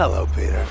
Hello, 0.00 0.26
Peter. 0.34 0.64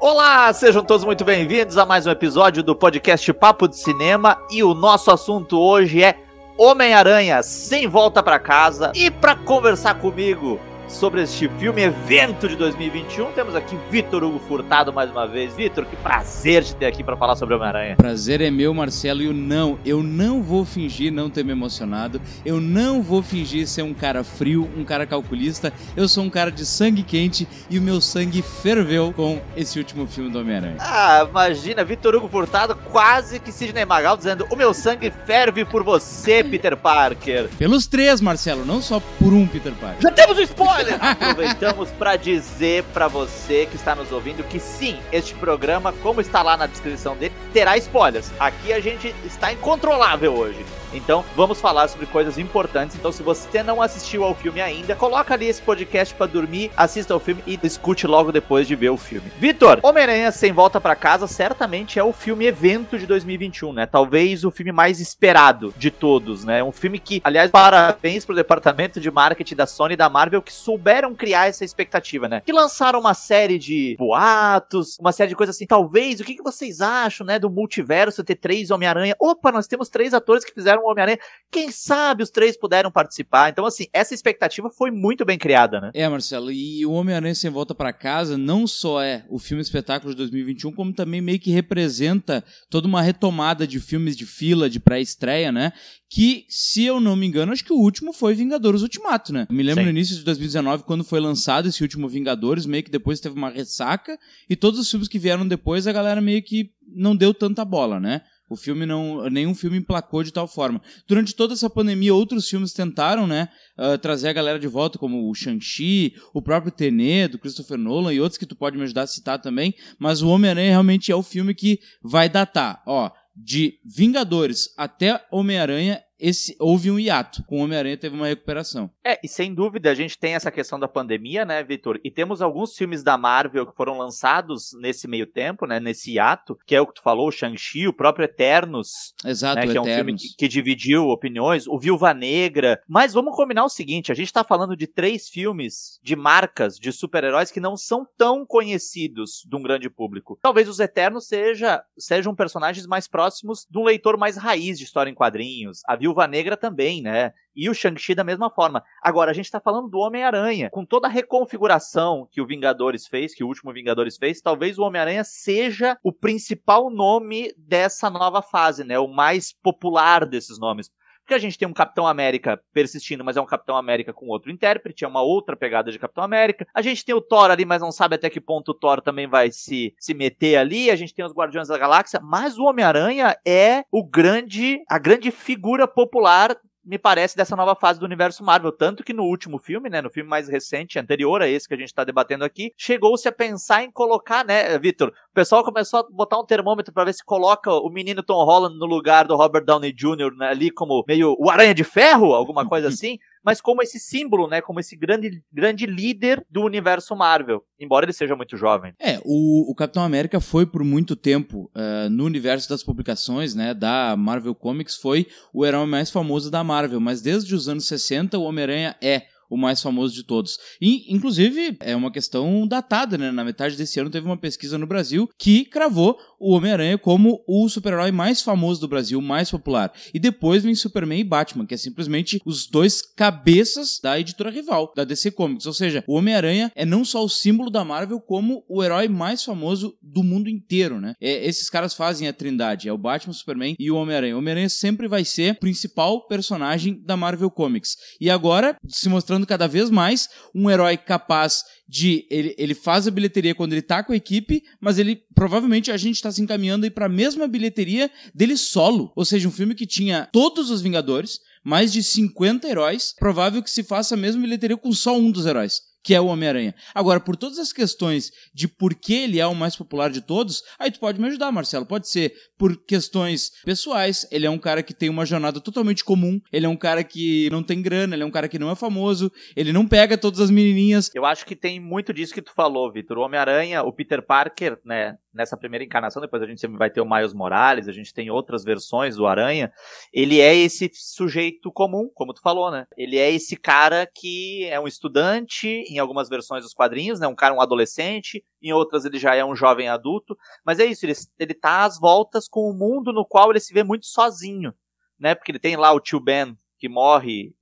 Olá, 0.00 0.52
sejam 0.52 0.84
todos 0.84 1.04
muito 1.04 1.24
bem-vindos 1.24 1.76
a 1.76 1.84
mais 1.84 2.06
um 2.06 2.12
episódio 2.12 2.62
do 2.62 2.76
podcast 2.76 3.32
Papo 3.32 3.66
de 3.66 3.76
Cinema 3.76 4.38
e 4.48 4.62
o 4.62 4.74
nosso 4.74 5.10
assunto 5.10 5.58
hoje 5.58 6.04
é 6.04 6.20
Homem-Aranha 6.56 7.42
sem 7.42 7.88
volta 7.88 8.22
para 8.22 8.38
casa. 8.38 8.92
E 8.94 9.10
para 9.10 9.34
conversar 9.34 9.94
comigo 9.94 10.60
sobre 10.92 11.22
este 11.22 11.48
filme 11.58 11.82
evento 11.82 12.46
de 12.48 12.54
2021. 12.54 13.32
Temos 13.32 13.56
aqui 13.56 13.76
Vitor 13.90 14.22
Hugo 14.22 14.38
Furtado 14.46 14.92
mais 14.92 15.10
uma 15.10 15.26
vez. 15.26 15.54
Vitor, 15.54 15.86
que 15.86 15.96
prazer 15.96 16.62
te 16.62 16.76
ter 16.76 16.86
aqui 16.86 17.02
para 17.02 17.16
falar 17.16 17.34
sobre 17.34 17.54
Homem-Aranha. 17.54 17.96
Prazer 17.96 18.40
é 18.40 18.50
meu, 18.50 18.74
Marcelo, 18.74 19.22
e 19.22 19.28
o 19.28 19.32
não, 19.32 19.78
eu 19.84 20.02
não 20.02 20.42
vou 20.42 20.64
fingir 20.64 21.10
não 21.10 21.30
ter 21.30 21.44
me 21.44 21.52
emocionado. 21.52 22.20
Eu 22.44 22.60
não 22.60 23.02
vou 23.02 23.22
fingir 23.22 23.66
ser 23.66 23.82
um 23.82 23.94
cara 23.94 24.22
frio, 24.22 24.68
um 24.76 24.84
cara 24.84 25.06
calculista. 25.06 25.72
Eu 25.96 26.06
sou 26.06 26.24
um 26.24 26.30
cara 26.30 26.52
de 26.52 26.64
sangue 26.66 27.02
quente 27.02 27.48
e 27.70 27.78
o 27.78 27.82
meu 27.82 28.00
sangue 28.00 28.42
ferveu 28.42 29.12
com 29.12 29.40
esse 29.56 29.78
último 29.78 30.06
filme 30.06 30.30
do 30.30 30.38
Homem-Aranha. 30.40 30.76
Ah, 30.78 31.26
imagina, 31.28 31.84
Vitor 31.84 32.14
Hugo 32.14 32.28
Furtado 32.28 32.76
quase 32.92 33.40
que 33.40 33.50
Sidney 33.50 33.86
Magal 33.86 34.16
dizendo: 34.16 34.46
"O 34.50 34.56
meu 34.56 34.74
sangue 34.74 35.10
ferve 35.24 35.64
por 35.64 35.82
você, 35.82 36.44
Peter 36.44 36.76
Parker". 36.76 37.48
Pelos 37.58 37.86
três, 37.86 38.20
Marcelo, 38.20 38.64
não 38.64 38.82
só 38.82 39.00
por 39.18 39.32
um 39.32 39.46
Peter 39.46 39.72
Parker. 39.72 40.02
Já 40.02 40.10
temos 40.10 40.38
um 40.38 40.42
spoiler. 40.42 40.81
Aproveitamos 40.90 41.90
para 41.90 42.16
dizer 42.16 42.84
para 42.92 43.08
você 43.08 43.66
que 43.66 43.76
está 43.76 43.94
nos 43.94 44.12
ouvindo 44.12 44.42
que 44.44 44.58
sim, 44.58 44.98
este 45.12 45.34
programa, 45.34 45.92
como 46.02 46.20
está 46.20 46.42
lá 46.42 46.56
na 46.56 46.66
descrição 46.66 47.16
dele, 47.16 47.34
terá 47.52 47.76
spoilers. 47.76 48.30
Aqui 48.38 48.72
a 48.72 48.80
gente 48.80 49.14
está 49.24 49.52
incontrolável 49.52 50.34
hoje. 50.34 50.64
Então, 50.94 51.24
vamos 51.34 51.60
falar 51.60 51.88
sobre 51.88 52.06
coisas 52.06 52.38
importantes. 52.38 52.96
Então, 52.96 53.10
se 53.10 53.22
você 53.22 53.62
não 53.62 53.80
assistiu 53.80 54.24
ao 54.24 54.34
filme 54.34 54.60
ainda, 54.60 54.94
coloca 54.94 55.32
ali 55.32 55.46
esse 55.46 55.62
podcast 55.62 56.14
para 56.14 56.26
dormir, 56.26 56.70
assista 56.76 57.14
ao 57.14 57.20
filme 57.20 57.42
e 57.46 57.58
escute 57.62 58.06
logo 58.06 58.30
depois 58.30 58.68
de 58.68 58.76
ver 58.76 58.90
o 58.90 58.96
filme. 58.96 59.32
Vitor, 59.38 59.80
Homem-Aranha 59.82 60.30
Sem 60.30 60.52
Volta 60.52 60.80
para 60.80 60.94
Casa 60.94 61.26
certamente 61.26 61.98
é 61.98 62.04
o 62.04 62.12
filme 62.12 62.46
evento 62.46 62.98
de 62.98 63.06
2021, 63.06 63.72
né? 63.72 63.86
Talvez 63.86 64.44
o 64.44 64.50
filme 64.50 64.72
mais 64.72 65.00
esperado 65.00 65.72
de 65.76 65.90
todos, 65.90 66.44
né? 66.44 66.62
Um 66.62 66.72
filme 66.72 66.98
que, 66.98 67.20
aliás, 67.24 67.50
parabéns 67.50 68.24
pro 68.24 68.34
departamento 68.34 69.00
de 69.00 69.10
marketing 69.10 69.56
da 69.56 69.66
Sony 69.66 69.94
e 69.94 69.96
da 69.96 70.10
Marvel 70.10 70.42
que 70.42 70.52
souberam 70.72 71.14
criar 71.14 71.48
essa 71.48 71.64
expectativa, 71.64 72.28
né? 72.28 72.40
Que 72.40 72.52
lançaram 72.52 72.98
uma 72.98 73.12
série 73.12 73.58
de 73.58 73.94
boatos, 73.98 74.96
uma 74.98 75.12
série 75.12 75.28
de 75.28 75.36
coisas 75.36 75.54
assim. 75.54 75.66
Talvez, 75.66 76.18
o 76.18 76.24
que, 76.24 76.34
que 76.34 76.42
vocês 76.42 76.80
acham, 76.80 77.26
né, 77.26 77.38
do 77.38 77.50
multiverso 77.50 78.24
ter 78.24 78.36
três 78.36 78.70
Homem-Aranha? 78.70 79.14
Opa, 79.20 79.52
nós 79.52 79.66
temos 79.66 79.90
três 79.90 80.14
atores 80.14 80.44
que 80.44 80.54
fizeram 80.54 80.86
Homem-Aranha. 80.86 81.18
Quem 81.50 81.70
sabe 81.70 82.22
os 82.22 82.30
três 82.30 82.56
puderam 82.56 82.90
participar? 82.90 83.50
Então, 83.50 83.66
assim, 83.66 83.86
essa 83.92 84.14
expectativa 84.14 84.70
foi 84.70 84.90
muito 84.90 85.24
bem 85.26 85.36
criada, 85.38 85.78
né? 85.78 85.90
É, 85.92 86.08
Marcelo, 86.08 86.50
e 86.50 86.86
o 86.86 86.92
Homem-Aranha 86.92 87.34
Sem 87.34 87.50
Volta 87.50 87.74
para 87.74 87.92
Casa 87.92 88.38
não 88.38 88.66
só 88.66 89.02
é 89.02 89.24
o 89.28 89.38
filme 89.38 89.60
espetáculo 89.60 90.12
de 90.12 90.16
2021, 90.16 90.72
como 90.72 90.92
também 90.92 91.20
meio 91.20 91.38
que 91.38 91.50
representa 91.50 92.42
toda 92.70 92.88
uma 92.88 93.02
retomada 93.02 93.66
de 93.66 93.78
filmes 93.78 94.16
de 94.16 94.24
fila, 94.24 94.70
de 94.70 94.80
pré-estreia, 94.80 95.52
né? 95.52 95.72
Que, 96.14 96.44
se 96.46 96.84
eu 96.84 97.00
não 97.00 97.16
me 97.16 97.26
engano, 97.26 97.52
acho 97.52 97.64
que 97.64 97.72
o 97.72 97.78
último 97.78 98.12
foi 98.12 98.34
Vingadores 98.34 98.82
Ultimato, 98.82 99.32
né? 99.32 99.46
Eu 99.48 99.56
me 99.56 99.62
lembro 99.62 99.80
Sim. 99.80 99.84
no 99.86 99.96
início 99.96 100.14
de 100.14 100.22
2019, 100.24 100.82
quando 100.82 101.02
foi 101.02 101.18
lançado 101.18 101.68
esse 101.70 101.80
último 101.80 102.06
Vingadores, 102.06 102.66
meio 102.66 102.82
que 102.82 102.90
depois 102.90 103.18
teve 103.18 103.34
uma 103.34 103.48
ressaca, 103.48 104.18
e 104.46 104.54
todos 104.54 104.78
os 104.78 104.90
filmes 104.90 105.08
que 105.08 105.18
vieram 105.18 105.48
depois, 105.48 105.86
a 105.86 105.92
galera 105.92 106.20
meio 106.20 106.42
que 106.42 106.70
não 106.86 107.16
deu 107.16 107.32
tanta 107.32 107.64
bola, 107.64 107.98
né? 107.98 108.20
O 108.46 108.56
filme 108.56 108.84
não. 108.84 109.30
Nenhum 109.30 109.54
filme 109.54 109.78
emplacou 109.78 110.22
de 110.22 110.30
tal 110.30 110.46
forma. 110.46 110.82
Durante 111.08 111.34
toda 111.34 111.54
essa 111.54 111.70
pandemia, 111.70 112.14
outros 112.14 112.46
filmes 112.46 112.74
tentaram, 112.74 113.26
né? 113.26 113.48
uh, 113.78 113.96
trazer 113.96 114.28
a 114.28 114.32
galera 114.34 114.58
de 114.58 114.68
volta, 114.68 114.98
como 114.98 115.30
o 115.30 115.34
Shang-Chi, 115.34 116.14
o 116.34 116.42
próprio 116.42 116.70
Tenet, 116.70 117.32
do 117.32 117.38
Christopher 117.38 117.78
Nolan 117.78 118.12
e 118.12 118.20
outros 118.20 118.36
que 118.36 118.44
tu 118.44 118.54
pode 118.54 118.76
me 118.76 118.84
ajudar 118.84 119.02
a 119.02 119.06
citar 119.06 119.40
também. 119.40 119.74
Mas 119.98 120.20
o 120.20 120.28
Homem-Aranha 120.28 120.70
realmente 120.70 121.10
é 121.10 121.16
o 121.16 121.22
filme 121.22 121.54
que 121.54 121.80
vai 122.02 122.28
datar. 122.28 122.82
Ó, 122.86 123.10
de 123.34 123.78
Vingadores 123.84 124.74
até 124.76 125.24
Homem-Aranha, 125.30 126.02
esse 126.22 126.56
houve 126.60 126.88
um 126.88 126.98
hiato. 126.98 127.42
Com 127.44 127.58
o 127.58 127.64
Homem-Aranha 127.64 127.96
teve 127.96 128.14
uma 128.14 128.28
recuperação. 128.28 128.88
É, 129.04 129.18
e 129.22 129.28
sem 129.28 129.52
dúvida 129.52 129.90
a 129.90 129.94
gente 129.94 130.16
tem 130.16 130.34
essa 130.34 130.52
questão 130.52 130.78
da 130.78 130.86
pandemia, 130.86 131.44
né, 131.44 131.62
Vitor? 131.64 131.98
E 132.04 132.10
temos 132.10 132.40
alguns 132.40 132.76
filmes 132.76 133.02
da 133.02 133.18
Marvel 133.18 133.66
que 133.66 133.76
foram 133.76 133.98
lançados 133.98 134.70
nesse 134.80 135.08
meio 135.08 135.26
tempo, 135.26 135.66
né, 135.66 135.80
nesse 135.80 136.12
hiato, 136.12 136.56
que 136.64 136.76
é 136.76 136.80
o 136.80 136.86
que 136.86 136.94
tu 136.94 137.02
falou, 137.02 137.26
o 137.26 137.32
Shang-Chi, 137.32 137.88
o 137.88 137.92
próprio 137.92 138.24
Eternos, 138.24 139.14
Exato, 139.24 139.56
né, 139.56 139.66
que 139.66 139.76
é 139.76 139.80
um 139.80 139.84
filme 139.84 140.12
Eternos. 140.12 140.22
que, 140.22 140.36
que 140.36 140.48
dividiu 140.48 141.08
opiniões, 141.08 141.66
o 141.66 141.76
Viúva 141.78 142.14
Negra. 142.14 142.80
Mas 142.88 143.12
vamos 143.12 143.34
combinar 143.34 143.64
o 143.64 143.68
seguinte, 143.68 144.12
a 144.12 144.14
gente 144.14 144.32
tá 144.32 144.44
falando 144.44 144.76
de 144.76 144.86
três 144.86 145.28
filmes 145.28 145.98
de 146.04 146.14
marcas 146.14 146.76
de 146.76 146.92
super-heróis 146.92 147.50
que 147.50 147.58
não 147.58 147.76
são 147.76 148.06
tão 148.16 148.46
conhecidos 148.46 149.42
de 149.44 149.56
um 149.56 149.62
grande 149.62 149.90
público. 149.90 150.38
Talvez 150.40 150.68
os 150.68 150.78
Eternos 150.78 151.26
seja, 151.26 151.82
sejam 151.98 152.32
personagens 152.32 152.86
mais 152.86 153.08
próximos 153.08 153.66
de 153.68 153.76
um 153.76 153.84
leitor 153.84 154.16
mais 154.16 154.36
raiz 154.36 154.78
de 154.78 154.84
história 154.84 155.10
em 155.10 155.14
quadrinhos. 155.14 155.80
A 155.86 155.96
Viúva 155.96 156.11
Negra 156.26 156.56
também, 156.56 157.02
né? 157.02 157.32
E 157.54 157.68
o 157.68 157.74
Shang-Chi 157.74 158.14
da 158.14 158.24
mesma 158.24 158.50
forma. 158.50 158.82
Agora, 159.02 159.30
a 159.30 159.34
gente 159.34 159.50
tá 159.50 159.60
falando 159.60 159.88
do 159.88 159.98
Homem-Aranha. 159.98 160.70
Com 160.70 160.84
toda 160.84 161.06
a 161.06 161.10
reconfiguração 161.10 162.26
que 162.30 162.40
o 162.40 162.46
Vingadores 162.46 163.06
fez, 163.06 163.34
que 163.34 163.44
o 163.44 163.46
último 163.46 163.72
Vingadores 163.72 164.16
fez, 164.16 164.40
talvez 164.40 164.78
o 164.78 164.82
Homem-Aranha 164.82 165.24
seja 165.24 165.98
o 166.02 166.12
principal 166.12 166.90
nome 166.90 167.52
dessa 167.56 168.08
nova 168.08 168.40
fase, 168.42 168.84
né? 168.84 168.98
O 168.98 169.08
mais 169.08 169.52
popular 169.52 170.26
desses 170.26 170.58
nomes. 170.58 170.90
Porque 171.32 171.46
a 171.46 171.48
gente 171.48 171.58
tem 171.58 171.66
um 171.66 171.72
Capitão 171.72 172.06
América 172.06 172.60
persistindo, 172.74 173.24
mas 173.24 173.38
é 173.38 173.40
um 173.40 173.46
Capitão 173.46 173.74
América 173.74 174.12
com 174.12 174.26
outro 174.26 174.50
intérprete, 174.50 175.02
é 175.02 175.08
uma 175.08 175.22
outra 175.22 175.56
pegada 175.56 175.90
de 175.90 175.98
Capitão 175.98 176.22
América. 176.22 176.66
A 176.74 176.82
gente 176.82 177.02
tem 177.02 177.14
o 177.14 177.22
Thor 177.22 177.50
ali, 177.50 177.64
mas 177.64 177.80
não 177.80 177.90
sabe 177.90 178.16
até 178.16 178.28
que 178.28 178.38
ponto 178.38 178.72
o 178.72 178.74
Thor 178.74 179.00
também 179.00 179.26
vai 179.26 179.50
se, 179.50 179.94
se 179.98 180.12
meter 180.12 180.56
ali. 180.56 180.90
A 180.90 180.96
gente 180.96 181.14
tem 181.14 181.24
os 181.24 181.32
Guardiões 181.32 181.68
da 181.68 181.78
Galáxia, 181.78 182.20
mas 182.22 182.58
o 182.58 182.64
Homem-Aranha 182.64 183.34
é 183.46 183.82
o 183.90 184.04
grande, 184.04 184.82
a 184.90 184.98
grande 184.98 185.30
figura 185.30 185.88
popular 185.88 186.54
me 186.84 186.98
parece, 186.98 187.36
dessa 187.36 187.54
nova 187.54 187.74
fase 187.74 188.00
do 188.00 188.06
universo 188.06 188.42
Marvel. 188.42 188.72
Tanto 188.72 189.04
que 189.04 189.12
no 189.12 189.24
último 189.24 189.58
filme, 189.58 189.88
né, 189.88 190.02
no 190.02 190.10
filme 190.10 190.28
mais 190.28 190.48
recente, 190.48 190.98
anterior 190.98 191.40
a 191.42 191.48
esse 191.48 191.68
que 191.68 191.74
a 191.74 191.76
gente 191.76 191.94
tá 191.94 192.04
debatendo 192.04 192.44
aqui, 192.44 192.72
chegou-se 192.76 193.26
a 193.26 193.32
pensar 193.32 193.84
em 193.84 193.90
colocar, 193.90 194.44
né, 194.44 194.78
Vitor? 194.78 195.08
O 195.08 195.34
pessoal 195.34 195.64
começou 195.64 196.00
a 196.00 196.06
botar 196.10 196.38
um 196.38 196.44
termômetro 196.44 196.92
para 196.92 197.04
ver 197.04 197.14
se 197.14 197.24
coloca 197.24 197.70
o 197.72 197.88
menino 197.88 198.22
Tom 198.22 198.44
Holland 198.44 198.78
no 198.78 198.86
lugar 198.86 199.26
do 199.26 199.36
Robert 199.36 199.64
Downey 199.64 199.92
Jr. 199.92 200.34
né, 200.36 200.48
ali 200.48 200.70
como 200.70 201.04
meio 201.06 201.36
o 201.38 201.50
Aranha 201.50 201.74
de 201.74 201.84
Ferro, 201.84 202.34
alguma 202.34 202.66
coisa 202.66 202.88
assim. 202.92 203.18
Mas 203.44 203.60
como 203.60 203.82
esse 203.82 203.98
símbolo, 203.98 204.46
né? 204.46 204.60
Como 204.60 204.80
esse 204.80 204.96
grande, 204.96 205.42
grande 205.52 205.86
líder 205.86 206.44
do 206.48 206.62
universo 206.62 207.14
Marvel. 207.16 207.64
Embora 207.78 208.04
ele 208.04 208.12
seja 208.12 208.36
muito 208.36 208.56
jovem. 208.56 208.94
É, 209.00 209.20
o, 209.24 209.70
o 209.70 209.74
Capitão 209.74 210.02
América 210.02 210.40
foi 210.40 210.64
por 210.64 210.84
muito 210.84 211.16
tempo 211.16 211.70
uh, 211.74 212.08
no 212.10 212.24
universo 212.24 212.68
das 212.68 212.82
publicações, 212.82 213.54
né, 213.54 213.74
da 213.74 214.16
Marvel 214.16 214.54
Comics, 214.54 214.96
foi 214.96 215.26
o 215.52 215.66
herói 215.66 215.86
mais 215.86 216.10
famoso 216.10 216.50
da 216.50 216.62
Marvel, 216.62 217.00
mas 217.00 217.20
desde 217.20 217.54
os 217.54 217.68
anos 217.68 217.86
60 217.86 218.38
o 218.38 218.42
Homem-Aranha 218.42 218.96
é 219.02 219.26
o 219.52 219.56
mais 219.58 219.82
famoso 219.82 220.14
de 220.14 220.24
todos. 220.24 220.58
E, 220.80 221.12
inclusive, 221.14 221.76
é 221.80 221.94
uma 221.94 222.10
questão 222.10 222.66
datada, 222.66 223.18
né? 223.18 223.30
Na 223.30 223.44
metade 223.44 223.76
desse 223.76 224.00
ano 224.00 224.08
teve 224.08 224.24
uma 224.24 224.36
pesquisa 224.36 224.78
no 224.78 224.86
Brasil 224.86 225.28
que 225.38 225.66
cravou 225.66 226.18
o 226.40 226.54
Homem-Aranha 226.54 226.96
como 226.96 227.44
o 227.46 227.68
super-herói 227.68 228.10
mais 228.10 228.40
famoso 228.40 228.80
do 228.80 228.88
Brasil, 228.88 229.20
mais 229.20 229.50
popular. 229.50 229.92
E 230.14 230.18
depois 230.18 230.62
vem 230.62 230.74
Superman 230.74 231.20
e 231.20 231.24
Batman, 231.24 231.66
que 231.66 231.74
é 231.74 231.76
simplesmente 231.76 232.40
os 232.46 232.66
dois 232.66 233.02
cabeças 233.02 234.00
da 234.02 234.18
editora 234.18 234.50
rival, 234.50 234.90
da 234.96 235.04
DC 235.04 235.32
Comics. 235.32 235.66
Ou 235.66 235.74
seja, 235.74 236.02
o 236.06 236.14
Homem-Aranha 236.14 236.72
é 236.74 236.86
não 236.86 237.04
só 237.04 237.22
o 237.22 237.28
símbolo 237.28 237.68
da 237.68 237.84
Marvel, 237.84 238.20
como 238.20 238.64
o 238.66 238.82
herói 238.82 239.06
mais 239.06 239.44
famoso 239.44 239.94
do 240.00 240.22
mundo 240.22 240.48
inteiro, 240.48 240.98
né? 240.98 241.14
É, 241.20 241.46
esses 241.46 241.68
caras 241.68 241.92
fazem 241.92 242.26
a 242.26 242.32
trindade, 242.32 242.88
é 242.88 242.92
o 242.92 242.98
Batman, 242.98 243.34
Superman 243.34 243.76
e 243.78 243.90
o 243.90 243.96
Homem-Aranha. 243.96 244.34
O 244.34 244.38
Homem-Aranha 244.38 244.70
sempre 244.70 245.06
vai 245.06 245.26
ser 245.26 245.52
o 245.52 245.60
principal 245.60 246.26
personagem 246.26 246.98
da 247.04 247.18
Marvel 247.18 247.50
Comics. 247.50 247.96
E 248.18 248.30
agora, 248.30 248.76
se 248.88 249.08
mostrando 249.10 249.41
cada 249.46 249.66
vez 249.66 249.90
mais 249.90 250.28
um 250.54 250.70
herói 250.70 250.96
capaz 250.96 251.62
de 251.88 252.26
ele, 252.30 252.54
ele 252.58 252.74
faz 252.74 253.06
a 253.06 253.10
bilheteria 253.10 253.54
quando 253.54 253.72
ele 253.72 253.82
tá 253.82 254.02
com 254.02 254.12
a 254.12 254.16
equipe, 254.16 254.62
mas 254.80 254.98
ele 254.98 255.22
provavelmente 255.34 255.90
a 255.90 255.96
gente 255.96 256.22
tá 256.22 256.30
se 256.30 256.40
encaminhando 256.42 256.84
aí 256.84 256.90
para 256.90 257.06
a 257.06 257.08
mesma 257.08 257.46
bilheteria 257.46 258.10
dele 258.34 258.56
solo, 258.56 259.12
ou 259.14 259.24
seja, 259.24 259.48
um 259.48 259.52
filme 259.52 259.74
que 259.74 259.86
tinha 259.86 260.28
todos 260.32 260.70
os 260.70 260.82
Vingadores, 260.82 261.38
mais 261.64 261.92
de 261.92 262.02
50 262.02 262.66
heróis, 262.68 263.14
provável 263.18 263.62
que 263.62 263.70
se 263.70 263.82
faça 263.82 264.14
a 264.14 264.18
mesma 264.18 264.42
bilheteria 264.42 264.76
com 264.76 264.92
só 264.92 265.16
um 265.16 265.30
dos 265.30 265.46
heróis 265.46 265.91
que 266.02 266.14
é 266.14 266.20
o 266.20 266.26
Homem-Aranha. 266.26 266.74
Agora, 266.94 267.20
por 267.20 267.36
todas 267.36 267.58
as 267.58 267.72
questões 267.72 268.30
de 268.52 268.66
por 268.66 268.94
que 268.94 269.14
ele 269.14 269.38
é 269.38 269.46
o 269.46 269.54
mais 269.54 269.76
popular 269.76 270.10
de 270.10 270.20
todos, 270.20 270.62
aí 270.78 270.90
tu 270.90 270.98
pode 270.98 271.20
me 271.20 271.26
ajudar, 271.28 271.52
Marcelo. 271.52 271.86
Pode 271.86 272.08
ser 272.08 272.32
por 272.58 272.76
questões 272.84 273.50
pessoais, 273.64 274.26
ele 274.30 274.46
é 274.46 274.50
um 274.50 274.58
cara 274.58 274.82
que 274.82 274.94
tem 274.94 275.08
uma 275.08 275.26
jornada 275.26 275.60
totalmente 275.60 276.04
comum, 276.04 276.40
ele 276.52 276.66
é 276.66 276.68
um 276.68 276.76
cara 276.76 277.02
que 277.04 277.48
não 277.50 277.62
tem 277.62 277.82
grana, 277.82 278.14
ele 278.14 278.22
é 278.22 278.26
um 278.26 278.30
cara 278.30 278.48
que 278.48 278.58
não 278.58 278.70
é 278.70 278.74
famoso, 278.74 279.30
ele 279.56 279.72
não 279.72 279.86
pega 279.86 280.18
todas 280.18 280.40
as 280.40 280.50
menininhas. 280.50 281.10
Eu 281.14 281.24
acho 281.24 281.44
que 281.44 281.56
tem 281.56 281.80
muito 281.80 282.12
disso 282.12 282.34
que 282.34 282.42
tu 282.42 282.52
falou, 282.54 282.90
Vitor. 282.92 283.18
O 283.18 283.22
Homem-Aranha, 283.22 283.82
o 283.82 283.92
Peter 283.92 284.24
Parker, 284.24 284.78
né, 284.84 285.16
nessa 285.32 285.56
primeira 285.56 285.84
encarnação, 285.84 286.20
depois 286.20 286.42
a 286.42 286.46
gente 286.46 286.66
vai 286.66 286.90
ter 286.90 287.00
o 287.00 287.08
Miles 287.08 287.32
Morales, 287.32 287.88
a 287.88 287.92
gente 287.92 288.12
tem 288.12 288.30
outras 288.30 288.64
versões 288.64 289.16
do 289.16 289.26
Aranha, 289.26 289.72
ele 290.12 290.40
é 290.40 290.54
esse 290.54 290.90
sujeito 290.94 291.72
comum, 291.72 292.10
como 292.14 292.34
tu 292.34 292.40
falou, 292.40 292.70
né? 292.70 292.86
Ele 292.96 293.18
é 293.18 293.30
esse 293.30 293.56
cara 293.56 294.06
que 294.06 294.66
é 294.66 294.78
um 294.78 294.86
estudante, 294.86 295.84
em 295.94 295.98
algumas 295.98 296.28
versões 296.28 296.62
dos 296.62 296.74
quadrinhos, 296.74 297.20
né? 297.20 297.26
Um 297.26 297.34
cara, 297.34 297.54
um 297.54 297.60
adolescente, 297.60 298.44
em 298.60 298.72
outras 298.72 299.04
ele 299.04 299.18
já 299.18 299.34
é 299.34 299.44
um 299.44 299.54
jovem 299.54 299.88
adulto, 299.88 300.36
mas 300.64 300.78
é 300.78 300.84
isso, 300.84 301.04
ele, 301.06 301.14
ele 301.38 301.54
tá 301.54 301.84
às 301.84 301.98
voltas 301.98 302.48
com 302.48 302.68
o 302.68 302.74
mundo 302.74 303.12
no 303.12 303.24
qual 303.24 303.50
ele 303.50 303.60
se 303.60 303.72
vê 303.72 303.82
muito 303.82 304.06
sozinho, 304.06 304.74
né? 305.18 305.34
Porque 305.34 305.52
ele 305.52 305.58
tem 305.58 305.76
lá 305.76 305.92
o 305.92 306.00
tio 306.00 306.20
Ben, 306.20 306.56
que 306.78 306.88
morre 306.88 307.54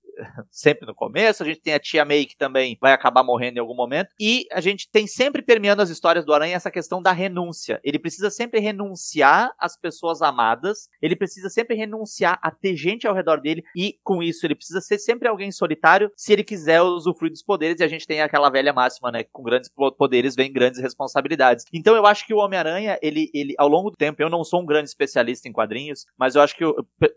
sempre 0.50 0.86
no 0.86 0.94
começo, 0.94 1.42
a 1.42 1.46
gente 1.46 1.60
tem 1.60 1.74
a 1.74 1.78
tia 1.78 2.04
May 2.04 2.26
que 2.26 2.36
também 2.36 2.76
vai 2.80 2.92
acabar 2.92 3.22
morrendo 3.22 3.56
em 3.56 3.60
algum 3.60 3.74
momento, 3.74 4.08
e 4.18 4.46
a 4.52 4.60
gente 4.60 4.88
tem 4.90 5.06
sempre 5.06 5.42
permeando 5.42 5.82
as 5.82 5.90
histórias 5.90 6.24
do 6.24 6.32
Aranha 6.32 6.56
essa 6.56 6.70
questão 6.70 7.02
da 7.02 7.12
renúncia. 7.12 7.80
Ele 7.82 7.98
precisa 7.98 8.30
sempre 8.30 8.60
renunciar 8.60 9.52
às 9.58 9.76
pessoas 9.76 10.22
amadas, 10.22 10.88
ele 11.00 11.16
precisa 11.16 11.48
sempre 11.48 11.76
renunciar 11.76 12.38
a 12.42 12.50
ter 12.50 12.76
gente 12.76 13.06
ao 13.06 13.14
redor 13.14 13.40
dele, 13.40 13.62
e 13.76 13.98
com 14.02 14.22
isso 14.22 14.46
ele 14.46 14.54
precisa 14.54 14.80
ser 14.80 14.98
sempre 14.98 15.28
alguém 15.28 15.50
solitário 15.50 16.10
se 16.16 16.32
ele 16.32 16.44
quiser 16.44 16.82
usufruir 16.82 17.32
dos 17.32 17.42
poderes, 17.42 17.80
e 17.80 17.84
a 17.84 17.88
gente 17.88 18.06
tem 18.06 18.20
aquela 18.22 18.50
velha 18.50 18.72
máxima, 18.72 19.10
né, 19.10 19.24
com 19.32 19.42
grandes 19.42 19.70
poderes 19.96 20.34
vem 20.34 20.52
grandes 20.52 20.80
responsabilidades. 20.80 21.64
Então 21.72 21.94
eu 21.94 22.06
acho 22.06 22.26
que 22.26 22.34
o 22.34 22.38
Homem-Aranha, 22.38 22.98
ele, 23.02 23.30
ele, 23.34 23.54
ao 23.58 23.68
longo 23.68 23.90
do 23.90 23.96
tempo, 23.96 24.22
eu 24.22 24.30
não 24.30 24.44
sou 24.44 24.60
um 24.60 24.66
grande 24.66 24.88
especialista 24.88 25.48
em 25.48 25.52
quadrinhos, 25.52 26.06
mas 26.18 26.34
eu 26.34 26.42
acho 26.42 26.56
que, 26.56 26.64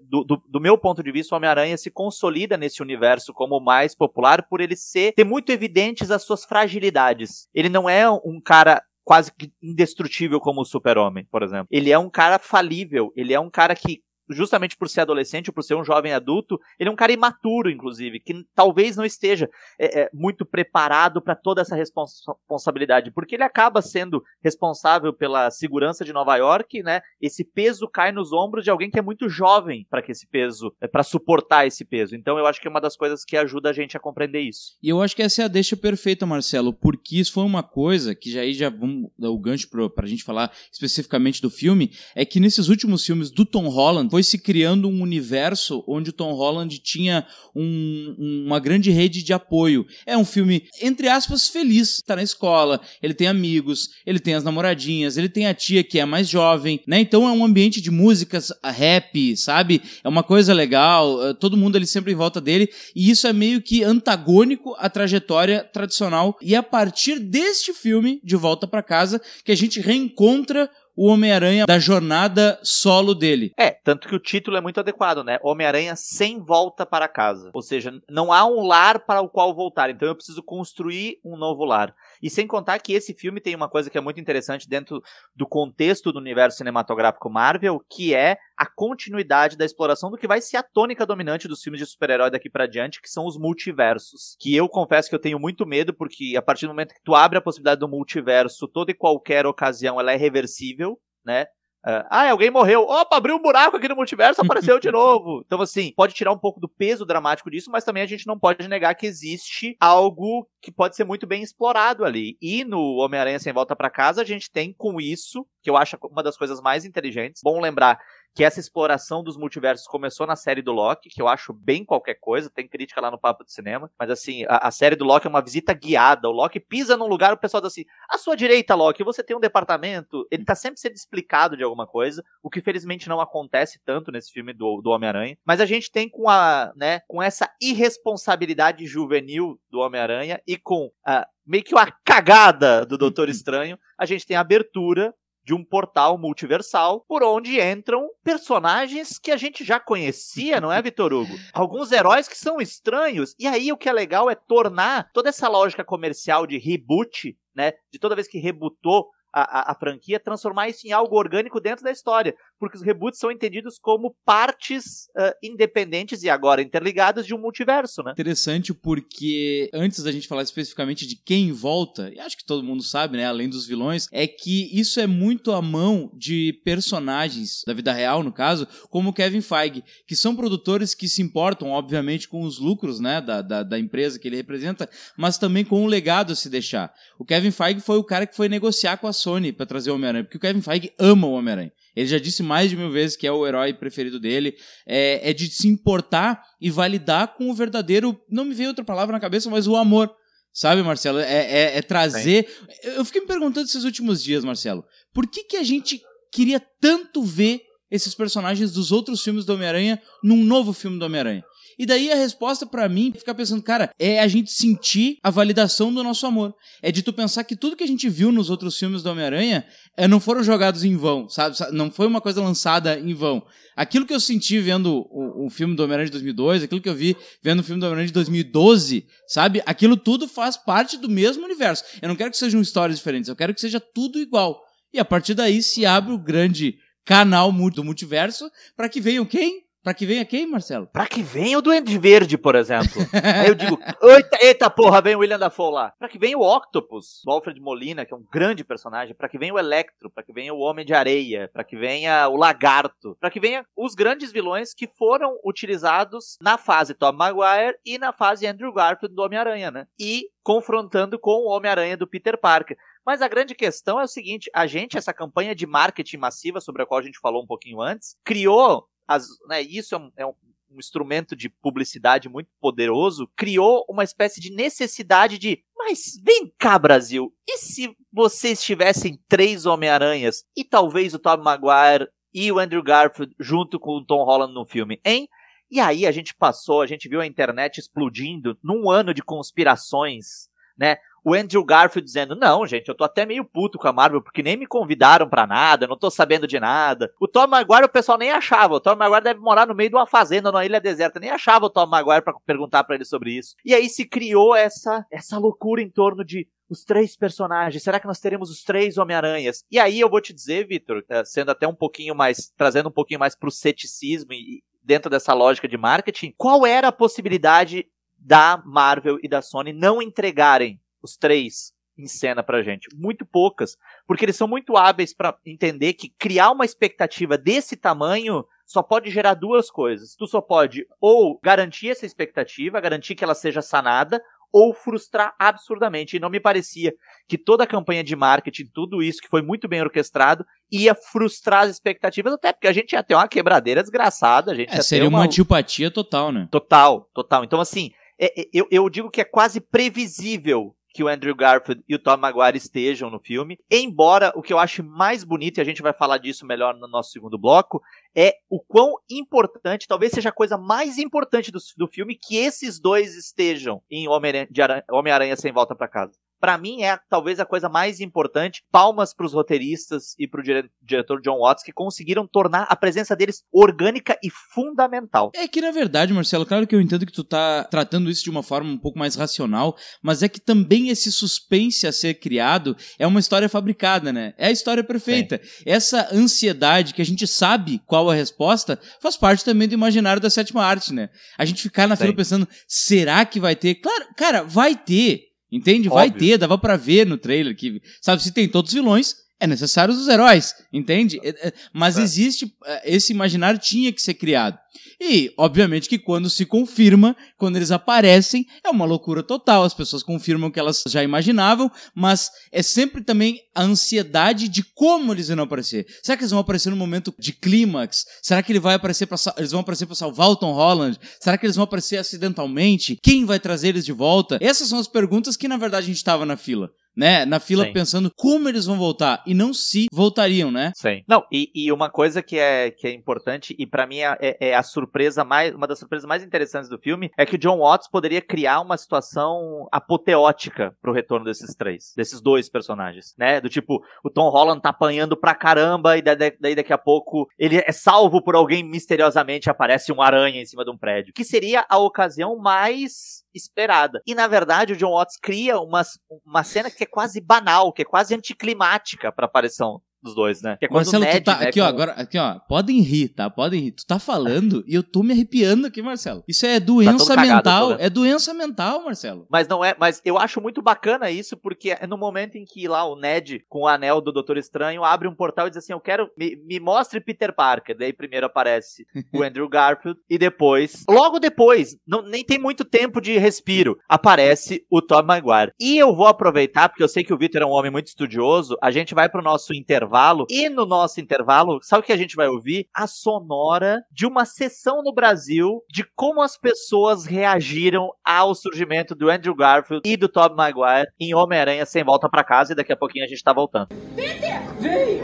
do, 0.01 0.23
do, 0.23 0.43
do 0.47 0.59
meu 0.59 0.77
ponto 0.77 1.03
de 1.03 1.11
vista, 1.11 1.33
o 1.33 1.37
Homem-Aranha 1.37 1.77
se 1.77 1.91
consolida 1.91 2.57
nesse 2.57 2.81
universo 2.81 2.92
universo 2.93 3.33
como 3.33 3.57
o 3.57 3.63
mais 3.63 3.95
popular 3.95 4.47
por 4.47 4.61
ele 4.61 4.75
ser 4.75 5.13
ter 5.13 5.23
muito 5.23 5.51
evidentes 5.51 6.11
as 6.11 6.23
suas 6.23 6.45
fragilidades. 6.45 7.47
Ele 7.53 7.69
não 7.69 7.89
é 7.89 8.09
um 8.09 8.39
cara 8.43 8.81
quase 9.03 9.33
que 9.33 9.51
indestrutível 9.61 10.39
como 10.39 10.61
o 10.61 10.65
Super-Homem, 10.65 11.27
por 11.29 11.43
exemplo. 11.43 11.67
Ele 11.69 11.91
é 11.91 11.97
um 11.97 12.09
cara 12.09 12.39
falível, 12.39 13.11
ele 13.15 13.33
é 13.33 13.39
um 13.39 13.49
cara 13.49 13.75
que 13.75 14.01
justamente 14.29 14.77
por 14.77 14.89
ser 14.89 15.01
adolescente, 15.01 15.51
por 15.51 15.63
ser 15.63 15.75
um 15.75 15.83
jovem 15.83 16.13
adulto, 16.13 16.59
ele 16.79 16.89
é 16.89 16.91
um 16.91 16.95
cara 16.95 17.11
imaturo, 17.11 17.69
inclusive, 17.69 18.19
que 18.19 18.45
talvez 18.55 18.95
não 18.95 19.05
esteja 19.05 19.49
é, 19.79 20.01
é, 20.01 20.09
muito 20.13 20.45
preparado 20.45 21.21
para 21.21 21.35
toda 21.35 21.61
essa 21.61 21.75
responsabilidade, 21.75 23.11
porque 23.11 23.35
ele 23.35 23.43
acaba 23.43 23.81
sendo 23.81 24.23
responsável 24.41 25.13
pela 25.13 25.49
segurança 25.49 26.05
de 26.05 26.13
Nova 26.13 26.35
York, 26.35 26.83
né? 26.83 27.01
Esse 27.19 27.43
peso 27.43 27.87
cai 27.87 28.11
nos 28.11 28.31
ombros 28.31 28.63
de 28.63 28.69
alguém 28.69 28.89
que 28.89 28.99
é 28.99 29.01
muito 29.01 29.27
jovem 29.27 29.85
para 29.89 30.01
que 30.01 30.11
esse 30.11 30.27
peso, 30.27 30.73
é, 30.79 30.87
para 30.87 31.03
suportar 31.03 31.65
esse 31.65 31.83
peso. 31.83 32.15
Então, 32.15 32.37
eu 32.37 32.45
acho 32.45 32.61
que 32.61 32.67
é 32.67 32.71
uma 32.71 32.81
das 32.81 32.95
coisas 32.95 33.25
que 33.25 33.35
ajuda 33.35 33.69
a 33.69 33.73
gente 33.73 33.97
a 33.97 33.99
compreender 33.99 34.41
isso. 34.41 34.77
E 34.81 34.89
eu 34.89 35.01
acho 35.01 35.15
que 35.15 35.23
essa 35.23 35.41
é 35.41 35.45
a 35.45 35.47
deixa 35.49 35.75
perfeita, 35.75 36.25
Marcelo, 36.25 36.73
porque 36.73 37.17
isso 37.17 37.33
foi 37.33 37.43
uma 37.43 37.63
coisa 37.63 38.13
que 38.13 38.31
já 38.31 38.43
aí 38.43 38.53
já 38.53 38.69
vamos 38.69 39.09
dar 39.17 39.29
o 39.29 39.39
gancho 39.39 39.67
para 39.69 40.05
a 40.05 40.07
gente 40.07 40.23
falar 40.23 40.51
especificamente 40.71 41.41
do 41.41 41.49
filme, 41.49 41.91
é 42.15 42.25
que 42.25 42.39
nesses 42.39 42.67
últimos 42.67 43.05
filmes 43.05 43.31
do 43.31 43.45
Tom 43.45 43.67
Holland 43.69 44.12
foi 44.13 44.21
se 44.21 44.37
criando 44.37 44.87
um 44.87 45.01
universo 45.01 45.83
onde 45.87 46.11
o 46.11 46.13
Tom 46.13 46.33
Holland 46.33 46.77
tinha 46.77 47.25
um, 47.55 48.43
uma 48.45 48.59
grande 48.59 48.91
rede 48.91 49.23
de 49.23 49.33
apoio. 49.33 49.87
É 50.05 50.15
um 50.15 50.23
filme, 50.23 50.67
entre 50.79 51.07
aspas, 51.07 51.47
feliz. 51.47 51.99
Tá 52.05 52.15
na 52.15 52.21
escola, 52.21 52.79
ele 53.01 53.15
tem 53.15 53.25
amigos, 53.25 53.89
ele 54.05 54.19
tem 54.19 54.35
as 54.35 54.43
namoradinhas, 54.43 55.17
ele 55.17 55.29
tem 55.29 55.47
a 55.47 55.53
tia 55.55 55.83
que 55.83 55.97
é 55.97 56.05
mais 56.05 56.29
jovem, 56.29 56.79
né? 56.85 56.99
Então 56.99 57.27
é 57.27 57.31
um 57.31 57.43
ambiente 57.43 57.81
de 57.81 57.89
músicas 57.89 58.53
rap, 58.63 59.35
sabe? 59.35 59.81
É 60.03 60.07
uma 60.07 60.21
coisa 60.21 60.53
legal, 60.53 61.29
eh, 61.29 61.33
todo 61.33 61.57
mundo 61.57 61.75
ali 61.75 61.87
sempre 61.87 62.11
em 62.11 62.15
volta 62.15 62.39
dele, 62.39 62.69
e 62.95 63.09
isso 63.09 63.25
é 63.25 63.33
meio 63.33 63.63
que 63.63 63.83
antagônico 63.83 64.75
à 64.77 64.91
trajetória 64.91 65.63
tradicional. 65.63 66.37
E 66.39 66.53
é 66.53 66.57
a 66.59 66.61
partir 66.61 67.17
deste 67.17 67.73
filme, 67.73 68.21
De 68.23 68.35
Volta 68.35 68.67
para 68.67 68.83
Casa, 68.83 69.19
que 69.43 69.51
a 69.51 69.57
gente 69.57 69.79
reencontra 69.81 70.69
o 70.95 71.07
Homem-Aranha 71.07 71.65
da 71.65 71.79
jornada 71.79 72.59
solo 72.63 73.13
dele. 73.13 73.51
É, 73.57 73.71
tanto 73.71 74.07
que 74.07 74.15
o 74.15 74.19
título 74.19 74.57
é 74.57 74.61
muito 74.61 74.79
adequado, 74.79 75.23
né? 75.23 75.39
Homem-Aranha 75.43 75.95
sem 75.95 76.39
volta 76.39 76.85
para 76.85 77.07
casa. 77.07 77.49
Ou 77.53 77.61
seja, 77.61 77.93
não 78.09 78.31
há 78.31 78.45
um 78.45 78.65
lar 78.65 78.99
para 78.99 79.21
o 79.21 79.29
qual 79.29 79.53
voltar, 79.53 79.89
então 79.89 80.07
eu 80.07 80.15
preciso 80.15 80.43
construir 80.43 81.19
um 81.23 81.35
novo 81.35 81.65
lar. 81.65 81.93
E 82.21 82.29
sem 82.29 82.47
contar 82.47 82.79
que 82.79 82.93
esse 82.93 83.13
filme 83.13 83.41
tem 83.41 83.55
uma 83.55 83.69
coisa 83.69 83.89
que 83.89 83.97
é 83.97 84.01
muito 84.01 84.19
interessante 84.19 84.67
dentro 84.67 85.01
do 85.35 85.47
contexto 85.47 86.11
do 86.11 86.19
universo 86.19 86.57
cinematográfico 86.57 87.29
Marvel, 87.29 87.83
que 87.89 88.13
é 88.13 88.37
a 88.57 88.65
continuidade 88.65 89.57
da 89.57 89.65
exploração 89.65 90.09
do 90.09 90.17
que 90.17 90.27
vai 90.27 90.41
ser 90.41 90.57
a 90.57 90.63
tônica 90.63 91.05
dominante 91.05 91.47
dos 91.47 91.61
filmes 91.61 91.79
de 91.79 91.87
super-herói 91.87 92.29
daqui 92.29 92.49
para 92.49 92.67
diante, 92.67 93.01
que 93.01 93.09
são 93.09 93.25
os 93.25 93.37
multiversos. 93.37 94.35
Que 94.39 94.55
eu 94.55 94.69
confesso 94.69 95.09
que 95.09 95.15
eu 95.15 95.21
tenho 95.21 95.39
muito 95.39 95.65
medo, 95.65 95.93
porque 95.93 96.35
a 96.37 96.41
partir 96.41 96.65
do 96.65 96.69
momento 96.69 96.93
que 96.93 97.03
tu 97.03 97.15
abre 97.15 97.37
a 97.37 97.41
possibilidade 97.41 97.79
do 97.79 97.87
multiverso, 97.87 98.67
toda 98.67 98.91
e 98.91 98.95
qualquer 98.95 99.45
ocasião 99.45 99.99
ela 99.99 100.11
é 100.11 100.15
reversível, 100.15 100.99
né? 101.25 101.45
Uh, 101.85 102.07
ah, 102.09 102.29
alguém 102.29 102.49
morreu. 102.49 102.83
Opa, 102.83 103.17
abriu 103.17 103.35
um 103.35 103.41
buraco 103.41 103.75
aqui 103.75 103.89
no 103.89 103.95
multiverso, 103.95 104.39
apareceu 104.41 104.79
de 104.79 104.89
novo. 104.89 105.43
Então, 105.45 105.61
assim, 105.61 105.91
pode 105.95 106.13
tirar 106.13 106.31
um 106.31 106.37
pouco 106.37 106.59
do 106.59 106.69
peso 106.69 107.05
dramático 107.05 107.51
disso, 107.51 107.69
mas 107.69 107.83
também 107.83 108.01
a 108.01 108.05
gente 108.05 108.25
não 108.25 108.39
pode 108.39 108.65
negar 108.69 108.95
que 108.95 109.05
existe 109.05 109.75
algo 109.81 110.47
que 110.61 110.71
pode 110.71 110.95
ser 110.95 111.03
muito 111.03 111.27
bem 111.27 111.43
explorado 111.43 112.05
ali. 112.05 112.37
E 112.41 112.63
no 112.63 112.95
Homem-Aranha 112.95 113.39
Sem 113.39 113.51
Volta 113.51 113.75
para 113.75 113.89
Casa, 113.89 114.21
a 114.21 114.25
gente 114.25 114.49
tem 114.49 114.71
com 114.71 115.01
isso, 115.01 115.45
que 115.61 115.69
eu 115.69 115.75
acho 115.75 115.97
uma 116.09 116.23
das 116.23 116.37
coisas 116.37 116.61
mais 116.61 116.85
inteligentes. 116.85 117.41
Bom 117.43 117.59
lembrar 117.59 117.99
que 118.33 118.43
essa 118.43 118.59
exploração 118.59 119.23
dos 119.23 119.37
multiversos 119.37 119.85
começou 119.85 120.25
na 120.25 120.35
série 120.35 120.61
do 120.61 120.71
Loki, 120.71 121.09
que 121.09 121.21
eu 121.21 121.27
acho 121.27 121.53
bem 121.53 121.85
qualquer 121.85 122.15
coisa, 122.15 122.49
tem 122.49 122.67
crítica 122.67 122.99
lá 122.99 123.11
no 123.11 123.19
Papo 123.19 123.43
de 123.43 123.53
Cinema, 123.53 123.91
mas 123.97 124.09
assim, 124.09 124.43
a, 124.47 124.67
a 124.67 124.71
série 124.71 124.95
do 124.95 125.05
Loki 125.05 125.27
é 125.27 125.29
uma 125.29 125.41
visita 125.41 125.73
guiada, 125.73 126.27
o 126.27 126.31
Loki 126.31 126.59
pisa 126.59 126.97
num 126.97 127.07
lugar, 127.07 127.33
o 127.33 127.37
pessoal 127.37 127.61
diz 127.61 127.71
assim, 127.71 127.85
à 128.09 128.17
sua 128.17 128.35
direita, 128.35 128.73
Loki, 128.75 129.03
você 129.03 129.23
tem 129.23 129.37
um 129.37 129.39
departamento, 129.39 130.27
ele 130.31 130.43
tá 130.43 130.55
sempre 130.55 130.79
sendo 130.79 130.95
explicado 130.95 131.55
de 131.55 131.63
alguma 131.63 131.85
coisa, 131.85 132.23
o 132.41 132.49
que 132.49 132.61
felizmente 132.61 133.07
não 133.07 133.21
acontece 133.21 133.79
tanto 133.85 134.11
nesse 134.11 134.31
filme 134.31 134.53
do, 134.53 134.81
do 134.81 134.89
Homem-Aranha, 134.89 135.37
mas 135.45 135.61
a 135.61 135.65
gente 135.65 135.91
tem 135.91 136.09
com 136.09 136.27
a, 136.27 136.73
né, 136.75 137.01
com 137.07 137.21
essa 137.21 137.49
irresponsabilidade 137.61 138.85
juvenil 138.87 139.59
do 139.69 139.79
Homem-Aranha 139.79 140.41
e 140.47 140.57
com 140.57 140.91
a, 141.05 141.27
meio 141.45 141.63
que 141.63 141.75
uma 141.75 141.91
cagada 142.03 142.85
do 142.85 142.97
Doutor 142.97 143.29
Estranho, 143.29 143.77
a 143.97 144.05
gente 144.05 144.25
tem 144.25 144.35
a 144.35 144.41
abertura 144.41 145.13
de 145.43 145.53
um 145.53 145.63
portal 145.63 146.17
multiversal 146.17 147.01
por 147.07 147.23
onde 147.23 147.59
entram 147.59 148.09
personagens 148.23 149.19
que 149.19 149.31
a 149.31 149.37
gente 149.37 149.63
já 149.63 149.79
conhecia, 149.79 150.61
não 150.61 150.71
é, 150.71 150.81
Vitor 150.83 151.13
Hugo? 151.13 151.33
Alguns 151.53 151.91
heróis 151.91 152.27
que 152.27 152.37
são 152.37 152.61
estranhos. 152.61 153.35
E 153.37 153.47
aí 153.47 153.71
o 153.71 153.77
que 153.77 153.89
é 153.89 153.93
legal 153.93 154.29
é 154.29 154.35
tornar 154.35 155.09
toda 155.13 155.29
essa 155.29 155.47
lógica 155.47 155.83
comercial 155.83 156.47
de 156.47 156.57
reboot, 156.57 157.37
né? 157.55 157.73
De 157.91 157.99
toda 157.99 158.15
vez 158.15 158.27
que 158.27 158.39
rebootou 158.39 159.09
a, 159.33 159.41
a, 159.41 159.71
a, 159.71 159.75
franquia, 159.75 160.19
transformar 160.19 160.69
isso 160.69 160.87
em 160.87 160.91
algo 160.91 161.17
orgânico 161.17 161.59
dentro 161.59 161.83
da 161.83 161.91
história. 161.91 162.35
Porque 162.63 162.77
os 162.77 162.83
reboots 162.83 163.19
são 163.19 163.29
entendidos 163.29 163.77
como 163.77 164.15
partes 164.23 165.09
uh, 165.17 165.35
independentes 165.43 166.23
e 166.23 166.29
agora 166.29 166.61
interligadas 166.61 167.27
de 167.27 167.35
um 167.35 167.37
multiverso, 167.37 168.01
né? 168.01 168.13
Interessante 168.13 168.73
porque 168.73 169.69
antes 169.73 170.01
da 170.01 170.13
gente 170.13 170.29
falar 170.29 170.43
especificamente 170.43 171.05
de 171.05 171.17
quem 171.17 171.51
volta, 171.51 172.09
e 172.15 172.21
acho 172.21 172.37
que 172.37 172.45
todo 172.45 172.63
mundo 172.63 172.81
sabe, 172.81 173.17
né, 173.17 173.25
além 173.25 173.49
dos 173.49 173.67
vilões, 173.67 174.07
é 174.13 174.25
que 174.25 174.69
isso 174.71 174.97
é 175.01 175.05
muito 175.05 175.51
a 175.51 175.61
mão 175.61 176.09
de 176.13 176.53
personagens 176.63 177.63
da 177.67 177.73
vida 177.73 177.91
real, 177.91 178.23
no 178.23 178.31
caso, 178.31 178.65
como 178.89 179.11
Kevin 179.11 179.41
Feige, 179.41 179.83
que 180.07 180.15
são 180.15 180.33
produtores 180.33 180.95
que 180.95 181.09
se 181.09 181.21
importam, 181.21 181.71
obviamente, 181.71 182.29
com 182.29 182.43
os 182.43 182.59
lucros, 182.59 183.01
né, 183.01 183.19
da, 183.19 183.41
da, 183.41 183.61
da 183.61 183.77
empresa 183.77 184.17
que 184.17 184.29
ele 184.29 184.37
representa, 184.37 184.89
mas 185.17 185.37
também 185.37 185.65
com 185.65 185.83
o 185.83 185.87
legado 185.87 186.31
a 186.31 186.35
se 186.35 186.49
deixar. 186.49 186.93
O 187.19 187.25
Kevin 187.25 187.51
Feige 187.51 187.81
foi 187.81 187.97
o 187.97 188.05
cara 188.05 188.25
que 188.25 188.37
foi 188.37 188.47
negociar 188.47 188.95
com 188.95 189.07
a 189.07 189.11
Sony 189.11 189.51
para 189.51 189.65
trazer 189.65 189.91
o 189.91 189.95
Homem-Aranha, 189.95 190.23
porque 190.23 190.37
o 190.37 190.39
Kevin 190.39 190.61
Feige 190.61 190.93
ama 190.97 191.27
o 191.27 191.33
Homem-Aranha. 191.33 191.73
Ele 191.95 192.07
já 192.07 192.17
disse 192.17 192.41
mais 192.41 192.69
de 192.69 192.77
mil 192.77 192.91
vezes 192.91 193.15
que 193.15 193.27
é 193.27 193.31
o 193.31 193.45
herói 193.45 193.73
preferido 193.73 194.19
dele. 194.19 194.55
É, 194.85 195.29
é 195.29 195.33
de 195.33 195.49
se 195.49 195.67
importar 195.67 196.43
e 196.59 196.69
validar 196.71 197.35
com 197.35 197.49
o 197.49 197.53
verdadeiro. 197.53 198.19
Não 198.29 198.45
me 198.45 198.53
veio 198.53 198.69
outra 198.69 198.83
palavra 198.83 199.13
na 199.13 199.19
cabeça, 199.19 199.49
mas 199.49 199.67
o 199.67 199.75
amor. 199.75 200.13
Sabe, 200.51 200.83
Marcelo? 200.83 201.19
É, 201.19 201.23
é, 201.23 201.77
é 201.77 201.81
trazer. 201.81 202.47
Eu 202.83 203.03
fiquei 203.05 203.21
me 203.21 203.27
perguntando 203.27 203.65
esses 203.65 203.83
últimos 203.83 204.23
dias, 204.23 204.43
Marcelo, 204.43 204.85
por 205.13 205.27
que, 205.27 205.43
que 205.43 205.57
a 205.57 205.63
gente 205.63 206.01
queria 206.31 206.59
tanto 206.79 207.23
ver 207.23 207.61
esses 207.89 208.13
personagens 208.15 208.71
dos 208.71 208.91
outros 208.91 209.23
filmes 209.23 209.45
do 209.45 209.53
Homem-Aranha 209.53 210.01
num 210.23 210.43
novo 210.43 210.73
filme 210.73 210.99
do 210.99 211.05
Homem-Aranha? 211.05 211.43
E 211.77 211.85
daí 211.85 212.11
a 212.11 212.15
resposta 212.15 212.65
para 212.65 212.87
mim 212.87 213.11
é 213.15 213.19
ficar 213.19 213.33
pensando, 213.33 213.61
cara, 213.61 213.89
é 213.97 214.19
a 214.19 214.27
gente 214.27 214.51
sentir 214.51 215.17
a 215.23 215.29
validação 215.29 215.93
do 215.93 216.03
nosso 216.03 216.25
amor. 216.25 216.55
É 216.81 216.91
de 216.91 217.01
tu 217.01 217.11
pensar 217.11 217.43
que 217.43 217.55
tudo 217.55 217.75
que 217.75 217.83
a 217.83 217.87
gente 217.87 218.09
viu 218.09 218.31
nos 218.31 218.49
outros 218.49 218.77
filmes 218.77 219.01
do 219.01 219.09
Homem-Aranha 219.09 219.65
é, 219.97 220.07
não 220.07 220.19
foram 220.19 220.43
jogados 220.43 220.83
em 220.83 220.95
vão, 220.95 221.27
sabe? 221.29 221.55
Não 221.71 221.91
foi 221.91 222.07
uma 222.07 222.21
coisa 222.21 222.41
lançada 222.41 222.99
em 222.99 223.13
vão. 223.13 223.45
Aquilo 223.75 224.05
que 224.05 224.13
eu 224.13 224.19
senti 224.19 224.59
vendo 224.59 225.07
o, 225.09 225.47
o 225.47 225.49
filme 225.49 225.75
do 225.75 225.83
Homem-Aranha 225.83 226.05
de 226.05 226.11
2002, 226.11 226.63
aquilo 226.63 226.81
que 226.81 226.89
eu 226.89 226.95
vi 226.95 227.17
vendo 227.41 227.59
o 227.59 227.63
filme 227.63 227.79
do 227.79 227.85
Homem-Aranha 227.85 228.07
de 228.07 228.13
2012, 228.13 229.05
sabe? 229.27 229.61
Aquilo 229.65 229.97
tudo 229.97 230.27
faz 230.27 230.57
parte 230.57 230.97
do 230.97 231.09
mesmo 231.09 231.43
universo. 231.43 231.83
Eu 232.01 232.09
não 232.09 232.15
quero 232.15 232.31
que 232.31 232.37
sejam 232.37 232.61
histórias 232.61 232.97
diferentes, 232.97 233.29
eu 233.29 233.35
quero 233.35 233.53
que 233.53 233.61
seja 233.61 233.79
tudo 233.79 234.19
igual. 234.19 234.61
E 234.93 234.99
a 234.99 235.05
partir 235.05 235.33
daí 235.33 235.63
se 235.63 235.85
abre 235.85 236.13
o 236.13 236.19
grande 236.19 236.77
canal 237.03 237.51
do 237.51 237.83
multiverso 237.83 238.49
para 238.75 238.87
que 238.87 239.01
venham 239.01 239.25
quem? 239.25 239.62
Pra 239.83 239.93
que 239.93 240.05
venha 240.05 240.23
quem, 240.23 240.47
Marcelo? 240.47 240.87
Pra 240.87 241.05
que 241.05 241.21
venha 241.21 241.57
o 241.57 241.61
Duende 241.61 241.97
Verde, 241.97 242.37
por 242.37 242.55
exemplo. 242.55 243.01
Aí 243.41 243.49
eu 243.49 243.53
digo, 243.53 243.77
eita, 244.01 244.37
eita 244.41 244.69
porra, 244.69 245.01
vem 245.01 245.13
o 245.13 245.19
William 245.19 245.37
Dafoe 245.37 245.73
lá. 245.73 245.93
Pra 245.99 246.07
que 246.07 246.17
venha 246.17 246.37
o 246.37 246.41
Octopus, 246.41 247.21
o 247.27 247.31
Alfred 247.31 247.59
Molina, 247.59 248.05
que 248.05 248.13
é 248.13 248.17
um 248.17 248.23
grande 248.31 248.63
personagem. 248.63 249.13
Pra 249.13 249.27
que 249.27 249.37
venha 249.37 249.53
o 249.53 249.59
Electro, 249.59 250.09
pra 250.09 250.23
que 250.23 250.31
venha 250.31 250.53
o 250.53 250.59
Homem 250.59 250.85
de 250.85 250.93
Areia, 250.93 251.49
pra 251.51 251.65
que 251.65 251.75
venha 251.75 252.29
o 252.29 252.37
Lagarto. 252.37 253.17
Pra 253.19 253.29
que 253.29 253.41
venha 253.41 253.65
os 253.75 253.93
grandes 253.93 254.31
vilões 254.31 254.73
que 254.73 254.87
foram 254.87 255.37
utilizados 255.43 256.37
na 256.41 256.57
fase 256.57 256.93
Tom 256.93 257.11
Maguire 257.11 257.77
e 257.85 257.97
na 257.97 258.13
fase 258.13 258.47
Andrew 258.47 258.71
Garfield 258.71 259.13
do 259.13 259.21
Homem-Aranha, 259.21 259.69
né? 259.69 259.85
E 259.99 260.29
confrontando 260.41 261.19
com 261.19 261.31
o 261.31 261.49
Homem-Aranha 261.49 261.97
do 261.97 262.07
Peter 262.07 262.37
Parker. 262.37 262.77
Mas 263.05 263.21
a 263.21 263.27
grande 263.27 263.53
questão 263.53 263.99
é 263.99 264.03
o 264.03 264.07
seguinte: 264.07 264.49
a 264.55 264.65
gente, 264.65 264.97
essa 264.97 265.13
campanha 265.13 265.53
de 265.53 265.67
marketing 265.67 266.17
massiva, 266.17 266.61
sobre 266.61 266.83
a 266.83 266.85
qual 266.85 267.01
a 267.01 267.03
gente 267.03 267.19
falou 267.19 267.43
um 267.43 267.47
pouquinho 267.47 267.81
antes, 267.81 268.15
criou 268.23 268.87
as, 269.07 269.27
né, 269.47 269.61
isso 269.61 269.95
é, 269.95 269.97
um, 269.97 270.11
é 270.17 270.25
um, 270.25 270.33
um 270.71 270.79
instrumento 270.79 271.35
de 271.35 271.49
publicidade 271.49 272.29
muito 272.29 272.49
poderoso, 272.59 273.29
criou 273.35 273.85
uma 273.89 274.03
espécie 274.03 274.41
de 274.41 274.53
necessidade 274.53 275.37
de 275.37 275.63
mas 275.85 276.13
vem 276.23 276.49
cá, 276.57 276.79
Brasil, 276.79 277.33
e 277.45 277.57
se 277.57 277.93
vocês 278.11 278.63
tivessem 278.63 279.19
três 279.27 279.65
Homem-Aranhas 279.65 280.45
e 280.55 280.63
talvez 280.63 281.13
o 281.13 281.19
Tom 281.19 281.37
Maguire 281.37 282.07
e 282.33 282.49
o 282.51 282.57
Andrew 282.57 282.81
Garfield 282.81 283.35
junto 283.37 283.77
com 283.77 283.97
o 283.97 284.05
Tom 284.05 284.23
Holland 284.23 284.53
no 284.53 284.65
filme, 284.65 285.01
hein? 285.03 285.27
E 285.69 285.81
aí 285.81 286.05
a 286.05 286.11
gente 286.11 286.33
passou, 286.35 286.81
a 286.81 286.87
gente 286.87 287.09
viu 287.09 287.19
a 287.19 287.25
internet 287.25 287.79
explodindo 287.79 288.57
num 288.63 288.89
ano 288.89 289.13
de 289.13 289.21
conspirações, 289.21 290.47
né? 290.77 290.97
O 291.23 291.33
Andrew 291.33 291.63
Garfield 291.63 292.05
dizendo: 292.05 292.35
Não, 292.35 292.65
gente, 292.65 292.87
eu 292.87 292.95
tô 292.95 293.03
até 293.03 293.25
meio 293.25 293.45
puto 293.45 293.77
com 293.77 293.87
a 293.87 293.93
Marvel 293.93 294.21
porque 294.21 294.43
nem 294.43 294.57
me 294.57 294.65
convidaram 294.65 295.29
para 295.29 295.47
nada, 295.47 295.85
eu 295.85 295.89
não 295.89 295.97
tô 295.97 296.11
sabendo 296.11 296.47
de 296.47 296.59
nada. 296.59 297.11
O 297.19 297.27
Tom 297.27 297.47
Maguire 297.47 297.85
o 297.85 297.89
pessoal 297.89 298.17
nem 298.17 298.31
achava. 298.31 298.75
O 298.75 298.79
Tom 298.79 298.95
Maguire 298.95 299.23
deve 299.23 299.39
morar 299.39 299.67
no 299.67 299.75
meio 299.75 299.89
de 299.89 299.95
uma 299.95 300.07
fazenda, 300.07 300.51
numa 300.51 300.65
ilha 300.65 300.81
deserta. 300.81 301.19
Nem 301.19 301.29
achava 301.29 301.65
o 301.65 301.69
Tom 301.69 301.85
Maguire 301.85 302.23
para 302.23 302.33
perguntar 302.45 302.83
para 302.83 302.95
ele 302.95 303.05
sobre 303.05 303.31
isso. 303.31 303.55
E 303.63 303.73
aí 303.73 303.89
se 303.89 304.05
criou 304.05 304.55
essa, 304.55 305.05
essa 305.11 305.37
loucura 305.37 305.81
em 305.81 305.89
torno 305.89 306.23
de 306.23 306.47
os 306.69 306.83
três 306.83 307.15
personagens. 307.15 307.83
Será 307.83 307.99
que 307.99 308.07
nós 308.07 308.19
teremos 308.19 308.49
os 308.49 308.63
três 308.63 308.97
Homem-Aranhas? 308.97 309.63
E 309.71 309.79
aí 309.79 309.99
eu 309.99 310.09
vou 310.09 310.19
te 310.19 310.33
dizer, 310.33 310.67
Victor, 310.67 311.03
eh, 311.07 311.23
sendo 311.23 311.51
até 311.51 311.67
um 311.67 311.75
pouquinho 311.75 312.15
mais, 312.15 312.51
trazendo 312.57 312.89
um 312.89 312.91
pouquinho 312.91 313.19
mais 313.19 313.35
pro 313.35 313.51
ceticismo 313.51 314.33
e 314.33 314.63
dentro 314.83 315.09
dessa 315.09 315.33
lógica 315.33 315.67
de 315.67 315.77
marketing, 315.77 316.33
qual 316.35 316.65
era 316.65 316.89
a 316.89 316.91
possibilidade 316.91 317.85
da 318.17 318.61
Marvel 318.65 319.17
e 319.21 319.27
da 319.27 319.41
Sony 319.41 319.71
não 319.71 320.01
entregarem 320.01 320.79
os 321.03 321.17
três 321.17 321.73
em 321.97 322.07
cena 322.07 322.41
pra 322.41 322.63
gente. 322.63 322.87
Muito 322.95 323.25
poucas. 323.25 323.77
Porque 324.07 324.25
eles 324.25 324.35
são 324.35 324.47
muito 324.47 324.75
hábeis 324.75 325.13
para 325.13 325.37
entender 325.45 325.93
que 325.93 326.09
criar 326.17 326.51
uma 326.51 326.65
expectativa 326.65 327.37
desse 327.37 327.75
tamanho 327.75 328.45
só 328.65 328.81
pode 328.81 329.11
gerar 329.11 329.35
duas 329.35 329.69
coisas. 329.69 330.15
Tu 330.15 330.25
só 330.25 330.41
pode 330.41 330.87
ou 330.99 331.39
garantir 331.43 331.89
essa 331.89 332.05
expectativa, 332.05 332.81
garantir 332.81 333.13
que 333.13 333.23
ela 333.23 333.35
seja 333.35 333.61
sanada, 333.61 334.21
ou 334.51 334.71
frustrar 334.73 335.33
absurdamente. 335.39 336.15
E 336.15 336.19
não 336.19 336.29
me 336.29 336.39
parecia 336.39 336.93
que 337.27 337.37
toda 337.37 337.63
a 337.63 337.67
campanha 337.67 338.03
de 338.03 338.15
marketing, 338.15 338.69
tudo 338.73 339.01
isso 339.01 339.19
que 339.21 339.27
foi 339.27 339.41
muito 339.41 339.67
bem 339.67 339.81
orquestrado, 339.81 340.45
ia 340.71 340.93
frustrar 340.93 341.63
as 341.63 341.71
expectativas, 341.71 342.33
até 342.33 342.53
porque 342.53 342.67
a 342.67 342.73
gente 342.73 342.93
ia 342.93 343.03
ter 343.03 343.15
uma 343.15 343.27
quebradeira 343.27 343.81
desgraçada. 343.81 344.51
A 344.51 344.55
gente 344.55 344.73
é, 344.73 344.81
seria 344.81 345.09
uma... 345.09 345.19
uma 345.19 345.25
antipatia 345.25 345.89
total, 345.89 346.31
né? 346.31 346.47
Total, 346.51 347.09
total. 347.13 347.43
Então, 347.43 347.59
assim, 347.59 347.91
é, 348.19 348.41
é, 348.41 348.47
eu, 348.53 348.67
eu 348.69 348.89
digo 348.89 349.09
que 349.09 349.21
é 349.21 349.25
quase 349.25 349.59
previsível 349.59 350.75
que 350.93 351.03
o 351.03 351.07
Andrew 351.07 351.35
Garfield 351.35 351.83
e 351.89 351.95
o 351.95 351.99
Tom 351.99 352.17
Maguire 352.17 352.57
estejam 352.57 353.09
no 353.09 353.19
filme. 353.19 353.57
Embora 353.69 354.31
o 354.35 354.41
que 354.41 354.53
eu 354.53 354.59
acho 354.59 354.83
mais 354.83 355.23
bonito, 355.23 355.57
e 355.57 355.61
a 355.61 355.65
gente 355.65 355.81
vai 355.81 355.91
falar 355.91 356.19
disso 356.19 356.45
melhor 356.45 356.75
no 356.75 356.87
nosso 356.87 357.11
segundo 357.11 357.37
bloco, 357.37 357.81
é 358.15 358.35
o 358.49 358.59
quão 358.59 358.93
importante, 359.09 359.87
talvez 359.87 360.11
seja 360.11 360.29
a 360.29 360.33
coisa 360.33 360.57
mais 360.57 360.97
importante 360.97 361.51
do, 361.51 361.59
do 361.77 361.87
filme, 361.87 362.15
que 362.15 362.37
esses 362.37 362.79
dois 362.79 363.15
estejam 363.15 363.81
em 363.89 364.07
Homem-Aranha 364.07 364.77
Homem 364.91 365.35
Sem 365.35 365.51
Volta 365.51 365.75
para 365.75 365.87
Casa 365.87 366.22
para 366.43 366.57
mim 366.57 366.81
é 366.81 366.99
talvez 367.09 367.39
a 367.39 367.45
coisa 367.45 367.69
mais 367.69 368.01
importante. 368.01 368.63
Palmas 368.69 369.13
para 369.13 369.25
os 369.25 369.31
roteiristas 369.31 370.13
e 370.19 370.27
para 370.27 370.41
o 370.41 370.43
dire 370.43 370.69
diretor 370.81 371.21
John 371.21 371.39
Watts 371.39 371.63
que 371.63 371.71
conseguiram 371.71 372.27
tornar 372.27 372.63
a 372.63 372.75
presença 372.75 373.15
deles 373.15 373.45
orgânica 373.49 374.19
e 374.21 374.29
fundamental. 374.29 375.31
É 375.33 375.47
que 375.47 375.61
na 375.61 375.71
verdade, 375.71 376.11
Marcelo, 376.11 376.45
claro 376.45 376.67
que 376.67 376.75
eu 376.75 376.81
entendo 376.81 377.05
que 377.05 377.13
tu 377.13 377.23
tá 377.23 377.63
tratando 377.71 378.09
isso 378.09 378.25
de 378.25 378.29
uma 378.29 378.43
forma 378.43 378.69
um 378.69 378.77
pouco 378.77 378.99
mais 378.99 379.15
racional, 379.15 379.77
mas 380.01 380.21
é 380.21 380.27
que 380.27 380.41
também 380.41 380.89
esse 380.89 381.13
suspense 381.13 381.87
a 381.87 381.93
ser 381.93 382.15
criado 382.15 382.75
é 382.99 383.07
uma 383.07 383.21
história 383.21 383.47
fabricada, 383.47 384.11
né? 384.11 384.33
É 384.37 384.47
a 384.47 384.51
história 384.51 384.83
perfeita. 384.83 385.39
Essa 385.65 386.09
ansiedade 386.13 386.93
que 386.93 387.01
a 387.01 387.05
gente 387.05 387.25
sabe 387.25 387.81
qual 387.85 388.09
a 388.09 388.13
resposta 388.13 388.77
faz 389.01 389.15
parte 389.15 389.45
também 389.45 389.69
do 389.69 389.75
imaginário 389.75 390.21
da 390.21 390.29
sétima 390.29 390.61
arte, 390.61 390.93
né? 390.93 391.07
A 391.37 391.45
gente 391.45 391.63
ficar 391.63 391.87
na 391.87 391.95
Sim. 391.95 392.01
fila 392.03 392.17
pensando, 392.17 392.45
será 392.67 393.23
que 393.23 393.39
vai 393.39 393.55
ter? 393.55 393.75
Claro, 393.75 394.07
cara, 394.17 394.43
vai 394.43 394.75
ter. 394.75 395.31
Entende? 395.53 395.87
Óbvio. 395.87 395.93
Vai 395.93 396.11
ter, 396.11 396.37
dava 396.37 396.57
para 396.57 396.75
ver 396.75 397.05
no 397.05 397.15
trailer 397.15 397.55
que, 397.55 397.79
sabe, 398.01 398.23
se 398.23 398.31
tem 398.31 398.47
todos 398.47 398.71
os 398.71 398.73
vilões, 398.73 399.15
é 399.43 399.47
necessário 399.47 399.93
os 399.93 400.07
heróis, 400.07 400.55
entende? 400.71 401.19
É, 401.21 401.47
é, 401.47 401.53
mas 401.73 401.97
é. 401.97 402.01
existe, 402.01 402.55
esse 402.85 403.11
imaginário 403.11 403.59
tinha 403.59 403.91
que 403.91 404.01
ser 404.01 404.13
criado. 404.13 404.57
E, 405.01 405.33
obviamente, 405.37 405.89
que 405.89 405.99
quando 405.99 406.29
se 406.29 406.45
confirma, 406.45 407.13
quando 407.37 407.57
eles 407.57 407.69
aparecem, 407.69 408.47
é 408.63 408.69
uma 408.69 408.85
loucura 408.85 409.21
total. 409.21 409.65
As 409.65 409.73
pessoas 409.73 410.01
confirmam 410.01 410.49
que 410.49 410.57
elas 410.57 410.81
já 410.87 411.03
imaginavam, 411.03 411.69
mas 411.93 412.31
é 412.53 412.63
sempre 412.63 413.03
também 413.03 413.41
a 413.53 413.63
ansiedade 413.63 414.47
de 414.47 414.63
como 414.63 415.11
eles 415.11 415.27
vão 415.27 415.43
aparecer. 415.43 415.85
Será 416.01 416.15
que 416.15 416.23
eles 416.23 416.31
vão 416.31 416.39
aparecer 416.39 416.69
no 416.69 416.77
momento 416.77 417.13
de 417.19 417.33
clímax? 417.33 418.05
Será 418.21 418.41
que 418.41 418.49
ele 418.49 418.61
vai 418.61 418.75
aparecer 418.75 419.07
pra, 419.07 419.17
eles 419.37 419.51
vão 419.51 419.59
aparecer 419.59 419.85
para 419.85 419.95
salvar 419.95 420.29
o 420.29 420.37
Tom 420.37 420.53
Holland? 420.53 420.97
Será 421.19 421.37
que 421.37 421.45
eles 421.45 421.57
vão 421.57 421.65
aparecer 421.65 421.97
acidentalmente? 421.97 422.97
Quem 423.03 423.25
vai 423.25 423.41
trazer 423.41 423.69
eles 423.69 423.83
de 423.83 423.91
volta? 423.91 424.37
Essas 424.39 424.69
são 424.69 424.79
as 424.79 424.87
perguntas 424.87 425.35
que, 425.35 425.49
na 425.49 425.57
verdade, 425.57 425.83
a 425.83 425.87
gente 425.87 425.97
estava 425.97 426.25
na 426.25 426.37
fila 426.37 426.71
né? 426.95 427.25
Na 427.25 427.39
fila 427.39 427.65
Sim. 427.65 427.73
pensando 427.73 428.11
como 428.15 428.47
eles 428.47 428.65
vão 428.65 428.77
voltar 428.77 429.23
e 429.25 429.33
não 429.33 429.53
se 429.53 429.87
voltariam, 429.91 430.51
né? 430.51 430.71
Sim. 430.75 431.03
Não, 431.07 431.23
e, 431.31 431.51
e 431.53 431.71
uma 431.71 431.89
coisa 431.89 432.21
que 432.21 432.37
é, 432.37 432.71
que 432.71 432.87
é 432.87 432.91
importante 432.91 433.55
e 433.57 433.65
para 433.65 433.87
mim 433.87 433.99
é, 433.99 434.17
é, 434.19 434.49
é, 434.49 434.55
a 434.55 434.63
surpresa 434.63 435.23
mais, 435.23 435.53
uma 435.53 435.67
das 435.67 435.79
surpresas 435.79 436.05
mais 436.05 436.23
interessantes 436.23 436.69
do 436.69 436.77
filme 436.77 437.11
é 437.17 437.25
que 437.25 437.35
o 437.35 437.37
John 437.37 437.59
Watts 437.59 437.89
poderia 437.89 438.21
criar 438.21 438.61
uma 438.61 438.77
situação 438.77 439.67
apoteótica 439.71 440.75
pro 440.81 440.93
retorno 440.93 441.25
desses 441.25 441.55
três, 441.55 441.93
desses 441.95 442.21
dois 442.21 442.49
personagens, 442.49 443.13
né? 443.17 443.41
Do 443.41 443.49
tipo, 443.49 443.83
o 444.03 444.09
Tom 444.09 444.29
Holland 444.29 444.61
tá 444.61 444.69
apanhando 444.69 445.17
pra 445.17 445.35
caramba 445.35 445.97
e 445.97 446.01
daí, 446.01 446.37
daí 446.39 446.55
daqui 446.55 446.73
a 446.73 446.77
pouco 446.77 447.27
ele 447.37 447.57
é 447.57 447.71
salvo 447.71 448.21
por 448.21 448.35
alguém 448.35 448.63
misteriosamente 448.63 449.49
aparece 449.49 449.91
um 449.91 450.01
aranha 450.01 450.41
em 450.41 450.45
cima 450.45 450.63
de 450.63 450.71
um 450.71 450.77
prédio, 450.77 451.13
que 451.13 451.23
seria 451.23 451.65
a 451.69 451.77
ocasião 451.77 452.37
mais 452.37 453.23
esperada. 453.33 454.01
E 454.05 454.13
na 454.13 454.27
verdade 454.27 454.73
o 454.73 454.75
John 454.75 454.91
Watts 454.91 455.17
cria 455.21 455.59
uma, 455.59 455.81
uma 456.25 456.43
cena 456.43 456.69
que 456.69 456.82
é 456.83 456.87
quase 456.87 457.19
banal, 457.19 457.71
que 457.73 457.81
é 457.81 457.85
quase 457.85 458.13
anticlimática 458.13 459.11
para 459.11 459.25
a 459.25 459.27
aparição 459.27 459.81
dos 460.03 460.13
dois, 460.13 460.41
né? 460.41 460.57
Que 460.59 460.65
é 460.65 460.67
quando 460.67 460.85
Marcelo, 460.85 461.05
Ned, 461.05 461.21
tu 461.21 461.23
tá, 461.23 461.37
né, 461.39 461.47
aqui, 461.47 461.61
ó, 461.61 461.65
agora, 461.65 461.91
aqui, 461.93 462.17
ó, 462.17 462.39
podem 462.39 462.81
rir, 462.81 463.09
tá? 463.09 463.29
Podem 463.29 463.61
rir. 463.61 463.71
Tu 463.71 463.85
tá 463.87 463.97
falando 463.97 464.63
e 464.67 464.75
eu 464.75 464.83
tô 464.83 465.01
me 465.01 465.13
arrepiando 465.13 465.67
aqui, 465.67 465.81
Marcelo. 465.81 466.23
Isso 466.27 466.45
é 466.45 466.59
doença 466.59 467.15
tá 467.15 467.21
mental, 467.21 467.73
é 467.79 467.89
doença 467.89 468.33
mental, 468.33 468.83
Marcelo. 468.83 469.25
Mas 469.31 469.47
não 469.47 469.63
é, 469.63 469.75
mas 469.79 470.01
eu 470.03 470.17
acho 470.17 470.41
muito 470.41 470.61
bacana 470.61 471.09
isso, 471.09 471.37
porque 471.37 471.71
é 471.71 471.87
no 471.87 471.97
momento 471.97 472.35
em 472.35 472.43
que 472.43 472.67
lá 472.67 472.85
o 472.85 472.95
Ned, 472.95 473.45
com 473.47 473.61
o 473.61 473.67
anel 473.67 474.01
do 474.01 474.11
Doutor 474.11 474.37
Estranho, 474.37 474.83
abre 474.83 475.07
um 475.07 475.15
portal 475.15 475.47
e 475.47 475.49
diz 475.49 475.57
assim, 475.57 475.73
eu 475.73 475.79
quero, 475.79 476.09
me, 476.17 476.35
me 476.45 476.59
mostre 476.59 476.99
Peter 476.99 477.33
Parker. 477.33 477.77
Daí 477.77 477.93
primeiro 477.93 478.25
aparece 478.25 478.85
o 479.13 479.23
Andrew 479.23 479.47
Garfield 479.47 479.99
e 480.09 480.17
depois, 480.17 480.83
logo 480.89 481.19
depois, 481.19 481.77
não, 481.87 482.01
nem 482.01 482.23
tem 482.25 482.37
muito 482.37 482.65
tempo 482.65 482.99
de 482.99 483.17
respiro, 483.17 483.77
aparece 483.87 484.65
o 484.69 484.81
Tom 484.81 485.03
Maguire. 485.03 485.53
E 485.59 485.77
eu 485.77 485.95
vou 485.95 486.07
aproveitar, 486.07 486.67
porque 486.67 486.83
eu 486.83 486.89
sei 486.89 487.03
que 487.03 487.13
o 487.13 487.17
Victor 487.17 487.41
é 487.41 487.45
um 487.45 487.51
homem 487.51 487.71
muito 487.71 487.87
estudioso, 487.87 488.57
a 488.61 488.69
gente 488.69 488.93
vai 488.93 489.07
pro 489.07 489.21
nosso 489.21 489.53
intervalo 489.53 489.92
intervalo. 489.93 490.25
E 490.29 490.49
no 490.49 490.65
nosso 490.65 490.99
intervalo, 490.99 491.59
sabe 491.61 491.83
o 491.83 491.85
que 491.85 491.93
a 491.93 491.97
gente 491.97 492.15
vai 492.15 492.27
ouvir? 492.27 492.67
A 492.73 492.87
sonora 492.87 493.83
de 493.91 494.07
uma 494.07 494.25
sessão 494.25 494.81
no 494.81 494.91
Brasil 494.93 495.63
de 495.69 495.85
como 495.95 496.21
as 496.21 496.35
pessoas 496.35 497.05
reagiram 497.05 497.91
ao 498.03 498.33
surgimento 498.33 498.95
do 498.95 499.09
Andrew 499.09 499.35
Garfield 499.35 499.87
e 499.87 499.95
do 499.95 500.09
Tobey 500.09 500.35
Maguire 500.35 500.89
em 500.99 501.13
Homem-Aranha 501.13 501.65
Sem 501.65 501.83
Volta 501.83 502.09
para 502.09 502.23
Casa. 502.23 502.53
E 502.53 502.55
daqui 502.55 502.73
a 502.73 502.77
pouquinho 502.77 503.05
a 503.05 503.07
gente 503.07 503.23
tá 503.23 503.31
voltando. 503.31 503.67
Peter! 503.95 504.41
Vem! 504.59 505.01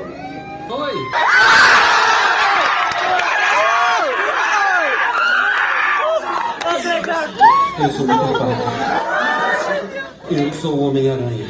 Oi! 0.70 0.94
Eu 7.82 7.90
sou 7.92 8.06
o 8.06 8.08
Peter 8.08 8.38
Parker. 8.40 8.70
Eu 10.32 10.54
sou 10.54 10.76
o 10.76 10.88
Homem-Aranha. 10.88 11.48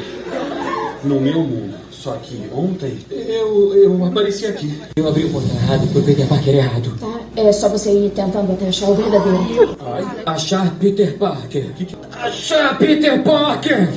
No 1.02 1.20
meu 1.20 1.40
mundo. 1.40 1.89
Só 2.02 2.12
que 2.12 2.48
ontem 2.50 2.96
eu, 3.10 3.74
eu 3.74 4.06
apareci 4.06 4.46
aqui. 4.46 4.80
Eu 4.96 5.06
abri 5.06 5.26
o 5.26 5.30
portão 5.30 5.54
errado 5.54 5.84
e 5.84 5.88
fui 5.88 6.00
Peter 6.00 6.26
Parker 6.26 6.54
errado. 6.54 6.96
Tá, 6.98 7.20
é 7.36 7.52
só 7.52 7.68
você 7.68 7.92
ir 7.92 8.10
tentando 8.12 8.52
até 8.52 8.68
achar 8.68 8.88
o 8.88 8.94
verdadeiro. 8.94 9.76
Achar 10.24 10.74
Peter 10.76 11.18
Parker. 11.18 11.74
Que 11.74 11.84
que... 11.84 11.96
Achar 12.10 12.78
Peter 12.78 13.22
Parker! 13.22 13.90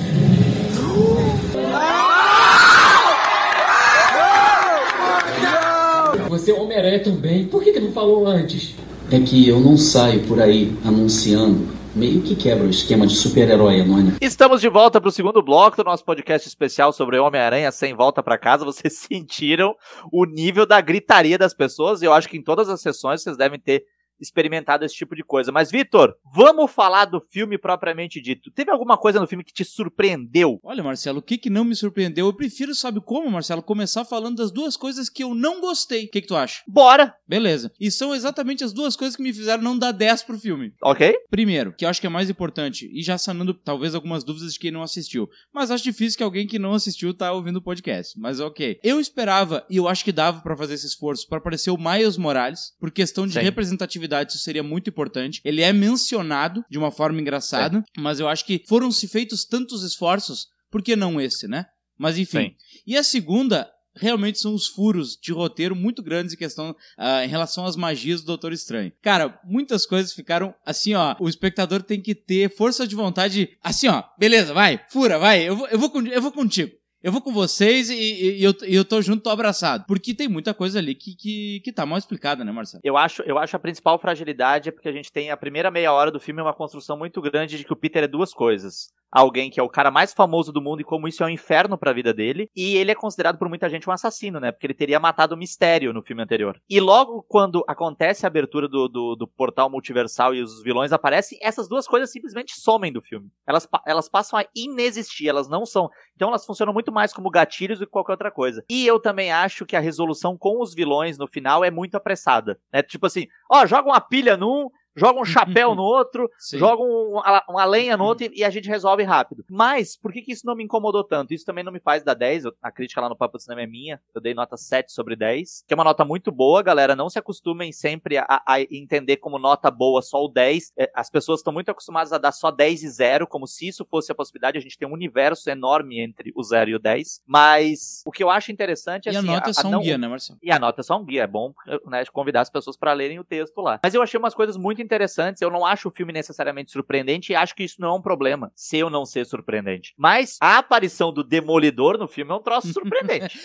Você 6.28 6.52
é 6.52 6.60
Homem-Aranha 6.60 7.00
também. 7.00 7.46
Por 7.46 7.64
que, 7.64 7.72
que 7.72 7.80
não 7.80 7.94
falou 7.94 8.28
antes? 8.28 8.76
É 9.10 9.20
que 9.22 9.48
eu 9.48 9.62
não 9.62 9.78
saio 9.78 10.20
por 10.24 10.42
aí 10.42 10.76
anunciando. 10.84 11.70
Meio 11.96 12.24
que 12.24 12.36
quebra 12.36 12.66
o 12.66 12.70
esquema 12.72 13.06
de 13.06 13.16
super-herói, 13.16 13.84
né? 13.84 14.18
Estamos 14.20 14.60
de 14.60 14.68
volta 14.68 15.00
para 15.00 15.10
o 15.10 15.12
segundo 15.12 15.44
bloco 15.44 15.78
do 15.78 15.84
nosso 15.84 16.04
podcast 16.04 16.48
especial 16.48 16.92
sobre 16.92 17.20
Homem-Aranha 17.20 17.72
sem 17.72 17.94
volta 17.94 18.24
para 18.24 18.36
casa. 18.36 18.66
Vocês 18.66 18.98
sentiram 19.08 19.76
o 20.12 20.26
nível 20.26 20.66
da 20.66 20.82
gritaria 20.82 21.38
das 21.38 21.54
pessoas? 21.54 22.02
Eu 22.02 22.12
acho 22.12 22.28
que 22.28 22.36
em 22.36 22.42
todas 22.42 22.68
as 22.68 22.82
sessões 22.82 23.22
vocês 23.22 23.38
devem 23.38 23.60
ter 23.60 23.84
experimentado 24.24 24.86
esse 24.86 24.96
tipo 24.96 25.16
de 25.16 25.24
coisa. 25.24 25.52
Mas, 25.52 25.70
Vitor, 25.70 26.16
vamos 26.34 26.72
falar 26.72 27.06
do 27.06 27.22
filme 27.22 27.58
propriamente 27.58 28.22
dito. 28.22 28.50
Teve 28.52 28.72
alguma 28.72 28.98
coisa 28.98 29.20
no 29.20 29.28
filme 29.28 29.44
que 29.44 29.54
te 29.54 29.64
surpreendeu? 29.64 30.60
Olha, 30.64 30.84
Marcelo, 30.84 31.20
o 31.20 31.22
que, 31.22 31.38
que 31.38 31.50
não 31.50 31.64
me 31.64 31.76
surpreendeu? 31.76 32.26
Eu 32.26 32.34
prefiro, 32.34 32.74
sabe 32.74 33.02
como, 33.02 33.30
Marcelo, 33.30 33.62
começar 33.62 34.06
falando 34.06 34.38
das 34.38 34.52
duas 34.52 34.78
coisas 34.78 35.10
que 35.10 35.24
eu 35.24 35.36
não 35.36 35.62
gostei. 35.62 36.06
O 36.06 36.10
que, 36.10 36.22
que 36.22 36.28
tu 36.28 36.36
acha? 36.36 36.64
Bora! 36.68 37.14
Beleza. 37.28 37.72
E 37.80 37.92
são 37.92 38.16
exatamente 38.16 38.64
as 38.64 38.74
duas 38.74 38.96
coisas 38.96 39.16
que 39.16 39.24
me 39.24 39.34
fizeram 39.34 39.64
não 39.64 39.78
dar 39.78 39.92
10 39.92 40.24
pro 40.24 40.40
filme. 40.40 40.74
Ok? 40.82 41.16
Primeiro, 41.30 41.74
que 41.74 41.86
eu 41.86 41.90
acho 41.90 42.00
que 42.00 42.08
é 42.08 42.10
mais 42.10 42.30
importante, 42.30 42.90
e 42.94 43.02
já 43.02 43.18
sanando 43.18 43.54
talvez 43.54 43.96
algumas 43.96 44.24
dúvidas 44.24 44.54
de 44.54 44.60
quem 44.60 44.72
não 44.72 44.84
assistiu, 44.84 45.30
mas 45.54 45.72
acho 45.72 45.84
difícil 45.84 46.18
que 46.18 46.24
alguém 46.24 46.48
que 46.48 46.60
não 46.60 46.74
assistiu 46.74 47.14
tá 47.14 47.32
ouvindo 47.32 47.58
o 47.58 47.62
podcast, 47.62 48.20
mas 48.20 48.40
ok. 48.40 48.80
Eu 48.84 49.00
esperava, 49.00 49.66
e 49.70 49.78
eu 49.78 49.88
acho 49.88 50.04
que 50.04 50.12
dava 50.12 50.42
para 50.42 50.56
fazer 50.56 50.76
esse 50.76 50.88
esforço, 50.88 51.28
para 51.28 51.40
aparecer 51.40 51.72
o 51.72 51.78
Miles 51.78 52.18
Morales, 52.18 52.74
por 52.80 52.92
questão 52.92 53.26
de 53.26 53.34
Sim. 53.34 53.40
representatividade, 53.40 54.13
isso 54.22 54.38
seria 54.38 54.64
muito 54.64 54.90
importante. 54.90 55.42
Ele 55.44 55.62
é 55.62 55.74
mencionado 55.74 56.64
de 56.70 56.78
uma 56.78 56.92
forma 56.92 57.20
engraçada, 57.20 57.84
mas 57.98 58.20
eu 58.20 58.28
acho 58.28 58.46
que 58.46 58.64
foram 58.68 58.92
se 58.92 59.08
feitos 59.08 59.46
tantos 59.46 59.84
esforços, 59.84 60.48
por 60.70 60.82
que 60.82 60.96
não 60.96 61.20
esse, 61.20 61.48
né? 61.48 61.66
Mas 61.98 62.18
enfim. 62.18 62.50
Sim. 62.50 62.56
E 62.86 62.98
a 62.98 63.04
segunda, 63.04 63.70
realmente 63.96 64.40
são 64.40 64.54
os 64.54 64.68
furos 64.68 65.18
de 65.22 65.32
roteiro 65.32 65.76
muito 65.76 66.02
grandes 66.02 66.34
em 66.34 66.38
questão 66.38 66.76
ah, 66.98 67.24
em 67.24 67.28
relação 67.28 67.66
às 67.66 67.76
magias 67.76 68.22
do 68.22 68.28
Doutor 68.28 68.52
Estranho. 68.52 68.92
Cara, 69.02 69.40
muitas 69.44 69.86
coisas 69.86 70.14
ficaram 70.14 70.54
assim, 70.66 70.94
ó. 70.94 71.16
O 71.20 71.30
espectador 71.30 71.82
tem 71.84 72.02
que 72.02 72.16
ter 72.16 72.54
força 72.56 72.88
de 72.88 72.96
vontade, 72.96 73.50
assim, 73.64 73.88
ó. 73.88 74.04
Beleza, 74.18 74.54
vai, 74.54 74.80
fura, 74.90 75.20
vai. 75.20 75.48
Eu 75.48 75.56
vou, 75.56 75.68
eu 75.68 75.80
vou, 75.80 76.02
eu 76.08 76.22
vou 76.22 76.32
contigo. 76.32 76.72
Eu 77.04 77.12
vou 77.12 77.22
com 77.22 77.34
vocês 77.34 77.90
e, 77.90 77.96
e- 77.96 78.40
e 78.40 78.44
eu, 78.46 78.54
eu 78.62 78.86
tô 78.86 79.02
junto, 79.02 79.24
tô 79.24 79.30
abraçado. 79.30 79.84
Porque 79.86 80.14
tem 80.14 80.30
muita 80.30 80.54
coisa 80.54 80.80
ali 80.80 80.96
que, 80.96 81.14
que, 81.14 81.60
que 81.60 81.74
tá 81.74 81.86
mal 81.86 81.98
explicada, 81.98 82.46
né, 82.46 82.52
Marcelo? 82.54 82.80
Eu 82.82 82.96
acho, 82.96 83.22
eu 83.24 83.38
acho 83.38 83.54
a 83.58 83.60
principal 83.60 84.00
fragilidade 84.00 84.70
é 84.70 84.72
porque 84.72 84.88
a 84.88 84.92
gente 84.94 85.12
tem 85.12 85.30
a 85.30 85.36
primeira 85.36 85.70
meia 85.70 85.92
hora 85.92 86.10
do 86.10 86.20
filme 86.20 86.40
é 86.40 86.44
uma 86.44 86.54
construção 86.54 86.98
muito 86.98 87.22
grande 87.22 87.58
de 87.58 87.66
que 87.66 87.74
o 87.74 87.76
Peter 87.76 88.06
é 88.06 88.08
duas 88.08 88.34
coisas. 88.34 88.94
Alguém 89.12 89.52
que 89.52 89.60
é 89.60 89.64
o 89.64 89.70
cara 89.70 89.92
mais 89.92 90.12
famoso 90.12 90.52
do 90.52 90.60
mundo 90.60 90.82
e 90.82 90.84
como 90.84 91.08
isso 91.08 91.22
é 91.22 91.28
um 91.28 91.30
inferno 91.30 91.78
pra 91.78 91.94
vida 91.94 92.12
dele, 92.12 92.50
e 92.56 92.76
ele 92.78 92.90
é 92.90 92.96
considerado 92.96 93.38
por 93.38 93.48
muita 93.48 93.70
gente 93.70 93.88
um 93.88 93.94
assassino, 93.94 94.40
né? 94.40 94.52
Porque 94.52 94.66
ele 94.66 94.74
teria 94.74 95.00
matado 95.00 95.36
o 95.36 95.38
mistério 95.38 95.94
no 95.94 96.02
filme 96.02 96.24
anterior. 96.24 96.60
E 96.68 96.80
logo 96.80 97.24
quando 97.30 97.64
acontece 97.68 98.26
a 98.26 98.28
abertura 98.28 98.68
do, 98.68 98.88
do, 98.88 99.16
do 99.16 99.28
portal 99.28 99.70
multiversal 99.70 100.34
e 100.34 100.42
os 100.42 100.64
vilões 100.64 100.92
aparecem, 100.92 101.38
essas 101.44 101.68
duas 101.68 101.86
coisas 101.86 102.12
simplesmente 102.12 102.60
somem 102.60 102.92
do 102.92 103.04
filme. 103.04 103.30
Elas, 103.46 103.68
elas 103.86 104.10
passam 104.10 104.40
a 104.40 104.46
inexistir, 104.56 105.28
elas 105.30 105.48
não 105.48 105.64
são. 105.64 105.92
Então 106.16 106.30
elas 106.30 106.46
funcionam 106.46 106.74
muito 106.74 106.92
mais 106.92 107.14
como 107.14 107.30
gatilhos 107.30 107.80
do 107.80 107.86
que 107.86 107.92
qualquer 107.92 108.14
outra 108.14 108.32
coisa. 108.32 108.64
E 108.70 108.86
eu 108.86 109.00
também 109.00 109.32
acho 109.32 109.66
que 109.66 109.76
a 109.76 109.80
resolução 109.80 110.38
com 110.38 110.62
os 110.62 110.74
vilões 110.74 111.18
no 111.18 111.28
final 111.28 111.64
é 111.64 111.72
muito 111.72 111.96
apressada. 111.96 112.60
Né? 112.72 112.84
Tipo 112.84 113.08
assim, 113.08 113.28
ó, 113.50 113.66
joga 113.66 113.90
uma 113.90 114.02
pilha 114.02 114.38
num, 114.38 114.70
joga 114.96 115.20
um 115.20 115.26
chapéu 115.26 115.74
no 115.76 115.82
outro, 115.84 116.30
joga 116.54 116.82
um- 116.82 117.12
uma, 117.20 117.44
uma 117.50 117.66
lenha 117.66 117.98
no 117.98 118.04
outro 118.06 118.26
e, 118.26 118.40
e 118.40 118.44
a 118.44 118.50
gente 118.50 118.68
resolve 118.68 119.04
rápido. 119.04 119.44
Mas, 119.50 119.96
por 119.98 120.12
que, 120.12 120.22
que 120.22 120.32
isso 120.32 120.46
não 120.46 120.56
me 120.56 120.64
incomodou 120.64 121.04
tanto? 121.04 121.34
Isso 121.34 121.46
também 121.46 121.64
não 121.64 121.72
me 121.72 121.80
faz 121.80 122.04
dar 122.04 122.14
10. 122.14 122.46
eu- 122.46 122.54
A 122.62 122.72
crítica 122.72 123.02
lá 123.02 123.10
no 123.10 123.16
Papo 123.16 123.38
do 123.38 123.42
Cinema 123.42 123.62
é 123.62 123.68
minha. 123.68 124.00
Eu 124.14 124.22
dei 124.22 124.34
nota 124.34 124.56
7 124.58 124.92
sobre 124.92 125.16
10. 125.16 125.64
Que 125.68 125.74
é 125.74 125.76
uma 125.76 125.84
nota 125.84 126.04
muito 126.06 126.32
boa, 126.32 126.62
galera. 126.62 126.96
Não 126.96 127.10
se 127.10 127.18
acostumem 127.20 127.72
sempre 127.72 128.18
a, 128.18 128.26
a 128.48 128.62
entender 128.62 129.18
como 129.18 129.38
nota 129.40 129.70
boa 129.72 130.02
só 130.02 130.24
o 130.24 130.28
10. 130.28 130.72
É, 130.78 130.92
As 130.96 131.10
pessoas 131.10 131.40
estão 131.40 131.54
muito 131.54 131.70
acostumadas 131.70 132.12
a 132.14 132.18
dar 132.18 132.32
só 132.32 132.52
10 132.52 132.84
e 132.84 132.90
0, 132.90 133.28
como 133.28 133.48
se 133.48 133.68
isso 133.68 133.86
fosse 133.86 134.12
a 134.12 134.16
possibilidade. 134.16 134.58
A 134.58 134.62
gente 134.62 134.78
tem 134.78 134.88
um 134.88 134.94
universo 134.94 135.50
enorme 135.50 136.00
entre 136.00 136.32
o 136.36 136.44
0 136.44 136.70
e 136.72 136.76
o 136.76 136.80
10. 136.80 137.22
Mas 137.28 138.04
o 138.06 138.12
que 138.12 138.24
eu 138.24 138.30
acho 138.30 138.52
interessante 138.52 139.10
é 139.10 139.12
E 139.12 139.16
a 139.16 139.20
assim, 139.20 139.28
nota 139.28 139.50
é 139.50 139.54
só 139.54 139.68
um 139.68 139.72
não- 139.72 139.82
guia, 139.82 139.98
né, 139.98 140.08
Marcelo? 140.08 140.40
e 140.42 140.52
a 140.52 140.60
nota 140.60 140.82
é 140.82 140.84
só 140.84 140.98
um 140.98 141.04
guia, 141.06 141.24
é 141.24 141.28
bom 141.28 141.54
né, 141.88 142.04
convidar 142.12 142.42
as 142.42 142.50
pessoas 142.50 142.78
para 142.78 142.94
lerem 142.94 143.20
o 143.20 143.24
texto 143.24 143.60
lá. 143.62 143.80
Mas 143.84 143.94
eu 143.94 144.02
achei 144.02 144.20
umas 144.20 144.34
coisas 144.36 144.56
muito 144.58 144.82
interessantes. 144.84 145.42
Eu 145.42 145.50
não 145.50 145.66
acho 145.66 145.88
o 145.88 145.92
filme 145.92 146.14
necessariamente 146.14 146.72
surpreendente 146.72 147.32
e 147.32 147.36
acho 147.36 147.56
que 147.56 147.64
isso 147.64 147.80
não 147.80 147.90
é 147.90 147.94
um 147.94 148.02
problema, 148.02 148.52
se 148.56 148.78
eu 148.78 148.90
não 148.90 149.06
ser 149.06 149.26
surpreendente. 149.26 149.94
Mas 149.98 150.38
a 150.42 150.58
aparição 150.58 151.12
do 151.14 151.24
Demolidor 151.24 151.98
no 151.98 152.08
filme 152.08 152.32
é 152.32 152.36
um 152.36 152.42
troço 152.42 152.68
surpreendente. 152.74 153.40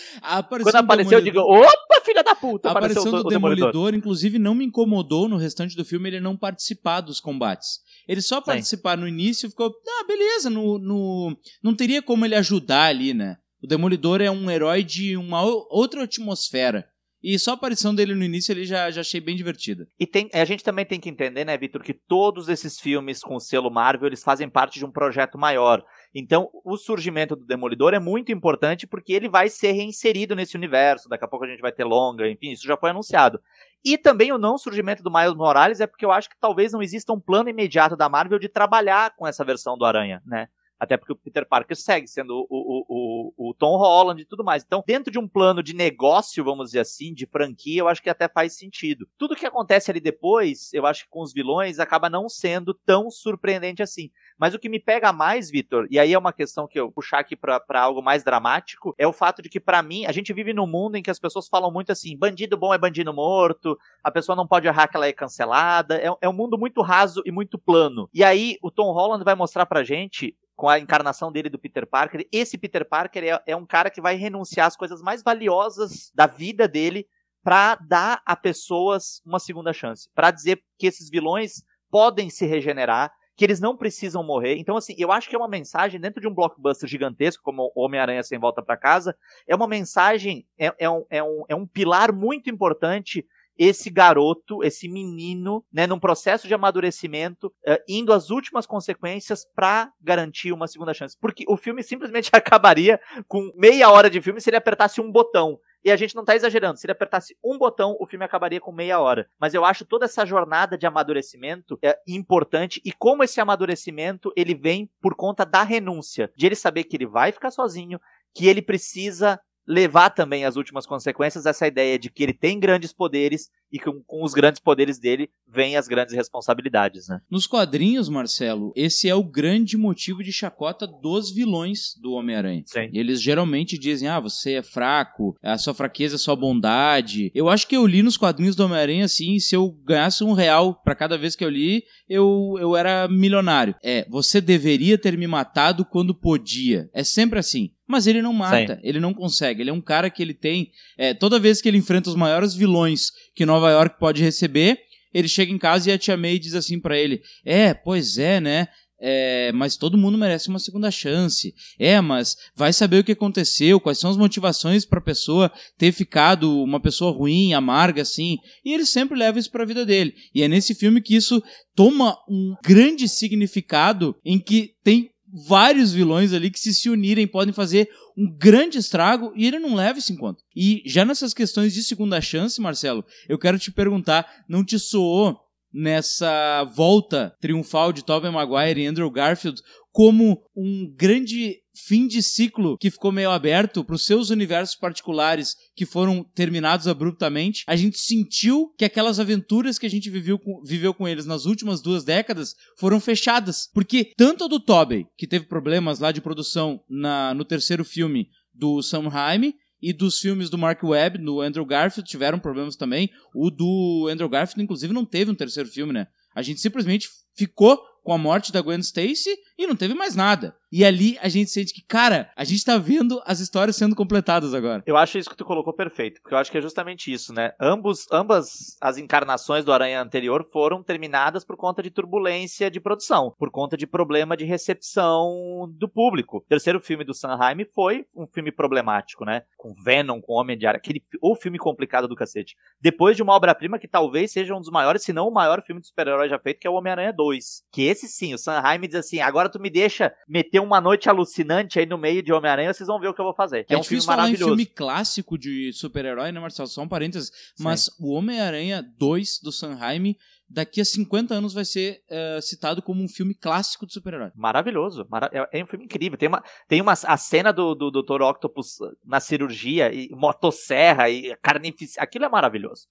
Quando 0.71 0.75
do 0.75 0.85
apareceu, 0.85 1.17
eu 1.19 1.23
digo: 1.23 1.39
Demolidor- 1.39 1.71
opa, 1.71 2.01
filha 2.05 2.23
da 2.23 2.35
puta, 2.35 2.69
A 2.69 2.71
apareceu 2.71 3.01
aparição 3.01 3.19
o, 3.19 3.23
do 3.23 3.27
o 3.27 3.29
Demolidor. 3.29 3.71
Demolidor, 3.71 3.95
inclusive, 3.97 4.39
não 4.39 4.55
me 4.55 4.65
incomodou 4.65 5.27
no 5.27 5.37
restante 5.37 5.75
do 5.75 5.85
filme 5.85 6.09
ele 6.09 6.19
não 6.19 6.35
participar 6.37 7.01
dos 7.01 7.19
combates. 7.19 7.79
Ele 8.07 8.21
só 8.21 8.41
participar 8.41 8.97
no 8.97 9.07
início 9.07 9.49
ficou, 9.49 9.67
ah, 9.67 10.03
beleza, 10.07 10.49
no, 10.49 10.79
no, 10.79 11.37
não 11.63 11.75
teria 11.75 12.01
como 12.01 12.25
ele 12.25 12.35
ajudar 12.35 12.85
ali, 12.85 13.13
né? 13.13 13.37
O 13.61 13.67
Demolidor 13.67 14.21
é 14.21 14.31
um 14.31 14.49
herói 14.49 14.83
de 14.83 15.15
uma 15.17 15.41
outra 15.43 16.03
atmosfera. 16.03 16.87
E 17.21 17.37
só 17.37 17.51
a 17.51 17.53
aparição 17.55 17.93
dele 17.93 18.15
no 18.15 18.23
início 18.23 18.53
ele 18.53 18.63
já, 18.63 18.89
já 18.89 19.01
achei 19.01 19.19
bem 19.19 19.35
divertida. 19.35 19.87
E 19.99 20.07
tem, 20.07 20.29
a 20.33 20.45
gente 20.45 20.63
também 20.63 20.85
tem 20.85 20.99
que 20.99 21.09
entender, 21.09 21.43
né, 21.43 21.57
Vitor, 21.57 21.83
que 21.83 21.93
todos 21.93 22.47
esses 22.47 22.79
filmes 22.79 23.19
com 23.19 23.35
o 23.35 23.39
selo 23.39 23.69
Marvel, 23.69 24.07
eles 24.07 24.23
fazem 24.23 24.49
parte 24.49 24.79
de 24.79 24.85
um 24.85 24.91
projeto 24.91 25.37
maior. 25.37 25.83
Então, 26.15 26.49
o 26.63 26.77
surgimento 26.77 27.35
do 27.35 27.45
Demolidor 27.45 27.93
é 27.93 27.99
muito 27.99 28.31
importante 28.31 28.87
porque 28.87 29.11
ele 29.11 29.27
vai 29.27 29.49
ser 29.49 29.73
reinserido 29.73 30.33
nesse 30.35 30.55
universo. 30.55 31.09
Daqui 31.09 31.25
a 31.25 31.27
pouco 31.27 31.45
a 31.45 31.49
gente 31.49 31.61
vai 31.61 31.73
ter 31.73 31.83
longa, 31.83 32.29
enfim, 32.29 32.51
isso 32.51 32.65
já 32.65 32.77
foi 32.77 32.91
anunciado. 32.91 33.39
E 33.83 33.97
também 33.97 34.31
o 34.31 34.37
não 34.37 34.57
surgimento 34.57 35.03
do 35.03 35.11
Miles 35.11 35.35
Morales 35.35 35.81
é 35.81 35.87
porque 35.87 36.05
eu 36.05 36.11
acho 36.11 36.29
que 36.29 36.39
talvez 36.39 36.71
não 36.71 36.81
exista 36.81 37.11
um 37.11 37.19
plano 37.19 37.49
imediato 37.49 37.97
da 37.97 38.07
Marvel 38.09 38.39
de 38.39 38.47
trabalhar 38.47 39.13
com 39.15 39.27
essa 39.27 39.43
versão 39.43 39.77
do 39.77 39.85
Aranha, 39.85 40.21
né? 40.25 40.47
Até 40.79 40.95
porque 40.95 41.11
o 41.11 41.15
Peter 41.15 41.45
Parker 41.45 41.75
segue 41.75 42.07
sendo 42.07 42.31
o, 42.31 42.45
o, 42.49 42.85
o, 42.87 43.49
o 43.49 43.53
Tom 43.53 43.77
Holland 43.77 44.21
e 44.21 44.25
tudo 44.25 44.43
mais. 44.43 44.63
Então, 44.63 44.83
dentro 44.87 45.11
de 45.11 45.19
um 45.19 45.27
plano 45.27 45.61
de 45.61 45.73
negócio, 45.73 46.43
vamos 46.43 46.67
dizer 46.67 46.79
assim, 46.79 47.13
de 47.13 47.25
franquia, 47.25 47.81
eu 47.81 47.87
acho 47.87 48.01
que 48.01 48.09
até 48.09 48.29
faz 48.29 48.57
sentido. 48.57 49.07
Tudo 49.17 49.35
que 49.35 49.45
acontece 49.45 49.91
ali 49.91 49.99
depois, 49.99 50.73
eu 50.73 50.85
acho 50.85 51.03
que 51.03 51.09
com 51.09 51.21
os 51.21 51.33
vilões, 51.33 51.79
acaba 51.79 52.09
não 52.09 52.29
sendo 52.29 52.73
tão 52.73 53.09
surpreendente 53.11 53.83
assim. 53.83 54.09
Mas 54.37 54.53
o 54.53 54.59
que 54.59 54.69
me 54.69 54.79
pega 54.79 55.11
mais, 55.11 55.51
Vitor, 55.51 55.85
e 55.91 55.99
aí 55.99 56.13
é 56.13 56.17
uma 56.17 56.31
questão 56.31 56.65
que 56.65 56.79
eu 56.79 56.89
puxar 56.89 57.19
aqui 57.19 57.35
pra 57.35 57.61
algo 57.73 58.01
mais 58.01 58.23
dramático, 58.23 58.95
é 58.97 59.05
o 59.05 59.11
fato 59.11 59.41
de 59.41 59.49
que, 59.49 59.59
pra 59.59 59.83
mim, 59.83 60.05
a 60.05 60.13
gente 60.13 60.31
vive 60.31 60.53
num 60.53 60.65
mundo 60.65 60.95
em 60.95 61.03
que 61.03 61.11
as 61.11 61.19
pessoas 61.19 61.49
falam 61.49 61.71
muito 61.71 61.91
assim: 61.91 62.17
bandido 62.17 62.55
bom 62.55 62.73
é 62.73 62.77
bandido 62.77 63.13
morto, 63.13 63.77
a 64.03 64.09
pessoa 64.09 64.35
não 64.35 64.47
pode 64.47 64.67
errar 64.67 64.87
que 64.87 64.95
ela 64.95 65.07
é 65.07 65.13
cancelada. 65.13 65.97
É, 65.97 66.09
é 66.21 66.29
um 66.29 66.33
mundo 66.33 66.57
muito 66.57 66.81
raso 66.81 67.21
e 67.25 67.31
muito 67.31 67.57
plano. 67.57 68.09
E 68.13 68.23
aí, 68.23 68.57
o 68.63 68.71
Tom 68.71 68.91
Holland 68.93 69.23
vai 69.25 69.35
mostrar 69.35 69.65
pra 69.65 69.83
gente 69.83 70.35
com 70.59 70.67
a 70.67 70.77
encarnação 70.77 71.31
dele 71.31 71.49
do 71.49 71.57
Peter 71.57 71.87
Parker. 71.87 72.27
Esse 72.33 72.57
Peter 72.57 72.85
Parker 72.85 73.23
é, 73.23 73.41
é 73.47 73.55
um 73.55 73.65
cara 73.65 73.89
que 73.89 74.01
vai 74.01 74.15
renunciar 74.15 74.67
às 74.67 74.75
coisas 74.75 75.01
mais 75.01 75.23
valiosas 75.23 76.11
da 76.13 76.27
vida 76.27 76.67
dele 76.67 77.07
pra 77.41 77.75
dar 77.75 78.21
a 78.25 78.35
pessoas 78.35 79.21
uma 79.25 79.39
segunda 79.39 79.71
chance, 79.71 80.09
Pra 80.13 80.31
dizer 80.31 80.61
que 80.77 80.85
esses 80.85 81.09
vilões 81.09 81.63
podem 81.89 82.29
se 82.29 82.45
regenerar, 82.45 83.09
que 83.37 83.45
eles 83.45 83.61
não 83.61 83.77
precisam 83.77 84.21
morrer. 84.21 84.57
Então, 84.57 84.75
assim, 84.75 84.93
eu 84.97 85.13
acho 85.13 85.29
que 85.29 85.35
é 85.35 85.39
uma 85.39 85.47
mensagem 85.47 85.97
dentro 85.97 86.19
de 86.19 86.27
um 86.27 86.33
blockbuster 86.33 86.89
gigantesco, 86.89 87.41
como 87.41 87.71
Homem-Aranha 87.73 88.21
Sem 88.21 88.37
Volta 88.37 88.61
pra 88.61 88.75
Casa, 88.75 89.15
é 89.47 89.55
uma 89.55 89.65
mensagem, 89.65 90.45
é, 90.57 90.75
é, 90.77 90.89
um, 90.89 91.05
é, 91.09 91.23
um, 91.23 91.45
é 91.47 91.55
um 91.55 91.65
pilar 91.65 92.11
muito 92.11 92.49
importante 92.49 93.25
esse 93.59 93.89
garoto, 93.89 94.63
esse 94.63 94.87
menino, 94.87 95.65
né, 95.71 95.85
num 95.85 95.99
processo 95.99 96.47
de 96.47 96.53
amadurecimento, 96.53 97.53
eh, 97.65 97.83
indo 97.89 98.13
às 98.13 98.29
últimas 98.29 98.65
consequências 98.65 99.45
pra 99.53 99.91
garantir 100.01 100.53
uma 100.53 100.65
segunda 100.65 100.93
chance. 100.93 101.17
Porque 101.19 101.43
o 101.45 101.57
filme 101.57 101.83
simplesmente 101.83 102.31
acabaria 102.33 103.01
com 103.27 103.51
meia 103.55 103.91
hora 103.91 104.09
de 104.09 104.21
filme 104.21 104.39
se 104.39 104.49
ele 104.49 104.55
apertasse 104.55 105.01
um 105.01 105.11
botão. 105.11 105.59
E 105.83 105.91
a 105.91 105.95
gente 105.95 106.15
não 106.15 106.25
tá 106.25 106.35
exagerando. 106.35 106.77
Se 106.77 106.85
ele 106.85 106.91
apertasse 106.91 107.37
um 107.43 107.57
botão, 107.57 107.95
o 107.99 108.05
filme 108.05 108.25
acabaria 108.25 108.59
com 108.59 108.71
meia 108.71 108.99
hora. 108.99 109.29
Mas 109.39 109.53
eu 109.53 109.63
acho 109.63 109.85
toda 109.85 110.05
essa 110.05 110.25
jornada 110.25 110.77
de 110.77 110.85
amadurecimento 110.85 111.77
é 111.81 111.97
importante 112.07 112.81
e 112.85 112.91
como 112.91 113.23
esse 113.23 113.41
amadurecimento 113.41 114.31
ele 114.35 114.55
vem 114.55 114.89
por 115.01 115.15
conta 115.15 115.45
da 115.45 115.63
renúncia, 115.63 116.31
de 116.35 116.45
ele 116.45 116.55
saber 116.55 116.85
que 116.85 116.95
ele 116.95 117.07
vai 117.07 117.31
ficar 117.31 117.51
sozinho, 117.51 117.99
que 118.33 118.47
ele 118.47 118.61
precisa 118.61 119.39
levar 119.69 120.09
também 120.09 120.45
as 120.45 120.55
últimas 120.55 120.87
consequências 120.87 121.45
essa 121.45 121.67
ideia 121.67 121.99
de 121.99 122.09
que 122.09 122.23
ele 122.23 122.33
tem 122.33 122.59
grandes 122.59 122.91
poderes 122.91 123.51
e 123.71 123.77
que 123.77 123.85
com 124.07 124.23
os 124.23 124.33
grandes 124.33 124.59
poderes 124.59 124.97
dele 124.97 125.29
vêm 125.47 125.77
as 125.77 125.87
grandes 125.87 126.15
responsabilidades, 126.15 127.07
né? 127.07 127.21
Nos 127.29 127.45
quadrinhos, 127.45 128.09
Marcelo, 128.09 128.73
esse 128.75 129.07
é 129.07 129.13
o 129.13 129.23
grande 129.23 129.77
motivo 129.77 130.23
de 130.23 130.33
chacota 130.33 130.87
dos 130.87 131.31
vilões 131.31 131.93
do 132.01 132.13
Homem-Aranha. 132.13 132.63
Eles 132.91 133.21
geralmente 133.21 133.77
dizem: 133.77 134.07
ah, 134.07 134.19
você 134.19 134.53
é 134.53 134.63
fraco, 134.63 135.35
a 135.43 135.57
sua 135.59 135.75
fraqueza 135.75 136.15
é 136.15 136.17
sua 136.17 136.35
bondade. 136.35 137.31
Eu 137.35 137.47
acho 137.47 137.67
que 137.67 137.77
eu 137.77 137.85
li 137.85 138.01
nos 138.01 138.17
quadrinhos 138.17 138.55
do 138.55 138.65
Homem-Aranha 138.65 139.05
assim: 139.05 139.37
se 139.37 139.55
eu 139.55 139.71
ganhasse 139.83 140.23
um 140.23 140.33
real 140.33 140.81
para 140.83 140.95
cada 140.95 141.15
vez 141.15 141.35
que 141.35 141.45
eu 141.45 141.49
li, 141.49 141.83
eu, 142.07 142.55
eu 142.59 142.75
era 142.75 143.07
milionário. 143.07 143.75
É, 143.83 144.07
você 144.09 144.41
deveria 144.41 144.97
ter 144.97 145.15
me 145.15 145.27
matado 145.27 145.85
quando 145.85 146.15
podia. 146.15 146.89
É 146.91 147.03
sempre 147.03 147.37
assim. 147.37 147.69
Mas 147.89 148.05
ele 148.05 148.21
não 148.21 148.31
mata, 148.31 148.75
Sim. 148.75 148.81
ele 148.83 148.99
não 148.99 149.15
consegue. 149.15 149.63
Ele 149.63 149.71
é 149.71 149.73
um 149.73 149.81
cara 149.81 150.11
que 150.11 150.21
ele 150.21 150.35
tem. 150.35 150.69
é, 150.95 151.11
toda 151.11 151.39
vez 151.39 151.59
que 151.59 151.67
ele 151.67 151.79
enfrenta 151.79 152.07
os 152.07 152.15
maiores 152.15 152.53
vilões 152.53 153.07
que 153.35 153.47
Nova 153.47 153.71
York 153.71 153.97
pode 153.99 154.21
receber, 154.21 154.77
ele 155.11 155.27
chega 155.27 155.51
em 155.51 155.57
casa 155.57 155.89
e 155.89 155.93
a 155.93 155.97
tia 155.97 156.15
May 156.15 156.37
diz 156.37 156.53
assim 156.53 156.79
pra 156.79 156.95
ele: 156.95 157.19
É, 157.43 157.73
pois 157.73 158.19
é, 158.19 158.39
né? 158.39 158.67
É, 159.01 159.51
mas 159.53 159.77
todo 159.77 159.97
mundo 159.97 160.17
merece 160.17 160.49
uma 160.49 160.59
segunda 160.59 160.91
chance. 160.91 161.53
É, 161.79 161.99
mas 162.01 162.35
vai 162.55 162.73
saber 162.73 162.99
o 162.99 163.03
que 163.03 163.13
aconteceu, 163.13 163.79
quais 163.79 163.97
são 163.97 164.09
as 164.09 164.17
motivações 164.17 164.85
pra 164.85 164.99
pessoa 165.01 165.51
ter 165.77 165.91
ficado 165.91 166.61
uma 166.61 166.81
pessoa 166.81 167.11
ruim, 167.11 167.53
amarga, 167.53 168.01
assim. 168.01 168.37
E 168.63 168.73
ele 168.73 168.85
sempre 168.85 169.17
leva 169.17 169.39
isso 169.39 169.49
pra 169.49 169.65
vida 169.65 169.85
dele. 169.85 170.13
E 170.35 170.43
é 170.43 170.47
nesse 170.47 170.75
filme 170.75 171.01
que 171.01 171.15
isso 171.15 171.41
toma 171.73 172.15
um 172.29 172.53
grande 172.63 173.07
significado 173.07 174.15
em 174.23 174.37
que 174.37 174.73
tem 174.83 175.09
vários 175.47 175.93
vilões 175.93 176.33
ali 176.33 176.49
que 176.49 176.59
se 176.59 176.73
se 176.73 176.89
unirem 176.89 177.27
podem 177.27 177.53
fazer 177.53 177.89
um 178.17 178.29
grande 178.29 178.77
estrago 178.77 179.31
e 179.35 179.45
ele 179.45 179.59
não 179.59 179.75
leva 179.75 179.99
isso 179.99 180.11
em 180.11 180.17
conta. 180.17 180.41
E 180.55 180.81
já 180.85 181.05
nessas 181.05 181.33
questões 181.33 181.73
de 181.73 181.83
segunda 181.83 182.19
chance, 182.19 182.59
Marcelo, 182.59 183.05
eu 183.27 183.37
quero 183.37 183.59
te 183.59 183.71
perguntar, 183.71 184.25
não 184.47 184.63
te 184.63 184.77
soou 184.77 185.37
nessa 185.71 186.63
volta 186.75 187.35
triunfal 187.39 187.93
de 187.93 188.03
Tobey 188.03 188.31
Maguire 188.31 188.81
e 188.81 188.87
Andrew 188.87 189.09
Garfield 189.11 189.61
como 189.91 190.41
um 190.55 190.91
grande 190.95 191.57
fim 191.85 192.07
de 192.07 192.21
ciclo 192.21 192.77
que 192.77 192.91
ficou 192.91 193.11
meio 193.11 193.31
aberto 193.31 193.83
para 193.83 193.95
os 193.95 194.05
seus 194.05 194.29
universos 194.29 194.75
particulares 194.75 195.55
que 195.75 195.85
foram 195.85 196.23
terminados 196.23 196.87
abruptamente. 196.87 197.63
A 197.67 197.75
gente 197.75 197.97
sentiu 197.97 198.73
que 198.77 198.85
aquelas 198.85 199.19
aventuras 199.19 199.79
que 199.79 199.85
a 199.85 199.89
gente 199.89 200.09
viveu 200.09 200.37
com, 200.37 200.61
viveu 200.63 200.93
com 200.93 201.07
eles 201.07 201.25
nas 201.25 201.45
últimas 201.45 201.81
duas 201.81 202.03
décadas 202.03 202.55
foram 202.77 202.99
fechadas. 202.99 203.69
Porque 203.73 204.11
tanto 204.17 204.43
a 204.43 204.47
do 204.47 204.59
Tobey, 204.59 205.05
que 205.17 205.27
teve 205.27 205.45
problemas 205.45 205.99
lá 205.99 206.11
de 206.11 206.21
produção 206.21 206.81
na, 206.89 207.33
no 207.33 207.45
terceiro 207.45 207.83
filme 207.83 208.27
do 208.53 208.81
Sam 208.81 209.07
Raimi, 209.07 209.55
e 209.81 209.93
dos 209.93 210.19
filmes 210.19 210.49
do 210.49 210.57
Mark 210.57 210.83
Webb, 210.83 211.19
do 211.19 211.41
Andrew 211.41 211.65
Garfield, 211.65 212.09
tiveram 212.09 212.37
problemas 212.37 212.75
também. 212.75 213.09
O 213.33 213.49
do 213.49 214.09
Andrew 214.11 214.27
Garfield, 214.27 214.61
inclusive, 214.61 214.93
não 214.93 215.05
teve 215.05 215.31
um 215.31 215.35
terceiro 215.35 215.69
filme, 215.69 215.93
né? 215.93 216.07
A 216.35 216.41
gente 216.41 216.59
simplesmente 216.59 217.07
ficou 217.33 217.81
com 218.03 218.13
a 218.13 218.17
morte 218.17 218.51
da 218.51 218.61
Gwen 218.61 218.79
Stacy 218.79 219.35
e 219.59 219.67
não 219.67 219.75
teve 219.75 219.93
mais 219.93 220.15
nada. 220.15 220.55
E 220.71 220.85
ali 220.85 221.17
a 221.19 221.27
gente 221.27 221.49
sente 221.49 221.73
que, 221.73 221.81
cara, 221.81 222.31
a 222.35 222.43
gente 222.43 222.63
tá 222.63 222.77
vendo 222.77 223.21
as 223.25 223.39
histórias 223.39 223.75
sendo 223.75 223.95
completadas 223.95 224.53
agora. 224.53 224.83
Eu 224.85 224.95
acho 224.95 225.17
isso 225.17 225.29
que 225.29 225.35
tu 225.35 225.43
colocou 225.43 225.73
perfeito, 225.73 226.21
porque 226.21 226.33
eu 226.33 226.37
acho 226.37 226.49
que 226.49 226.57
é 226.57 226.61
justamente 226.61 227.11
isso, 227.11 227.33
né? 227.33 227.53
Ambos, 227.59 228.05
ambas 228.11 228.77
as 228.79 228.97
encarnações 228.97 229.65
do 229.65 229.73
Aranha 229.73 230.01
anterior 230.01 230.45
foram 230.49 230.81
terminadas 230.81 231.43
por 231.43 231.57
conta 231.57 231.81
de 231.81 231.89
turbulência 231.89 232.69
de 232.69 232.79
produção, 232.79 233.33
por 233.37 233.49
conta 233.49 233.75
de 233.75 233.87
problema 233.87 234.37
de 234.37 234.45
recepção 234.45 235.67
do 235.77 235.89
público. 235.89 236.37
O 236.37 236.41
terceiro 236.41 236.79
filme 236.79 237.03
do 237.03 237.13
Sanheim 237.13 237.65
foi 237.73 238.05
um 238.15 238.27
filme 238.27 238.51
problemático, 238.51 239.25
né? 239.25 239.41
Com 239.57 239.73
Venom, 239.83 240.21
com 240.21 240.33
Homem 240.33 240.57
de 240.57 240.67
Ar, 240.67 240.75
aquele 240.75 241.03
o 241.21 241.35
filme 241.35 241.57
complicado 241.57 242.07
do 242.07 242.15
cacete. 242.15 242.55
Depois 242.79 243.17
de 243.17 243.23
uma 243.23 243.33
obra-prima 243.33 243.79
que 243.79 243.87
talvez 243.87 244.31
seja 244.31 244.55
um 244.55 244.59
dos 244.59 244.69
maiores, 244.69 245.03
se 245.03 245.11
não 245.11 245.27
o 245.27 245.33
maior 245.33 245.61
filme 245.63 245.81
de 245.81 245.87
super-herói 245.87 246.29
já 246.29 246.37
feito, 246.39 246.59
que 246.59 246.67
é 246.67 246.69
o 246.69 246.75
Homem-Aranha 246.75 247.11
2. 247.11 247.63
Que 247.71 247.83
esse 247.83 248.07
sim, 248.07 248.33
o 248.33 248.37
Sanheim 248.37 248.81
diz 248.81 248.95
assim: 248.95 249.19
agora 249.19 249.48
tu 249.49 249.59
me 249.59 249.69
deixa 249.69 250.13
meter 250.27 250.59
uma 250.59 250.79
noite 250.79 251.09
alucinante 251.09 251.79
aí 251.79 251.85
no 251.85 251.97
meio 251.97 252.21
de 252.23 252.31
Homem-Aranha, 252.31 252.73
vocês 252.73 252.87
vão 252.87 252.99
ver 252.99 253.07
o 253.07 253.13
que 253.13 253.21
eu 253.21 253.25
vou 253.25 253.33
fazer. 253.35 253.65
É, 253.69 253.73
É 253.73 253.77
um 253.77 253.83
filme 253.83 253.99
difícil 254.01 254.07
falar 254.07 254.23
em 254.29 254.35
filme 254.47 254.65
clássico 254.65 255.37
de 255.37 255.71
super-herói, 255.73 256.31
né, 256.31 256.39
Marcelo? 256.39 256.67
Só 256.67 256.81
um 256.81 256.87
parênteses. 256.87 257.31
Mas 257.59 257.89
o 257.99 258.13
Homem-Aranha 258.13 258.81
2 258.97 259.39
do 259.41 259.51
Sanheim, 259.51 260.15
daqui 260.49 260.81
a 260.81 260.85
50 260.85 261.33
anos 261.33 261.53
vai 261.53 261.63
ser 261.65 262.01
eh, 262.09 262.39
citado 262.41 262.81
como 262.81 263.03
um 263.03 263.07
filme 263.07 263.33
clássico 263.35 263.85
de 263.85 263.93
super-herói. 263.93 264.31
Maravilhoso. 264.35 265.05
Mara- 265.09 265.29
é, 265.31 265.59
é 265.59 265.63
um 265.63 265.67
filme 265.67 265.85
incrível. 265.85 266.17
Tem 266.17 266.27
uma, 266.29 266.43
tem 266.67 266.81
uma 266.81 266.93
a 266.93 267.17
cena 267.17 267.51
do, 267.51 267.75
do 267.75 267.91
Dr. 267.91 268.21
Octopus 268.21 268.77
na 269.05 269.19
cirurgia, 269.19 269.93
e 269.93 270.09
motosserra, 270.11 271.09
e 271.09 271.35
carnificina. 271.41 272.03
Aquilo 272.03 272.25
é 272.25 272.29
maravilhoso. 272.29 272.87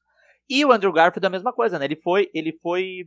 E 0.51 0.65
o 0.65 0.73
Andrew 0.73 0.93
Garfield 0.93 1.25
é 1.25 1.29
a 1.29 1.31
mesma 1.31 1.53
coisa, 1.53 1.79
né? 1.79 1.85
Ele 1.85 1.97
foi. 1.97 2.31
Ele 2.33 2.53
foi. 2.63 3.07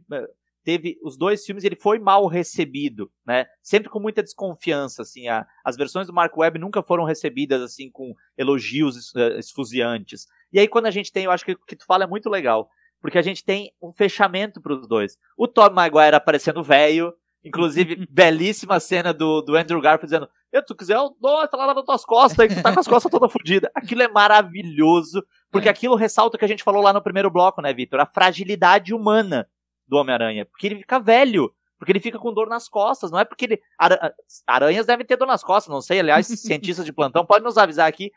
Teve 0.63 0.97
os 1.03 1.17
dois 1.17 1.45
filmes, 1.45 1.63
ele 1.63 1.75
foi 1.75 1.97
mal 1.97 2.27
recebido, 2.27 3.11
né? 3.25 3.45
Sempre 3.61 3.89
com 3.89 3.99
muita 3.99 4.21
desconfiança, 4.21 5.01
assim. 5.01 5.27
A, 5.27 5.45
as 5.65 5.75
versões 5.75 6.07
do 6.07 6.13
Mark 6.13 6.35
Webb 6.37 6.59
nunca 6.59 6.83
foram 6.83 7.03
recebidas, 7.03 7.61
assim, 7.61 7.89
com 7.89 8.13
elogios 8.37 9.15
eh, 9.15 9.39
esfuziantes. 9.39 10.27
E 10.53 10.59
aí, 10.59 10.67
quando 10.67 10.85
a 10.85 10.91
gente 10.91 11.11
tem, 11.11 11.25
eu 11.25 11.31
acho 11.31 11.45
que 11.45 11.53
o 11.53 11.65
que 11.65 11.75
tu 11.75 11.85
fala 11.85 12.03
é 12.03 12.07
muito 12.07 12.29
legal. 12.29 12.69
Porque 13.01 13.17
a 13.17 13.21
gente 13.23 13.43
tem 13.43 13.71
um 13.81 13.91
fechamento 13.91 14.61
pros 14.61 14.87
dois. 14.87 15.17
O 15.35 15.47
Tom 15.47 15.71
Maguire 15.71 16.15
aparecendo 16.15 16.63
velho, 16.63 17.13
Inclusive, 17.43 18.05
belíssima 18.09 18.79
cena 18.79 19.13
do, 19.13 19.41
do 19.41 19.55
Andrew 19.55 19.81
Garfield 19.81 20.05
dizendo: 20.05 20.29
Eu, 20.51 20.63
tu 20.63 20.75
quiser, 20.75 20.95
eu 20.95 21.15
dou 21.19 21.43
essa 21.43 21.57
lá 21.57 21.73
nas 21.73 21.83
tuas 21.83 22.05
costas 22.05 22.39
aí, 22.39 22.55
tu 22.55 22.61
tá 22.61 22.71
com 22.73 22.79
as 22.79 22.87
costas 22.87 23.11
toda 23.11 23.27
fodida. 23.27 23.71
Aquilo 23.73 24.03
é 24.03 24.07
maravilhoso, 24.07 25.25
porque 25.51 25.67
É. 25.67 25.71
aquilo 25.71 25.95
ressalta 25.95 26.35
o 26.35 26.39
que 26.39 26.45
a 26.45 26.47
gente 26.47 26.63
falou 26.63 26.81
lá 26.81 26.93
no 26.93 27.01
primeiro 27.01 27.31
bloco, 27.31 27.61
né, 27.61 27.73
Vitor? 27.73 27.99
A 27.99 28.05
fragilidade 28.05 28.93
humana 28.93 29.47
do 29.91 29.97
Homem-Aranha. 29.97 30.45
Porque 30.45 30.65
ele 30.67 30.77
fica 30.77 30.97
velho, 30.99 31.53
porque 31.77 31.91
ele 31.91 31.99
fica 31.99 32.17
com 32.17 32.33
dor 32.33 32.47
nas 32.47 32.69
costas, 32.69 33.11
não 33.11 33.19
é 33.19 33.25
porque 33.25 33.43
ele. 33.45 33.61
ara- 33.77 34.15
Aranhas 34.47 34.85
devem 34.85 35.05
ter 35.05 35.17
dor 35.17 35.27
nas 35.27 35.43
costas, 35.43 35.71
não 35.71 35.81
sei, 35.81 35.99
aliás, 35.99 36.25
cientistas 36.39 36.85
de 36.85 36.93
plantão, 36.93 37.25
pode 37.25 37.43
nos 37.43 37.57
avisar 37.57 37.87
aqui, 37.89 38.09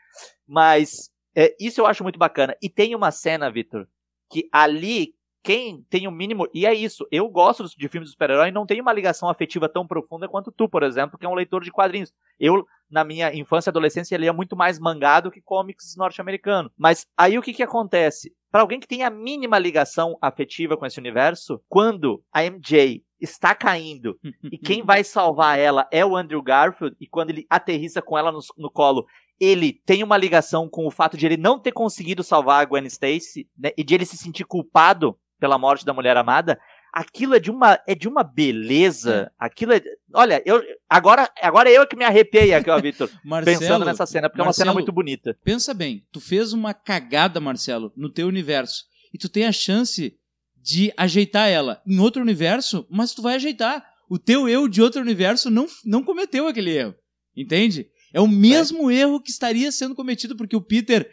mas 0.47 1.11
é, 1.35 1.53
isso 1.59 1.81
eu 1.81 1.85
acho 1.85 2.01
muito 2.01 2.17
bacana. 2.17 2.55
E 2.61 2.69
tem 2.69 2.95
uma 2.95 3.11
cena, 3.11 3.51
Vitor, 3.51 3.85
que 4.31 4.47
ali 4.51 5.13
quem 5.45 5.85
tem 5.91 6.07
o 6.07 6.11
mínimo. 6.11 6.47
E 6.51 6.65
é 6.65 6.73
isso. 6.73 7.07
Eu 7.11 7.29
gosto 7.29 7.63
de 7.77 7.87
filmes 7.87 8.09
de 8.09 8.13
super-herói 8.13 8.49
e 8.49 8.51
não 8.51 8.65
tenho 8.65 8.81
uma 8.81 8.91
ligação 8.91 9.29
afetiva 9.29 9.69
tão 9.69 9.85
profunda 9.85 10.27
quanto 10.27 10.51
tu, 10.51 10.67
por 10.67 10.81
exemplo, 10.81 11.19
que 11.19 11.25
é 11.25 11.29
um 11.29 11.35
leitor 11.35 11.63
de 11.63 11.71
quadrinhos. 11.71 12.11
Eu, 12.39 12.65
na 12.89 13.03
minha 13.03 13.31
infância 13.31 13.69
e 13.69 13.71
adolescência, 13.71 14.17
lia 14.17 14.33
muito 14.33 14.55
mais 14.55 14.79
mangá 14.79 15.19
do 15.19 15.29
que 15.29 15.39
comics 15.39 15.95
norte-americano. 15.95 16.71
Mas 16.75 17.05
aí 17.15 17.37
o 17.37 17.43
que, 17.43 17.53
que 17.53 17.61
acontece? 17.61 18.33
Para 18.51 18.61
alguém 18.61 18.79
que 18.79 18.87
tem 18.87 19.03
a 19.03 19.09
mínima 19.11 19.59
ligação 19.59 20.17
afetiva 20.19 20.75
com 20.75 20.85
esse 20.85 20.99
universo, 20.99 21.61
quando 21.69 22.23
a 22.33 22.41
MJ 22.41 23.03
está 23.21 23.53
caindo 23.53 24.17
e 24.51 24.57
quem 24.57 24.81
vai 24.81 25.03
salvar 25.03 25.59
ela 25.59 25.87
é 25.91 26.03
o 26.03 26.15
Andrew 26.15 26.41
Garfield, 26.41 26.95
e 26.99 27.05
quando 27.05 27.29
ele 27.29 27.45
aterrissa 27.47 28.01
com 28.01 28.17
ela 28.17 28.31
no, 28.31 28.39
no 28.57 28.71
colo, 28.71 29.05
ele 29.39 29.79
tem 29.85 30.01
uma 30.01 30.17
ligação 30.17 30.67
com 30.67 30.87
o 30.87 30.91
fato 30.91 31.15
de 31.15 31.25
ele 31.27 31.37
não 31.37 31.59
ter 31.59 31.71
conseguido 31.71 32.23
salvar 32.23 32.63
a 32.63 32.65
Gwen 32.65 32.87
Stacy 32.87 33.47
né, 33.55 33.71
e 33.77 33.83
de 33.83 33.93
ele 33.93 34.05
se 34.05 34.17
sentir 34.17 34.45
culpado 34.45 35.15
pela 35.39 35.57
morte 35.57 35.85
da 35.85 35.93
mulher 35.93 36.17
amada, 36.17 36.59
aquilo 36.93 37.35
é 37.35 37.39
de 37.39 37.51
uma 37.51 37.79
é 37.85 37.93
de 37.93 38.07
uma 38.07 38.23
beleza, 38.23 39.31
aquilo 39.37 39.73
é, 39.73 39.81
olha, 40.13 40.41
eu 40.45 40.63
agora 40.89 41.29
agora 41.41 41.69
eu 41.69 41.85
que 41.85 41.95
me 41.95 42.05
arrepiei 42.05 42.53
aqui, 42.53 42.69
ó, 42.69 42.79
Vitor, 42.79 43.09
Marcelo, 43.23 43.59
pensando 43.59 43.85
nessa 43.85 44.05
cena, 44.05 44.29
porque 44.29 44.41
é 44.41 44.43
uma 44.43 44.53
cena 44.53 44.67
Marcelo, 44.67 44.75
muito 44.75 44.91
bonita. 44.93 45.37
Pensa 45.43 45.73
bem, 45.73 46.05
tu 46.11 46.21
fez 46.21 46.53
uma 46.53 46.73
cagada, 46.73 47.39
Marcelo, 47.41 47.91
no 47.95 48.09
teu 48.09 48.27
universo. 48.27 48.85
E 49.13 49.17
tu 49.17 49.29
tem 49.29 49.45
a 49.45 49.51
chance 49.51 50.17
de 50.55 50.91
ajeitar 50.97 51.47
ela 51.47 51.81
em 51.85 51.99
outro 51.99 52.21
universo, 52.21 52.87
mas 52.89 53.13
tu 53.13 53.21
vai 53.21 53.35
ajeitar. 53.35 53.85
O 54.09 54.17
teu 54.17 54.47
eu 54.49 54.67
de 54.67 54.81
outro 54.81 55.01
universo 55.01 55.49
não, 55.49 55.67
não 55.85 56.03
cometeu 56.03 56.47
aquele 56.47 56.71
erro. 56.71 56.95
Entende? 57.35 57.87
É 58.13 58.19
o 58.19 58.27
mesmo 58.27 58.89
erro 58.89 59.21
que 59.21 59.29
estaria 59.29 59.71
sendo 59.71 59.93
cometido 59.93 60.35
porque 60.35 60.55
o 60.55 60.61
Peter, 60.61 61.09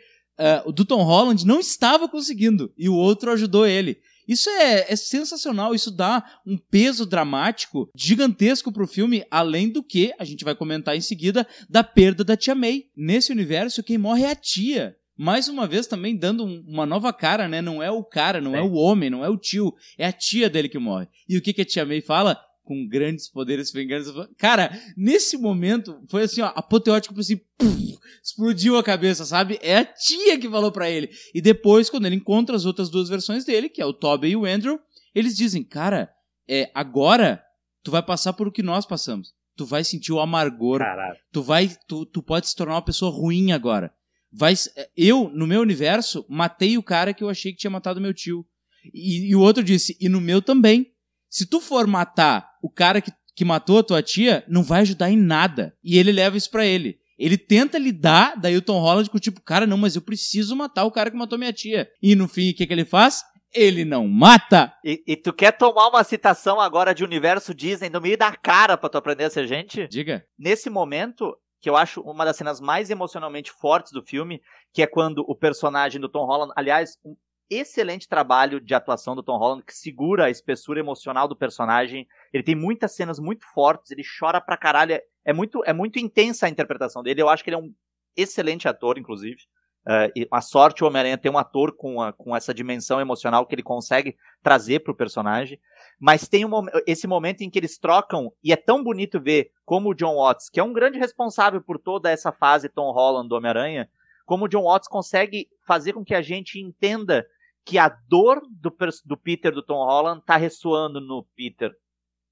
o 0.65 0.73
do 0.73 0.85
Tom 0.85 1.03
Holland, 1.03 1.47
não 1.47 1.61
estava 1.61 2.09
conseguindo 2.09 2.73
e 2.79 2.89
o 2.89 2.95
outro 2.95 3.31
ajudou 3.33 3.67
ele. 3.67 3.99
Isso 4.29 4.49
é, 4.51 4.93
é 4.93 4.97
sensacional, 4.97 5.75
isso 5.75 5.91
dá 5.91 6.25
um 6.47 6.57
peso 6.57 7.05
dramático 7.07 7.89
gigantesco 7.97 8.71
pro 8.73 8.87
filme, 8.87 9.25
além 9.31 9.69
do 9.69 9.83
que, 9.83 10.13
a 10.19 10.25
gente 10.25 10.45
vai 10.45 10.55
comentar 10.55 10.97
em 10.97 11.01
seguida, 11.01 11.47
da 11.69 11.83
perda 11.83 12.23
da 12.25 12.37
tia 12.37 12.55
May. 12.55 12.85
Nesse 12.97 13.33
universo, 13.33 13.83
quem 13.83 13.99
morre 13.99 14.25
é 14.25 14.31
a 14.31 14.37
tia. 14.37 14.97
Mais 15.17 15.47
uma 15.49 15.67
vez 15.67 15.87
também 15.87 16.17
dando 16.17 16.45
um- 16.45 16.65
uma 16.67 16.87
nova 16.87 17.13
cara, 17.13 17.47
né? 17.47 17.61
Não 17.61 17.83
é 17.83 17.91
o 17.91 18.03
cara, 18.03 18.41
não 18.41 18.57
é 18.57 18.63
Sim. 18.63 18.69
o 18.69 18.75
homem, 18.75 19.11
não 19.11 19.25
é 19.25 19.29
o 19.29 19.37
tio, 19.37 19.75
é 19.99 20.07
a 20.07 20.13
tia 20.13 20.49
dele 20.49 20.69
que 20.69 20.79
morre. 20.79 21.07
E 21.29 21.37
o 21.37 21.43
que, 21.43 21.53
que 21.53 21.63
a 21.63 21.65
tia 21.65 21.85
May 21.85 22.01
fala? 22.01 22.41
Com 22.63 22.87
grandes 22.87 23.29
poderes 23.29 23.73
vem 23.73 23.87
grandes... 23.87 24.13
Cara, 24.39 24.71
nesse 24.97 25.37
momento, 25.37 26.01
foi 26.09 26.23
assim, 26.23 26.41
ó, 26.41 26.53
apoteótico, 26.55 27.19
assim, 27.19 27.41
puf, 27.59 27.99
explodiu 28.23 28.77
a 28.77 28.83
cabeça, 28.83 29.25
sabe? 29.25 29.59
É 29.61 29.79
a 29.79 29.85
tia 29.85 30.39
que 30.39 30.49
falou 30.49 30.71
pra 30.71 30.91
ele. 30.91 31.11
E 31.35 31.41
depois, 31.41 31.91
quando 31.91 32.07
ele 32.07 32.17
encontra 32.17 32.55
as 32.55 32.65
outras 32.65 32.89
duas 32.89 33.09
versões 33.09 33.45
dele, 33.45 33.69
que 33.69 33.83
é 33.83 33.87
o 33.87 33.93
Tobey 33.93 34.33
e 34.33 34.37
o 34.37 34.45
Andrew, 34.45 34.79
eles 35.15 35.37
dizem, 35.37 35.65
cara, 35.65 36.11
é, 36.49 36.71
agora 36.75 37.43
tu 37.83 37.91
vai 37.91 38.03
passar 38.03 38.33
por 38.33 38.47
o 38.47 38.53
que 38.53 38.63
nós 38.63 38.87
passamos. 38.87 39.35
Tu 39.57 39.67
vai 39.67 39.85
sentir 39.85 40.13
o 40.13 40.21
amargor 40.21 40.79
Caralho. 40.79 41.19
tu 41.31 41.43
vai 41.43 41.71
tu, 41.87 42.07
tu 42.07 42.23
pode 42.23 42.49
se 42.49 42.57
tornar 42.57 42.75
uma 42.75 42.85
pessoa 42.85 43.11
ruim 43.11 43.53
agora 43.53 43.93
vai. 44.33 44.55
Eu, 44.97 45.29
no 45.29 45.47
meu 45.47 45.61
universo, 45.61 46.25
matei 46.29 46.79
o 46.79 46.83
cara 46.83 47.13
que 47.13 47.23
eu 47.23 47.29
achei 47.29 47.53
que 47.53 47.59
tinha 47.59 47.71
matado 47.71 48.01
meu 48.01 48.15
tio. 48.15 48.47
E, 48.93 49.29
e 49.29 49.37
o 49.37 49.41
outro 49.41 49.63
disse, 49.63 49.97
e 50.01 50.09
no 50.09 50.21
meu 50.21 50.41
também. 50.41 50.92
Se 51.33 51.47
tu 51.47 51.63
for 51.63 51.87
matar 51.87 52.47
o 52.63 52.69
cara 52.69 53.01
que, 53.01 53.11
que 53.35 53.43
matou 53.43 53.79
a 53.79 53.83
tua 53.83 54.03
tia, 54.03 54.45
não 54.47 54.63
vai 54.63 54.83
ajudar 54.83 55.11
em 55.11 55.17
nada. 55.17 55.75
E 55.83 55.97
ele 55.97 56.13
leva 56.13 56.37
isso 56.37 56.51
pra 56.51 56.67
ele. 56.67 56.99
Ele 57.19 57.39
tenta 57.39 57.79
lidar, 57.79 58.39
daí 58.39 58.55
o 58.55 58.61
Tom 58.61 58.79
Holland 58.79 59.09
com 59.09 59.19
tipo, 59.19 59.41
cara, 59.41 59.67
não, 59.67 59.79
mas 59.79 59.97
eu 59.97 60.03
preciso 60.03 60.55
matar 60.55 60.85
o 60.85 60.91
cara 60.91 61.11
que 61.11 61.17
matou 61.17 61.39
minha 61.39 61.53
tia. 61.53 61.89
E 62.03 62.15
no 62.15 62.29
fim, 62.29 62.51
o 62.51 62.55
que, 62.55 62.67
que 62.67 62.73
ele 62.73 62.85
faz? 62.85 63.23
Ele 63.55 63.83
não 63.83 64.07
mata. 64.07 64.75
E, 64.85 65.03
e 65.07 65.17
tu 65.17 65.33
quer 65.33 65.53
tomar 65.53 65.89
uma 65.89 66.05
citação 66.05 66.61
agora 66.61 66.95
de 66.95 67.03
universo 67.03 67.55
Disney 67.55 67.89
no 67.89 68.01
meio 68.01 68.19
da 68.19 68.37
cara 68.37 68.77
pra 68.77 68.91
tu 68.91 68.99
aprender 68.99 69.25
a 69.25 69.31
ser 69.31 69.47
gente? 69.47 69.89
Diga. 69.89 70.27
Nesse 70.39 70.69
momento, 70.69 71.35
que 71.63 71.71
eu 71.71 71.77
acho 71.77 72.03
uma 72.03 72.27
das 72.27 72.37
cenas 72.37 72.61
mais 72.61 72.91
emocionalmente 72.91 73.51
fortes 73.51 73.91
do 73.91 74.05
filme, 74.05 74.43
que 74.71 74.83
é 74.83 74.87
quando 74.87 75.25
o 75.27 75.35
personagem 75.35 75.99
do 75.99 76.11
Tom 76.11 76.27
Holland, 76.27 76.53
aliás, 76.55 76.99
um 77.03 77.17
excelente 77.51 78.09
trabalho 78.09 78.61
de 78.61 78.75
atuação 78.75 79.15
do 79.15 79.23
Tom 79.23 79.39
Holland, 79.39 79.65
que 79.65 79.75
segura 79.75 80.27
a 80.27 80.31
espessura 80.31 80.81
emocional 80.81 81.29
do 81.29 81.37
personagem. 81.37 82.07
Ele 82.33 82.43
tem 82.43 82.55
muitas 82.55 82.95
cenas 82.95 83.19
muito 83.19 83.45
fortes, 83.53 83.91
ele 83.91 84.03
chora 84.19 84.41
pra 84.41 84.57
caralho. 84.57 85.01
É 85.25 85.33
muito, 85.33 85.63
é 85.65 85.73
muito 85.73 85.99
intensa 85.99 86.47
a 86.47 86.49
interpretação 86.49 87.03
dele. 87.03 87.23
Eu 87.23 87.29
acho 87.29 87.45
que 87.45 87.51
ele 87.51 87.57
é 87.57 87.61
um 87.61 87.73
excelente 88.17 88.69
ator, 88.69 88.99
inclusive. 88.99 89.37
Uh, 89.85 90.27
a 90.31 90.41
sorte 90.41 90.85
o 90.85 90.87
Homem-Aranha 90.87 91.19
ter 91.19 91.29
um 91.29 91.37
ator 91.37 91.75
com, 91.77 92.01
a, 92.01 92.13
com 92.13 92.37
essa 92.37 92.55
dimensão 92.55 93.01
emocional 93.01 93.45
que 93.45 93.55
ele 93.55 93.65
consegue 93.65 94.17
trazer 94.41 94.81
pro 94.81 94.95
personagem. 94.95 95.59
Mas 95.99 96.29
tem 96.29 96.45
um, 96.45 96.51
esse 96.87 97.07
momento 97.07 97.43
em 97.43 97.51
que 97.51 97.59
eles 97.59 97.79
trocam, 97.79 98.33
e 98.45 98.53
é 98.53 98.57
tão 98.57 98.83
bonito 98.83 99.21
ver 99.21 99.51
como 99.65 99.91
o 99.91 99.95
John 99.95 100.17
Watts, 100.17 100.49
que 100.49 100.61
é 100.61 100.63
um 100.63 100.73
grande 100.73 100.99
responsável 100.99 101.61
por 101.61 101.79
toda 101.79 102.11
essa 102.11 102.31
fase 102.31 102.69
Tom 102.69 102.93
Holland 102.93 103.29
do 103.29 103.35
Homem-Aranha, 103.35 103.91
como 104.25 104.45
o 104.45 104.49
John 104.49 104.63
Watts 104.63 104.89
consegue 104.89 105.49
fazer 105.67 105.93
com 105.93 106.05
que 106.05 106.15
a 106.15 106.23
gente 106.23 106.61
entenda 106.61 107.27
que 107.65 107.79
a 107.79 107.89
dor 107.89 108.41
do, 108.51 108.75
do 109.05 109.17
Peter 109.17 109.53
do 109.53 109.63
Tom 109.63 109.85
Holland 109.85 110.23
tá 110.25 110.37
ressoando 110.37 111.01
no 111.01 111.27
Peter 111.37 111.73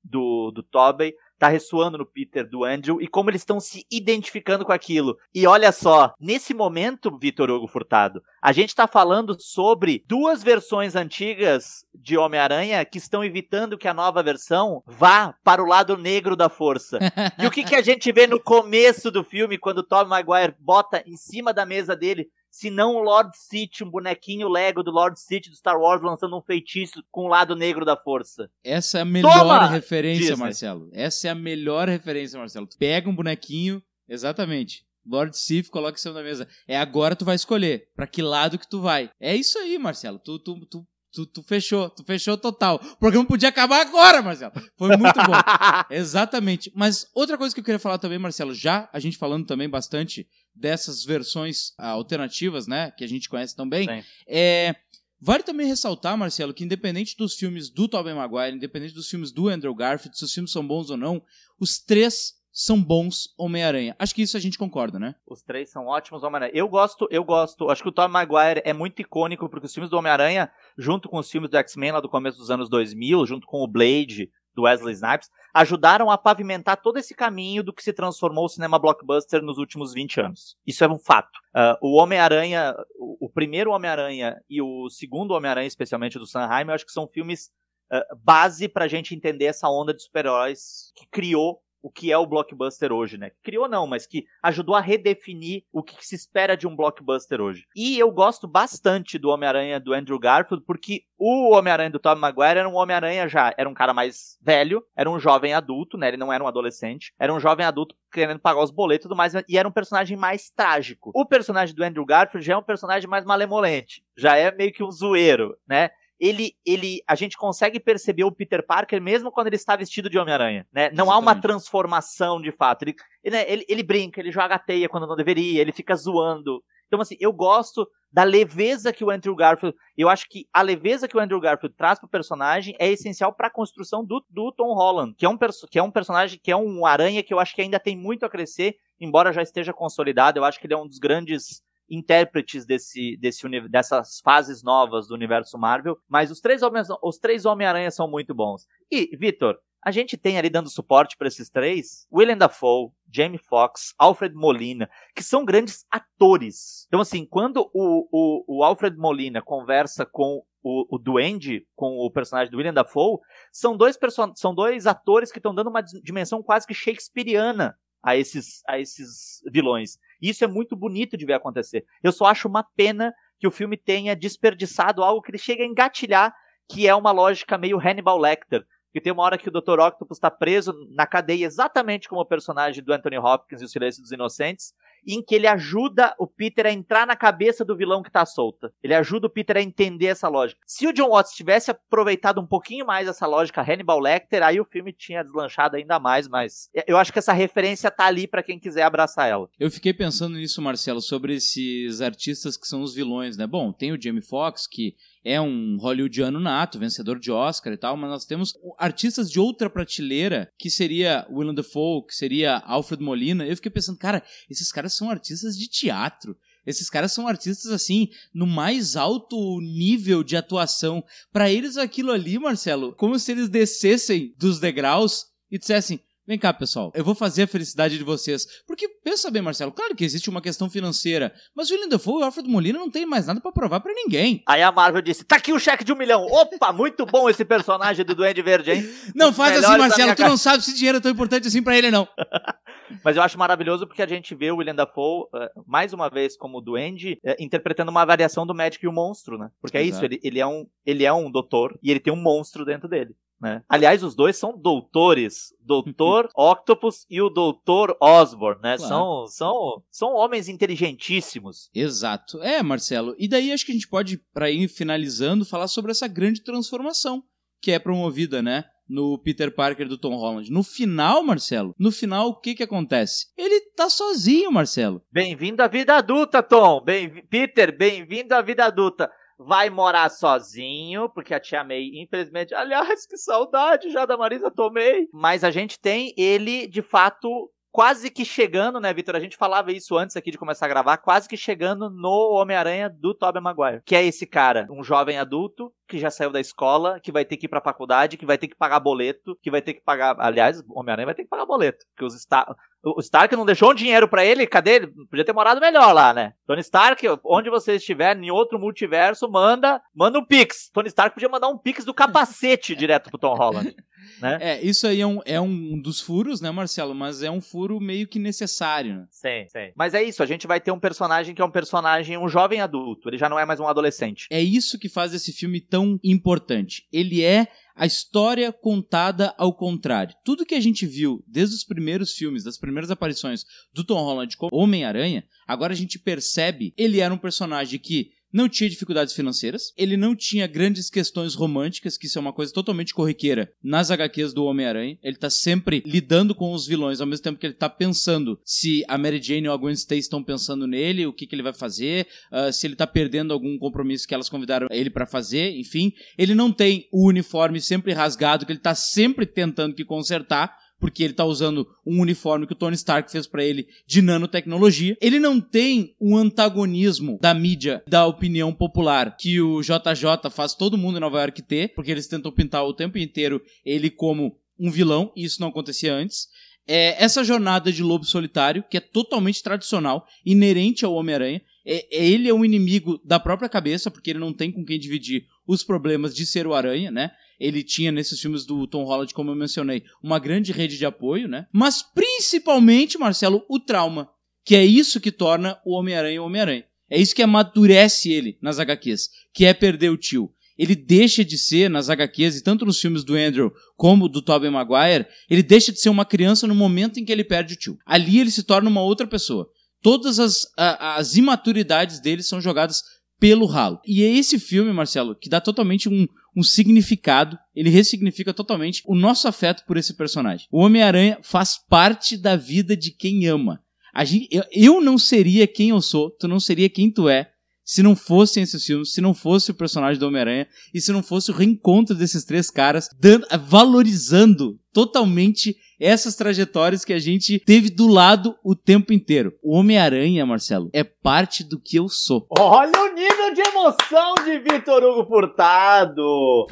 do, 0.03 0.51
do 0.51 0.63
Tobey, 0.63 1.15
tá 1.41 1.49
ressoando 1.49 1.97
no 1.97 2.05
Peter 2.05 2.47
do 2.47 2.65
Andrew 2.65 3.01
e 3.01 3.09
como 3.09 3.31
eles 3.31 3.41
estão 3.41 3.59
se 3.59 3.87
identificando 3.91 4.63
com 4.63 4.73
aquilo. 4.73 5.17
E 5.35 5.47
olha 5.47 5.73
só, 5.73 6.13
nesse 6.21 6.53
momento, 6.53 7.17
Vitor 7.19 7.49
Hugo 7.49 7.67
Furtado, 7.67 8.23
a 8.43 8.53
gente 8.53 8.75
tá 8.75 8.87
falando 8.87 9.35
sobre 9.41 10.05
duas 10.07 10.43
versões 10.43 10.95
antigas 10.95 11.87
de 11.95 12.19
Homem-Aranha 12.19 12.85
que 12.85 12.99
estão 12.99 13.25
evitando 13.25 13.79
que 13.79 13.89
a 13.89 13.95
nova 13.95 14.23
versão 14.23 14.83
vá 14.87 15.35
para 15.43 15.63
o 15.63 15.67
lado 15.67 15.97
negro 15.97 16.37
da 16.37 16.51
força. 16.51 16.99
e 17.43 17.47
o 17.47 17.51
que, 17.51 17.65
que 17.65 17.75
a 17.75 17.83
gente 17.83 18.13
vê 18.13 18.27
no 18.27 18.39
começo 18.39 19.11
do 19.11 19.25
filme, 19.25 19.57
quando 19.57 19.83
Tobey 19.83 20.11
Maguire 20.11 20.55
bota 20.61 21.03
em 21.07 21.17
cima 21.17 21.55
da 21.55 21.65
mesa 21.65 21.97
dele 21.97 22.29
se 22.51 22.69
não 22.69 22.97
o 22.97 23.03
Lord 23.03 23.31
Sith, 23.37 23.83
um 23.83 23.91
bonequinho 23.91 24.49
Lego 24.49 24.83
do 24.83 24.91
Lord 24.91 25.19
Sith 25.19 25.49
do 25.49 25.57
Star 25.57 25.79
Wars 25.79 26.03
lançando 26.03 26.37
um 26.37 26.43
feitiço 26.43 27.03
com 27.11 27.25
o 27.25 27.29
lado 27.29 27.55
negro 27.55 27.85
da 27.85 27.97
força. 27.97 28.51
Essa 28.65 28.99
é 28.99 29.01
a 29.03 29.05
melhor 29.05 29.39
Toma, 29.39 29.67
referência, 29.69 30.21
Disney. 30.21 30.37
Marcelo. 30.37 30.91
Essa 30.93 31.29
é 31.29 31.31
a 31.31 31.35
melhor 31.35 31.89
referência, 31.89 32.39
Marcelo. 32.39 32.67
Tu 32.67 32.77
pega 32.77 33.09
um 33.09 33.15
bonequinho, 33.15 33.83
exatamente. 34.09 34.85
Lord 35.07 35.37
Sith, 35.37 35.71
coloca 35.71 35.99
em 35.99 36.01
cima 36.01 36.15
da 36.15 36.23
mesa. 36.23 36.47
É 36.67 36.77
agora 36.77 37.17
tu 37.17 37.25
vai 37.25 37.35
escolher 37.35 37.89
pra 37.95 38.07
que 38.07 38.21
lado 38.21 38.59
que 38.59 38.69
tu 38.69 38.81
vai. 38.81 39.11
É 39.19 39.35
isso 39.35 39.59
aí, 39.59 39.79
Marcelo. 39.79 40.19
Tu, 40.19 40.39
tu, 40.41 40.67
tu, 40.67 40.87
tu, 41.13 41.27
tu 41.27 41.43
fechou, 41.43 41.91
tu 41.91 42.05
fechou 42.05 42.37
total. 42.37 42.77
O 42.77 42.97
programa 42.97 43.27
podia 43.27 43.49
acabar 43.49 43.81
agora, 43.81 44.23
Marcelo. 44.23 44.53
Foi 44.77 44.97
muito 44.97 45.17
bom. 45.17 45.33
Exatamente. 45.91 46.73
Mas 46.75 47.07
outra 47.15 47.37
coisa 47.37 47.55
que 47.55 47.61
eu 47.61 47.65
queria 47.65 47.79
falar 47.79 47.99
também, 47.99 48.19
Marcelo, 48.19 48.55
já 48.55 48.89
a 48.93 48.99
gente 48.99 49.19
falando 49.19 49.47
também 49.47 49.69
bastante 49.69 50.27
dessas 50.55 51.05
versões 51.05 51.73
ah, 51.79 51.91
alternativas, 51.91 52.67
né, 52.67 52.91
que 52.91 53.05
a 53.05 53.09
gente 53.09 53.29
conhece 53.29 53.55
tão 53.55 53.69
bem, 53.69 53.89
Sim. 53.89 54.09
é... 54.27 54.75
Vale 55.23 55.43
também 55.43 55.67
ressaltar, 55.67 56.17
Marcelo, 56.17 56.55
que 56.55 56.65
independente 56.65 57.15
dos 57.15 57.35
filmes 57.35 57.69
do 57.69 57.87
Tobey 57.87 58.15
Maguire, 58.15 58.57
independente 58.57 58.95
dos 58.95 59.07
filmes 59.07 59.31
do 59.31 59.51
Andrew 59.51 59.75
Garfield, 59.75 60.17
se 60.17 60.25
os 60.25 60.33
filmes 60.33 60.51
são 60.51 60.67
bons 60.67 60.89
ou 60.89 60.97
não, 60.97 61.23
os 61.59 61.79
três 61.79 62.40
são 62.53 62.83
bons 62.83 63.33
Homem-Aranha. 63.39 63.95
Acho 63.99 64.15
que 64.15 64.23
isso 64.23 64.37
a 64.37 64.41
gente 64.41 64.59
concorda, 64.59 64.99
né? 64.99 65.15
Os 65.27 65.43
três 65.43 65.71
são 65.71 65.87
ótimos 65.87 66.23
Homem-Aranha. 66.23 66.53
Eu 66.55 66.69
gosto, 66.69 67.07
eu 67.11 67.25
gosto. 67.25 67.71
Acho 67.71 67.83
que 67.83 67.89
o 67.89 67.93
Tom 67.93 68.09
Maguire 68.09 68.63
é 68.65 68.73
muito 68.73 69.01
icônico 69.01 69.49
porque 69.49 69.67
os 69.67 69.75
filmes 69.75 69.91
do 69.91 69.97
Homem-Aranha, 69.97 70.51
junto 70.77 71.09
com 71.09 71.19
os 71.19 71.31
filmes 71.31 71.51
do 71.51 71.57
X-Men 71.57 71.93
lá 71.93 72.01
do 72.01 72.09
começo 72.09 72.39
dos 72.39 72.51
anos 72.51 72.69
2000, 72.69 73.27
junto 73.27 73.47
com 73.47 73.63
o 73.63 73.69
Blade 73.69 74.31
do 74.55 74.63
Wesley 74.63 74.95
Snipes, 74.95 75.31
ajudaram 75.55 76.11
a 76.11 76.19
pavimentar 76.19 76.77
todo 76.77 76.99
esse 76.99 77.15
caminho 77.15 77.63
do 77.63 77.73
que 77.73 77.83
se 77.83 77.93
transformou 77.93 78.45
o 78.45 78.49
cinema 78.49 78.79
blockbuster 78.79 79.43
nos 79.43 79.59
últimos 79.59 79.93
20 79.93 80.21
anos. 80.21 80.57
Isso 80.67 80.85
é 80.85 80.89
um 80.89 80.99
fato. 80.99 81.39
Uh, 81.55 81.77
o 81.81 81.97
Homem-Aranha, 81.97 82.75
o, 82.99 83.27
o 83.27 83.29
primeiro 83.31 83.71
Homem-Aranha 83.71 84.41
e 84.49 84.61
o 84.61 84.89
segundo 84.89 85.35
Homem-Aranha, 85.35 85.69
especialmente 85.69 86.19
do 86.19 86.27
Sanheim, 86.27 86.67
eu 86.67 86.75
acho 86.75 86.87
que 86.87 86.93
são 86.93 87.07
filmes 87.07 87.51
uh, 87.93 88.17
base 88.23 88.69
pra 88.69 88.89
gente 88.89 89.15
entender 89.15 89.47
essa 89.47 89.69
onda 89.69 89.95
de 89.95 90.03
super-heróis 90.03 90.93
que 90.97 91.07
criou 91.11 91.61
o 91.83 91.91
que 91.91 92.13
é 92.13 92.19
o 92.19 92.27
blockbuster 92.27 92.93
hoje, 92.93 93.17
né? 93.17 93.31
Criou 93.43 93.69
não, 93.69 93.87
mas 93.87 94.07
que 94.07 94.27
ajudou 94.43 94.75
a 94.75 94.81
redefinir 94.81 95.65
o 95.73 95.83
que 95.83 96.07
se 96.07 96.15
espera 96.15 96.57
de 96.57 96.67
um 96.67 96.77
blockbuster 96.77 97.41
hoje. 97.41 97.67
E 97.75 97.99
eu 97.99 98.11
gosto 98.11 98.47
bastante 98.47 99.19
do 99.19 99.31
Homem-Aranha 99.31 99.81
do 99.81 99.93
Andrew 99.93 100.19
Garfield, 100.19 100.65
porque 100.67 101.05
o 101.19 101.55
Homem-Aranha 101.55 101.91
do 101.91 101.99
Tobey 101.99 102.21
Maguire 102.21 102.59
era 102.59 102.69
um 102.69 102.77
Homem-Aranha 102.77 103.29
já, 103.29 103.53
era 103.57 103.69
um 103.69 103.75
cara 103.75 103.93
mais 103.93 104.39
velho, 104.41 104.85
era 104.97 105.11
um 105.11 105.19
jovem 105.19 105.53
adulto, 105.53 105.97
né? 105.97 106.09
Ele 106.09 106.17
não 106.17 106.33
era 106.33 106.43
um 106.43 106.49
adolescente, 106.49 107.13
era 107.19 107.33
um 107.33 107.41
jovem 107.41 107.65
adulto 107.65 107.95
querendo 108.13 108.41
pagar 108.41 108.63
os 108.63 108.71
boletos 108.71 109.05
e 109.05 109.09
tudo 109.09 109.17
mais, 109.17 109.33
e 109.49 109.59
era 109.59 109.69
um 109.69 109.73
personagem 109.73 110.17
mais 110.17 110.51
trágico. 110.51 111.11
O 111.15 111.25
personagem 111.25 111.75
do 111.75 111.85
Andrew 111.85 112.05
Garfield 112.05 112.47
já 112.47 112.55
é 112.55 112.57
um 112.57 112.63
personagem 112.63 113.09
mais 113.09 113.25
malemolente, 113.25 114.03
já 114.17 114.37
é 114.37 114.51
meio 114.51 114.73
que 114.73 114.83
um 114.83 114.91
zoeiro, 114.91 115.57
né? 115.67 115.91
Ele, 116.21 116.53
ele, 116.67 117.03
a 117.09 117.15
gente 117.15 117.37
consegue 117.37 117.81
perceber 117.81 118.25
o 118.25 118.33
Peter 118.33 118.65
Parker 118.65 119.01
mesmo 119.01 119.33
quando 119.33 119.47
ele 119.47 119.57
está 119.57 119.75
vestido 119.75 120.11
de 120.11 120.19
Homem-Aranha, 120.19 120.67
né? 120.71 120.91
Não 120.91 121.11
há 121.11 121.15
uma 121.17 121.33
Exatamente. 121.33 121.43
transformação 121.43 122.41
de 122.41 122.53
fato. 122.53 122.83
Ele, 122.83 122.95
ele, 123.25 123.37
né, 123.37 123.51
ele, 123.51 123.65
ele 123.67 123.83
brinca, 123.83 124.21
ele 124.21 124.31
joga 124.31 124.57
a 124.57 124.59
teia 124.59 124.89
quando 124.89 125.07
não 125.07 125.17
deveria, 125.17 125.63
ele 125.63 125.73
fica 125.73 125.97
zoando. 125.97 126.63
Então, 126.87 127.01
assim, 127.01 127.17
eu 127.21 127.33
gosto 127.33 127.89
da 128.13 128.25
leveza 128.25 128.93
que 128.93 129.05
o 129.05 129.11
Andrew 129.11 129.35
Garfield. 129.35 129.77
Eu 129.97 130.09
acho 130.09 130.29
que 130.29 130.47
a 130.53 130.61
leveza 130.61 131.07
que 131.07 131.17
o 131.17 131.21
Andrew 131.21 131.41
Garfield 131.41 131.75
traz 131.77 131.99
pro 131.99 132.09
personagem 132.09 132.75
é 132.79 132.91
essencial 132.91 133.33
para 133.33 133.47
a 133.47 133.51
construção 133.51 134.05
do, 134.05 134.23
do 134.29 134.53
Tom 134.53 134.75
Holland, 134.75 135.15
que 135.17 135.25
é, 135.25 135.29
um 135.29 135.39
que 135.71 135.79
é 135.79 135.83
um 135.83 135.91
personagem, 135.91 136.39
que 136.43 136.51
é 136.51 136.57
um 136.57 136.85
aranha 136.85 137.23
que 137.23 137.33
eu 137.33 137.39
acho 137.39 137.55
que 137.55 137.63
ainda 137.63 137.79
tem 137.79 137.97
muito 137.97 138.27
a 138.27 138.29
crescer, 138.29 138.75
embora 139.01 139.33
já 139.33 139.41
esteja 139.41 139.73
consolidado. 139.73 140.39
Eu 140.39 140.45
acho 140.45 140.59
que 140.59 140.67
ele 140.67 140.75
é 140.75 140.77
um 140.77 140.87
dos 140.87 140.99
grandes 140.99 141.63
intérpretes 141.91 142.65
desse, 142.65 143.17
desse 143.19 143.47
dessas 143.69 144.21
fases 144.21 144.63
novas 144.63 145.09
do 145.09 145.15
universo 145.15 145.59
Marvel, 145.59 145.99
mas 146.09 146.31
os 146.31 146.41
três 146.41 146.63
Homens- 146.63 146.89
os 147.03 147.19
três 147.19 147.45
Homem-Aranha 147.45 147.91
são 147.91 148.09
muito 148.09 148.35
bons. 148.35 148.67
E, 148.91 149.17
Vitor, 149.17 149.59
a 149.83 149.91
gente 149.91 150.17
tem 150.17 150.39
ali 150.39 150.51
dando 150.51 150.69
suporte 150.69 151.17
para 151.17 151.29
esses 151.29 151.49
três, 151.49 152.07
Willem 152.13 152.37
Dafoe, 152.37 152.91
Jamie 153.11 153.39
Foxx, 153.39 153.95
Alfred 153.99 154.35
Molina, 154.35 154.91
que 155.17 155.23
são 155.23 155.45
grandes 155.45 155.87
atores. 155.91 156.85
Então, 156.89 157.01
assim, 157.01 157.27
quando 157.27 157.71
o, 157.73 158.07
o, 158.13 158.59
o 158.59 158.63
Alfred 158.63 158.97
Molina 158.97 159.41
conversa 159.41 160.05
com 160.05 160.45
o, 160.63 160.97
o 160.97 160.99
Duende, 160.99 161.67
com 161.75 161.97
o 161.97 162.11
personagem 162.11 162.51
do 162.51 162.59
Willem 162.59 162.75
Dafoe, 162.75 163.19
são 163.51 163.75
dois, 163.75 163.99
são 164.37 164.55
dois 164.55 164.87
atores 164.87 165.33
que 165.33 165.39
estão 165.39 165.55
dando 165.55 165.71
uma 165.71 165.81
dimensão 165.81 166.43
quase 166.43 166.67
que 166.67 166.75
shakespeariana 166.75 167.75
a 168.03 168.17
esses, 168.17 168.63
a 168.69 168.79
esses 168.79 169.43
vilões. 169.51 169.99
Isso 170.21 170.45
é 170.45 170.47
muito 170.47 170.77
bonito 170.77 171.17
de 171.17 171.25
ver 171.25 171.35
acontecer. 171.35 171.85
Eu 172.03 172.13
só 172.13 172.27
acho 172.27 172.49
uma 172.49 172.63
pena 172.63 173.13
que 173.39 173.47
o 173.47 173.51
filme 173.51 173.77
tenha 173.77 174.15
desperdiçado 174.15 175.03
algo 175.03 175.23
que 175.23 175.31
ele 175.31 175.39
chega 175.39 175.63
a 175.63 175.67
engatilhar, 175.67 176.35
que 176.69 176.87
é 176.87 176.95
uma 176.95 177.11
lógica 177.11 177.57
meio 177.57 177.79
Hannibal 177.79 178.19
Lecter. 178.19 178.65
Que 178.93 179.01
tem 179.01 179.13
uma 179.13 179.23
hora 179.23 179.39
que 179.39 179.49
o 179.49 179.53
Dr. 179.53 179.79
Octopus 179.79 180.17
está 180.17 180.31
preso 180.31 180.75
na 180.91 181.07
cadeia, 181.07 181.47
exatamente 181.47 182.09
como 182.09 182.21
o 182.21 182.27
personagem 182.27 182.83
do 182.83 182.93
Anthony 182.93 183.19
Hopkins 183.19 183.63
e 183.63 183.65
o 183.65 183.69
Silêncio 183.69 184.03
dos 184.03 184.11
Inocentes, 184.11 184.75
em 185.07 185.23
que 185.23 185.35
ele 185.35 185.47
ajuda 185.47 186.15
o 186.19 186.27
Peter 186.27 186.67
a 186.67 186.73
entrar 186.73 187.07
na 187.07 187.17
cabeça 187.17 187.65
do 187.65 187.77
vilão 187.77 188.03
que 188.03 188.09
está 188.09 188.25
solta. 188.25 188.73
Ele 188.83 188.95
ajuda 188.95 189.27
o 189.27 189.31
Peter 189.31 189.57
a 189.57 189.63
entender 189.63 190.07
essa 190.07 190.29
lógica. 190.29 190.61
Se 190.67 190.87
o 190.87 190.93
John 190.93 191.11
Watts 191.11 191.33
tivesse 191.33 191.71
aproveitado 191.71 192.41
um 192.41 192.47
pouquinho 192.47 192.87
mais 192.87 193.09
essa 193.09 193.27
lógica 193.27 193.63
Hannibal 193.63 194.01
Lecter, 194.01 194.43
aí 194.43 194.61
o 194.61 194.65
filme 194.65 194.93
tinha 194.93 195.23
deslanchado 195.23 195.77
ainda 195.77 195.99
mais, 195.99 196.29
mas 196.29 196.71
eu 196.87 196.97
acho 196.97 197.13
que 197.13 197.19
essa 197.19 197.33
referência 197.33 197.91
tá 197.91 198.07
ali 198.07 198.27
para 198.27 198.43
quem 198.43 198.59
quiser 198.59 198.83
abraçar 198.83 199.29
ela. 199.29 199.49
Eu 199.59 199.71
fiquei 199.71 199.93
pensando 199.93 200.37
nisso, 200.37 200.63
Marcelo, 200.63 201.01
sobre 201.01 201.35
esses 201.35 202.01
artistas 202.01 202.57
que 202.57 202.67
são 202.67 202.83
os 202.83 202.95
vilões, 202.95 203.37
né? 203.37 203.47
Bom, 203.47 203.73
tem 203.73 203.93
o 203.93 204.01
Jamie 204.01 204.23
Foxx, 204.23 204.67
que 204.67 204.95
é 205.25 205.41
um 205.41 205.77
hollywoodiano 205.79 206.41
nato, 206.41 206.79
vencedor 206.79 207.19
de 207.19 207.31
Oscar 207.31 207.73
e 207.73 207.77
tal, 207.77 207.97
mas 207.97 208.11
nós 208.11 208.25
temos 208.25 208.55
artistas 208.79 209.31
de 209.31 209.39
outra 209.39 209.69
prateleira, 209.69 210.51
que 210.59 210.71
seria 210.71 211.27
Willem 211.31 211.55
Dafoe, 211.55 212.07
que 212.07 212.15
seria 212.15 212.59
Alfred 212.59 213.03
Molina. 213.03 213.47
Eu 213.47 213.55
fiquei 213.57 213.71
pensando, 213.71 213.99
cara, 213.99 214.23
esses 214.49 214.73
caras 214.73 214.90
são 214.95 215.11
artistas 215.11 215.57
de 215.57 215.69
teatro. 215.69 216.37
Esses 216.67 216.91
caras 216.91 217.13
são 217.13 217.27
artistas 217.27 217.73
assim 217.73 218.09
no 218.35 218.47
mais 218.47 218.97
alto 218.97 219.61
nível 219.61 220.23
de 220.23 220.37
atuação. 220.37 221.03
Pra 221.33 221.51
eles 221.51 221.77
aquilo 221.77 222.13
ali, 222.13 222.39
Marcelo, 222.39 222.95
como 222.95 223.19
se 223.19 223.33
eles 223.33 223.49
descessem 223.49 224.35
dos 224.39 224.61
degraus 224.61 225.27
e 225.51 225.59
dissessem: 225.59 226.01
Vem 226.31 226.39
cá, 226.39 226.53
pessoal. 226.53 226.93
Eu 226.95 227.03
vou 227.03 227.17
fazer 227.17 227.43
a 227.43 227.47
felicidade 227.49 227.99
de 227.99 228.05
vocês. 228.05 228.47
Porque, 228.65 228.87
pensa 229.03 229.33
bem, 229.33 229.43
Marcelo, 229.43 229.73
claro 229.73 229.97
que 229.97 230.05
existe 230.05 230.31
uma 230.31 230.41
questão 230.41 230.71
financeira, 230.71 231.35
mas 231.57 231.69
o 231.69 231.75
William 231.75 231.89
Dafoe 231.89 232.21
e 232.21 232.23
o 232.23 232.25
Alfred 232.25 232.49
Molina 232.49 232.79
não 232.79 232.89
tem 232.89 233.05
mais 233.05 233.27
nada 233.27 233.41
pra 233.41 233.51
provar 233.51 233.81
pra 233.81 233.93
ninguém. 233.93 234.41
Aí 234.47 234.63
a 234.63 234.71
Marvel 234.71 235.03
disse: 235.03 235.25
tá 235.25 235.35
aqui 235.35 235.53
o 235.53 235.59
cheque 235.59 235.83
de 235.83 235.93
um 235.93 235.97
milhão. 235.97 236.25
Opa, 236.27 236.73
muito 236.73 237.05
bom 237.05 237.29
esse 237.29 237.45
personagem 237.45 238.05
do 238.05 238.15
Duende 238.15 238.43
Verde, 238.43 238.71
hein? 238.71 238.89
Não 239.13 239.31
Os 239.31 239.37
faz 239.37 239.59
assim, 239.59 239.77
Marcelo, 239.77 240.15
tu 240.15 240.23
não 240.23 240.37
sabe 240.37 240.63
se 240.63 240.73
dinheiro 240.73 240.99
é 240.99 241.01
tão 241.01 241.11
importante 241.11 241.49
assim 241.49 241.65
pra 241.65 241.77
ele, 241.77 241.91
não. 241.91 242.07
Mas 243.05 243.17
eu 243.17 243.25
acho 243.25 243.37
maravilhoso 243.37 243.85
porque 243.85 244.03
a 244.03 244.07
gente 244.07 244.33
vê 244.33 244.53
o 244.53 244.59
William 244.59 244.75
Dafoe, 244.77 245.25
eh, 245.35 245.51
mais 245.67 245.93
uma 245.93 246.09
vez, 246.09 246.37
como 246.37 246.61
duende, 246.61 247.19
eh, 247.25 247.37
interpretando 247.41 247.89
uma 247.89 248.05
variação 248.05 248.47
do 248.47 248.55
Magic 248.55 248.85
e 248.85 248.89
o 248.89 248.93
monstro, 248.93 249.37
né? 249.37 249.51
Porque 249.61 249.79
é 249.79 249.83
isso, 249.83 249.99
Exato. 249.99 250.07
ele, 250.07 250.21
ele, 250.23 250.39
é 250.39 250.47
um, 250.47 250.65
ele 250.87 251.05
é 251.05 251.13
um 251.13 251.29
doutor 251.29 251.77
e 251.83 251.91
ele 251.91 251.99
tem 251.99 252.13
um 252.13 252.23
monstro 252.23 252.65
dentro 252.65 252.89
dele. 252.89 253.17
Né? 253.41 253.63
Aliás, 253.69 254.03
os 254.03 254.15
dois 254.15 254.37
são 254.37 254.57
doutores. 254.57 255.55
Doutor 255.61 256.29
Octopus 256.37 257.07
e 257.09 257.23
o 257.23 257.31
Doutor 257.31 257.97
Osborn, 258.01 258.61
né? 258.63 258.77
Claro. 258.77 258.89
São, 258.89 259.27
são, 259.27 259.83
são 259.91 260.15
homens 260.15 260.49
inteligentíssimos. 260.49 261.71
Exato. 261.75 262.43
É, 262.43 262.63
Marcelo. 262.63 263.15
E 263.19 263.27
daí 263.27 263.51
acho 263.51 263.65
que 263.65 263.73
a 263.73 263.75
gente 263.75 263.89
pode, 263.89 264.19
pra 264.35 264.51
ir 264.51 264.69
finalizando, 264.69 265.45
falar 265.45 265.69
sobre 265.69 265.91
essa 265.91 266.07
grande 266.07 266.43
transformação 266.43 267.23
que 267.61 267.73
é 267.73 267.79
promovida, 267.79 268.43
né? 268.43 268.65
No 268.89 269.19
Peter 269.19 269.55
Parker 269.55 269.87
do 269.87 269.97
Tom 269.97 270.17
Holland. 270.17 270.51
No 270.51 270.65
final, 270.65 271.23
Marcelo, 271.23 271.75
no 271.79 271.93
final, 271.93 272.29
o 272.29 272.41
que 272.41 272.57
que 272.57 272.63
acontece? 272.63 273.27
Ele 273.37 273.61
tá 273.77 273.89
sozinho, 273.89 274.51
Marcelo. 274.51 275.01
Bem-vindo 275.13 275.63
à 275.63 275.69
vida 275.69 275.95
adulta, 275.95 276.43
Tom. 276.43 276.83
Bem, 276.83 277.25
Peter, 277.29 277.77
bem-vindo 277.77 278.35
à 278.35 278.43
vida 278.43 278.65
adulta. 278.65 279.09
Vai 279.43 279.71
morar 279.71 280.11
sozinho, 280.11 281.09
porque 281.09 281.33
a 281.33 281.41
tia 281.41 281.65
May, 281.65 281.91
infelizmente. 281.95 282.55
Aliás, 282.55 283.07
que 283.07 283.17
saudade 283.17 283.89
já 283.91 284.05
da 284.05 284.15
Marisa 284.15 284.51
Tomei. 284.51 285.09
Mas 285.15 285.43
a 285.43 285.51
gente 285.51 285.81
tem 285.81 286.13
ele, 286.15 286.67
de 286.67 286.83
fato, 286.83 287.51
quase 287.71 288.11
que 288.11 288.25
chegando, 288.25 288.81
né, 288.81 288.93
Vitor? 288.93 289.17
A 289.17 289.21
gente 289.21 289.37
falava 289.37 289.73
isso 289.73 289.97
antes 289.97 290.17
aqui 290.17 290.31
de 290.31 290.39
começar 290.39 290.67
a 290.67 290.69
gravar, 290.69 290.97
quase 290.99 291.29
que 291.29 291.37
chegando 291.37 291.91
no 291.91 292.33
Homem-Aranha 292.33 292.89
do 292.91 293.15
Tobey 293.15 293.43
Maguire. 293.43 293.83
Que 293.85 293.97
é 293.97 294.05
esse 294.05 294.27
cara, 294.27 294.67
um 294.71 294.83
jovem 294.83 295.19
adulto 295.19 295.73
que 295.89 295.99
já 295.99 296.11
saiu 296.11 296.31
da 296.31 296.41
escola, 296.41 297.01
que 297.01 297.11
vai 297.11 297.25
ter 297.25 297.37
que 297.37 297.47
ir 297.47 297.49
pra 297.49 297.61
faculdade, 297.61 298.17
que 298.17 298.25
vai 298.25 298.39
ter 298.39 298.47
que 298.47 298.57
pagar 298.57 298.79
boleto, 298.79 299.37
que 299.43 299.51
vai 299.51 299.61
ter 299.61 299.75
que 299.75 299.81
pagar. 299.81 300.15
Aliás, 300.21 300.63
Homem-Aranha 300.69 301.07
vai 301.07 301.15
ter 301.15 301.25
que 301.25 301.29
pagar 301.29 301.45
boleto. 301.45 301.85
Porque 301.93 302.05
os 302.05 302.15
Star... 302.15 302.47
o 302.85 303.01
Stark 303.01 303.35
não 303.35 303.45
deixou 303.45 303.73
um 303.73 303.75
dinheiro 303.75 304.07
pra 304.09 304.25
ele, 304.25 304.47
cadê 304.47 304.77
ele? 304.77 304.87
Podia 305.11 305.25
ter 305.25 305.33
morado 305.33 305.61
melhor 305.61 305.93
lá, 305.93 306.15
né? 306.15 306.35
Tony 306.47 306.61
Stark, 306.61 307.05
onde 307.25 307.51
você 307.51 307.75
estiver, 307.75 308.17
em 308.17 308.31
outro 308.31 308.57
multiverso, 308.57 309.29
manda, 309.29 309.83
manda 309.93 310.19
um 310.19 310.25
Pix. 310.25 310.71
Tony 310.73 310.87
Stark 310.87 311.13
podia 311.13 311.29
mandar 311.29 311.49
um 311.49 311.59
Pix 311.59 311.85
do 311.85 311.93
capacete 311.93 312.77
direto 312.77 313.11
pro 313.11 313.19
Tom 313.19 313.35
Holland. 313.35 313.75
Né? 314.21 314.39
É, 314.41 314.63
isso 314.63 314.87
aí 314.87 315.01
é 315.01 315.07
um, 315.07 315.21
é 315.25 315.41
um 315.41 315.81
dos 315.81 316.01
furos, 316.01 316.41
né, 316.41 316.51
Marcelo? 316.51 316.95
Mas 316.95 317.23
é 317.23 317.31
um 317.31 317.41
furo 317.41 317.81
meio 317.81 318.07
que 318.07 318.19
necessário? 318.19 319.07
Sim, 319.11 319.47
sim. 319.49 319.73
Mas 319.77 319.95
é 319.95 320.03
isso, 320.03 320.23
a 320.23 320.27
gente 320.27 320.47
vai 320.47 320.61
ter 320.61 320.71
um 320.71 320.79
personagem 320.79 321.35
que 321.35 321.43
é 321.43 321.45
um 321.45 321.51
personagem, 321.51 322.19
um 322.19 322.29
jovem 322.29 322.61
adulto. 322.61 323.09
Ele 323.09 323.19
já 323.19 323.29
não 323.29 323.39
é 323.39 323.45
mais 323.45 323.61
um 323.61 323.67
adolescente. 323.67 324.27
É 324.31 324.41
isso 324.41 324.79
que 324.79 324.89
faz 324.89 325.15
esse 325.15 325.33
filme 325.33 325.61
tão 325.61 325.99
importante. 326.03 326.87
Ele 326.93 327.23
é 327.23 327.49
a 327.75 327.87
história 327.87 328.53
contada 328.53 329.35
ao 329.39 329.55
contrário. 329.55 330.15
Tudo 330.23 330.45
que 330.45 330.55
a 330.55 330.61
gente 330.61 330.85
viu 330.85 331.25
desde 331.27 331.55
os 331.55 331.65
primeiros 331.65 332.13
filmes, 332.13 332.45
das 332.45 332.59
primeiras 332.59 332.91
aparições 332.91 333.45
do 333.73 333.83
Tom 333.83 334.03
Holland 334.03 334.37
como 334.37 334.55
Homem-Aranha, 334.55 335.25
agora 335.49 335.73
a 335.73 335.77
gente 335.77 335.99
percebe 335.99 336.75
ele 336.77 337.01
era 337.01 337.15
um 337.15 337.19
personagem 337.19 337.79
que 337.79 338.11
não 338.33 338.49
tinha 338.49 338.71
dificuldades 338.71 339.15
financeiras, 339.15 339.73
ele 339.77 339.97
não 339.97 340.15
tinha 340.15 340.47
grandes 340.47 340.89
questões 340.89 341.35
românticas, 341.35 341.97
que 341.97 342.07
isso 342.07 342.19
é 342.19 342.21
uma 342.21 342.33
coisa 342.33 342.53
totalmente 342.53 342.95
corriqueira 342.95 343.53
nas 343.63 343.91
HQs 343.91 344.33
do 344.33 344.45
Homem-Aranha. 344.45 344.99
Ele 345.03 345.17
tá 345.17 345.31
sempre 345.31 345.83
lidando 345.85 346.35
com 346.35 346.53
os 346.53 346.67
vilões, 346.67 347.01
ao 347.01 347.07
mesmo 347.07 347.23
tempo 347.23 347.39
que 347.39 347.47
ele 347.47 347.55
tá 347.55 347.69
pensando 347.69 348.41
se 348.45 348.85
a 348.89 348.97
Mary 348.97 349.21
Jane 349.21 349.49
ou 349.49 349.55
a 349.55 349.57
Gwen 349.57 349.75
Stacy 349.75 350.01
estão 350.01 350.23
pensando 350.23 350.67
nele, 350.67 351.07
o 351.07 351.13
que, 351.13 351.27
que 351.27 351.35
ele 351.35 351.43
vai 351.43 351.53
fazer, 351.53 352.07
ah, 352.31 352.53
se 352.53 352.67
ele 352.67 352.77
tá 352.77 352.87
perdendo 352.87 353.33
algum 353.33 353.59
compromisso 353.59 354.07
que 354.07 354.15
elas 354.15 354.29
convidaram 354.29 354.69
ele 354.71 354.91
pra 354.91 355.07
fazer, 355.07 355.57
enfim. 355.59 355.93
Ele 356.17 356.35
não 356.35 356.53
tem 356.53 356.89
o 356.93 357.09
uniforme 357.09 357.61
sempre 357.61 357.93
rasgado, 357.93 358.47
que 358.47 358.53
ele 358.53 358.59
tá 358.59 358.75
sempre 358.75 359.27
tentando 359.27 359.75
que 359.75 359.85
consertar, 359.85 360.57
porque 360.81 361.05
ele 361.05 361.13
tá 361.13 361.25
usando 361.25 361.69
um 361.87 362.01
uniforme 362.01 362.47
que 362.47 362.53
o 362.53 362.57
Tony 362.57 362.75
Stark 362.75 363.13
fez 363.13 363.27
pra 363.27 363.45
ele 363.45 363.69
de 363.87 364.01
nanotecnologia. 364.01 364.97
Ele 365.01 365.21
não 365.21 365.41
tem 365.41 365.95
um 366.01 366.17
antagonismo 366.17 367.19
da 367.21 367.35
mídia, 367.35 367.83
da 367.87 368.07
opinião 368.07 368.53
popular, 368.53 369.17
que 369.17 369.41
o 369.41 369.61
JJ 369.61 370.31
faz 370.31 370.55
todo 370.55 370.79
mundo 370.79 370.97
em 370.97 371.01
Nova 371.01 371.21
York 371.21 371.43
ter, 371.43 371.75
porque 371.75 371.91
eles 371.91 372.09
tentam 372.09 372.33
pintar 372.33 372.65
o 372.65 372.75
tempo 372.75 372.99
inteiro 372.99 373.43
ele 373.65 373.91
como 373.91 374.37
um 374.59 374.71
vilão, 374.71 375.13
e 375.15 375.25
isso 375.25 375.41
não 375.41 375.49
acontecia 375.49 375.95
antes. 375.95 376.27
É 376.67 377.03
essa 377.03 377.25
jornada 377.25 377.73
de 377.73 377.83
lobo 377.83 378.05
solitário, 378.05 378.65
que 378.69 378.77
é 378.77 378.81
totalmente 378.81 379.43
tradicional, 379.43 380.07
inerente 380.25 380.85
ao 380.85 380.95
Homem-Aranha. 380.95 381.43
É, 381.67 381.87
é- 381.97 382.07
ele 382.07 382.29
é 382.29 382.35
um 382.35 382.45
inimigo 382.45 383.01
da 383.05 383.19
própria 383.19 383.49
cabeça, 383.49 383.91
porque 383.91 384.11
ele 384.11 384.19
não 384.19 384.33
tem 384.33 384.53
com 384.53 384.65
quem 384.65 384.79
dividir 384.79 385.25
os 385.47 385.65
problemas 385.65 386.15
de 386.15 386.25
ser 386.25 386.47
o 386.47 386.55
Aranha, 386.55 386.91
né? 386.91 387.11
Ele 387.41 387.63
tinha 387.65 387.91
nesses 387.91 388.21
filmes 388.21 388.45
do 388.45 388.67
Tom 388.67 388.85
Holland, 388.85 389.15
como 389.15 389.31
eu 389.31 389.35
mencionei, 389.35 389.83
uma 390.03 390.19
grande 390.19 390.53
rede 390.53 390.77
de 390.77 390.85
apoio, 390.85 391.27
né? 391.27 391.47
Mas 391.53 391.83
principalmente, 391.83 392.99
Marcelo, 392.99 393.45
o 393.49 393.59
trauma, 393.59 394.09
que 394.45 394.55
é 394.55 394.65
isso 394.65 395.01
que 395.01 395.11
torna 395.11 395.59
o 395.65 395.73
Homem-Aranha 395.75 396.23
o 396.23 396.27
Homem-Aranha. 396.27 396.65
É 396.91 397.01
isso 397.01 397.15
que 397.15 397.23
amadurece 397.23 398.13
ele 398.13 398.37
nas 398.43 398.59
HQs, 398.59 399.09
que 399.33 399.45
é 399.47 399.55
perder 399.55 399.91
o 399.91 399.97
tio. 399.97 400.31
Ele 400.59 400.75
deixa 400.77 401.25
de 401.25 401.39
ser 401.39 401.71
nas 401.71 401.89
HQs, 401.89 402.37
e 402.37 402.43
tanto 402.43 402.67
nos 402.67 402.79
filmes 402.79 403.03
do 403.03 403.15
Andrew 403.15 403.51
como 403.77 404.09
do 404.09 404.21
Tobey 404.21 404.51
Maguire, 404.51 405.07
ele 405.31 405.43
deixa 405.43 405.73
de 405.73 405.81
ser 405.81 405.89
uma 405.89 406.05
criança 406.05 406.47
no 406.47 406.55
momento 406.55 407.01
em 407.01 407.05
que 407.05 407.11
ele 407.11 407.25
perde 407.25 407.55
o 407.55 407.57
tio. 407.57 407.79
Ali 407.87 408.19
ele 408.21 408.31
se 408.31 408.43
torna 408.43 408.69
uma 408.69 408.83
outra 408.83 409.07
pessoa. 409.07 409.49
Todas 409.81 410.19
as, 410.21 410.43
a- 410.59 410.97
as 410.97 411.17
imaturidades 411.17 411.99
dele 412.01 412.23
são 412.23 412.41
jogadas 412.41 412.83
pelo 413.19 413.47
ralo. 413.47 413.81
E 413.87 414.03
é 414.03 414.11
esse 414.15 414.39
filme, 414.39 414.71
Marcelo, 414.73 415.15
que 415.15 415.31
dá 415.31 415.41
totalmente 415.41 415.89
um, 415.89 416.07
um 416.37 416.43
significado, 416.43 417.39
ele 417.55 417.71
ressignifica 417.71 418.33
totalmente 418.33 418.83
o 418.87 418.95
nosso 418.95 419.29
afeto 419.29 419.65
por 419.67 419.77
esse 419.77 419.95
personagem. 419.95 420.47
O 420.51 420.61
Homem-Aranha 420.61 421.19
faz 421.23 421.59
parte 421.59 422.17
da 422.17 422.37
vida 422.37 422.77
de 422.77 422.91
quem 422.91 423.27
ama. 423.27 423.63
A 423.93 424.05
gente, 424.05 424.29
eu, 424.31 424.45
eu 424.53 424.81
não 424.81 424.97
seria 424.97 425.47
quem 425.47 425.71
eu 425.71 425.81
sou, 425.81 426.11
tu 426.11 426.29
não 426.29 426.39
seria 426.39 426.69
quem 426.69 426.91
tu 426.91 427.09
é, 427.09 427.31
se 427.65 427.83
não 427.83 427.95
fossem 427.95 428.43
esses 428.43 428.65
filmes, 428.65 428.93
se 428.93 429.01
não 429.01 429.15
fosse 429.15 429.51
o 429.51 429.55
personagem 429.55 429.99
do 429.99 430.07
Homem-Aranha 430.07 430.49
e 430.75 430.81
se 430.81 430.91
não 430.91 431.03
fosse 431.03 431.31
o 431.31 431.35
reencontro 431.35 431.95
desses 431.95 432.25
três 432.25 432.51
caras, 432.51 432.89
dando, 432.99 433.27
valorizando 433.47 434.59
totalmente 434.73 435.57
essas 435.81 436.15
trajetórias 436.15 436.85
que 436.85 436.93
a 436.93 436.99
gente 436.99 437.39
teve 437.39 437.71
do 437.71 437.87
lado 437.87 438.37
o 438.45 438.55
tempo 438.55 438.93
inteiro. 438.93 439.33
O 439.43 439.57
Homem-Aranha, 439.57 440.27
Marcelo, 440.27 440.69
é 440.73 440.85
parte 440.85 441.43
do 441.43 441.59
que 441.59 441.77
eu 441.77 441.89
sou. 441.89 442.27
Olha 442.39 442.73
o 442.79 442.95
nível 442.95 443.35
de 443.35 443.41
emoção 443.41 444.15
de 444.25 444.39
Vitor 444.39 444.85
Hugo 444.85 445.09
Furtado! 445.09 446.47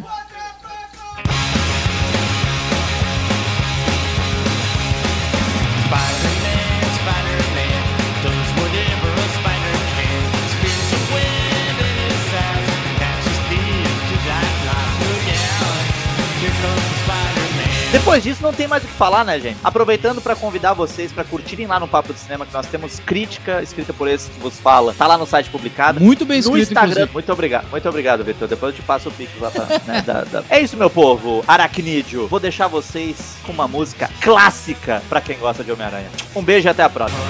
Depois 18.09 18.23
disso, 18.25 18.43
não 18.43 18.55
tem 18.55 18.67
mais 18.67 18.83
o 18.83 18.87
que 18.87 18.93
falar, 18.95 19.23
né, 19.23 19.39
gente? 19.39 19.59
Aproveitando 19.63 20.21
pra 20.23 20.35
convidar 20.35 20.73
vocês 20.73 21.13
pra 21.13 21.25
curtirem 21.25 21.67
lá 21.67 21.79
no 21.79 21.87
Papo 21.87 22.15
de 22.15 22.19
Cinema, 22.19 22.47
que 22.47 22.53
nós 22.55 22.67
temos 22.67 22.99
crítica 23.01 23.63
escrita 23.63 23.93
por 23.93 24.09
esse 24.09 24.31
que 24.31 24.41
vos 24.41 24.59
fala. 24.59 24.95
Tá 24.95 25.07
lá 25.07 25.19
no 25.19 25.27
site 25.27 25.51
publicado. 25.51 26.01
Muito 26.01 26.25
bem 26.25 26.37
no 26.41 26.57
escrito, 26.57 26.63
Instagram. 26.69 26.91
inclusive. 26.93 27.13
Muito 27.13 27.33
obrigado, 27.33 27.69
muito 27.71 27.89
obrigado, 27.89 28.25
Vitor. 28.25 28.49
Depois 28.49 28.73
eu 28.75 28.81
te 28.81 28.87
passo 28.87 29.11
o 29.11 29.13
pix 29.13 29.31
lá 29.39 29.51
pra. 29.51 29.67
né, 29.87 30.01
da- 30.03 30.25
da- 30.25 30.45
É 30.49 30.59
isso, 30.59 30.75
meu 30.77 30.89
povo. 30.89 31.45
Aracnídeo. 31.47 32.27
Vou 32.29 32.41
deixar 32.41 32.67
vocês 32.67 33.17
com 33.45 33.53
uma 33.53 33.69
música 33.69 34.09
clássica 34.23 35.03
pra 35.09 35.21
quem 35.21 35.37
gosta 35.39 35.63
de 35.63 35.71
Homem-Aranha. 35.71 36.09
Um 36.35 36.43
beijo 36.43 36.67
e 36.67 36.71
até 36.71 36.83
a 36.83 36.89
próxima. 36.89 37.21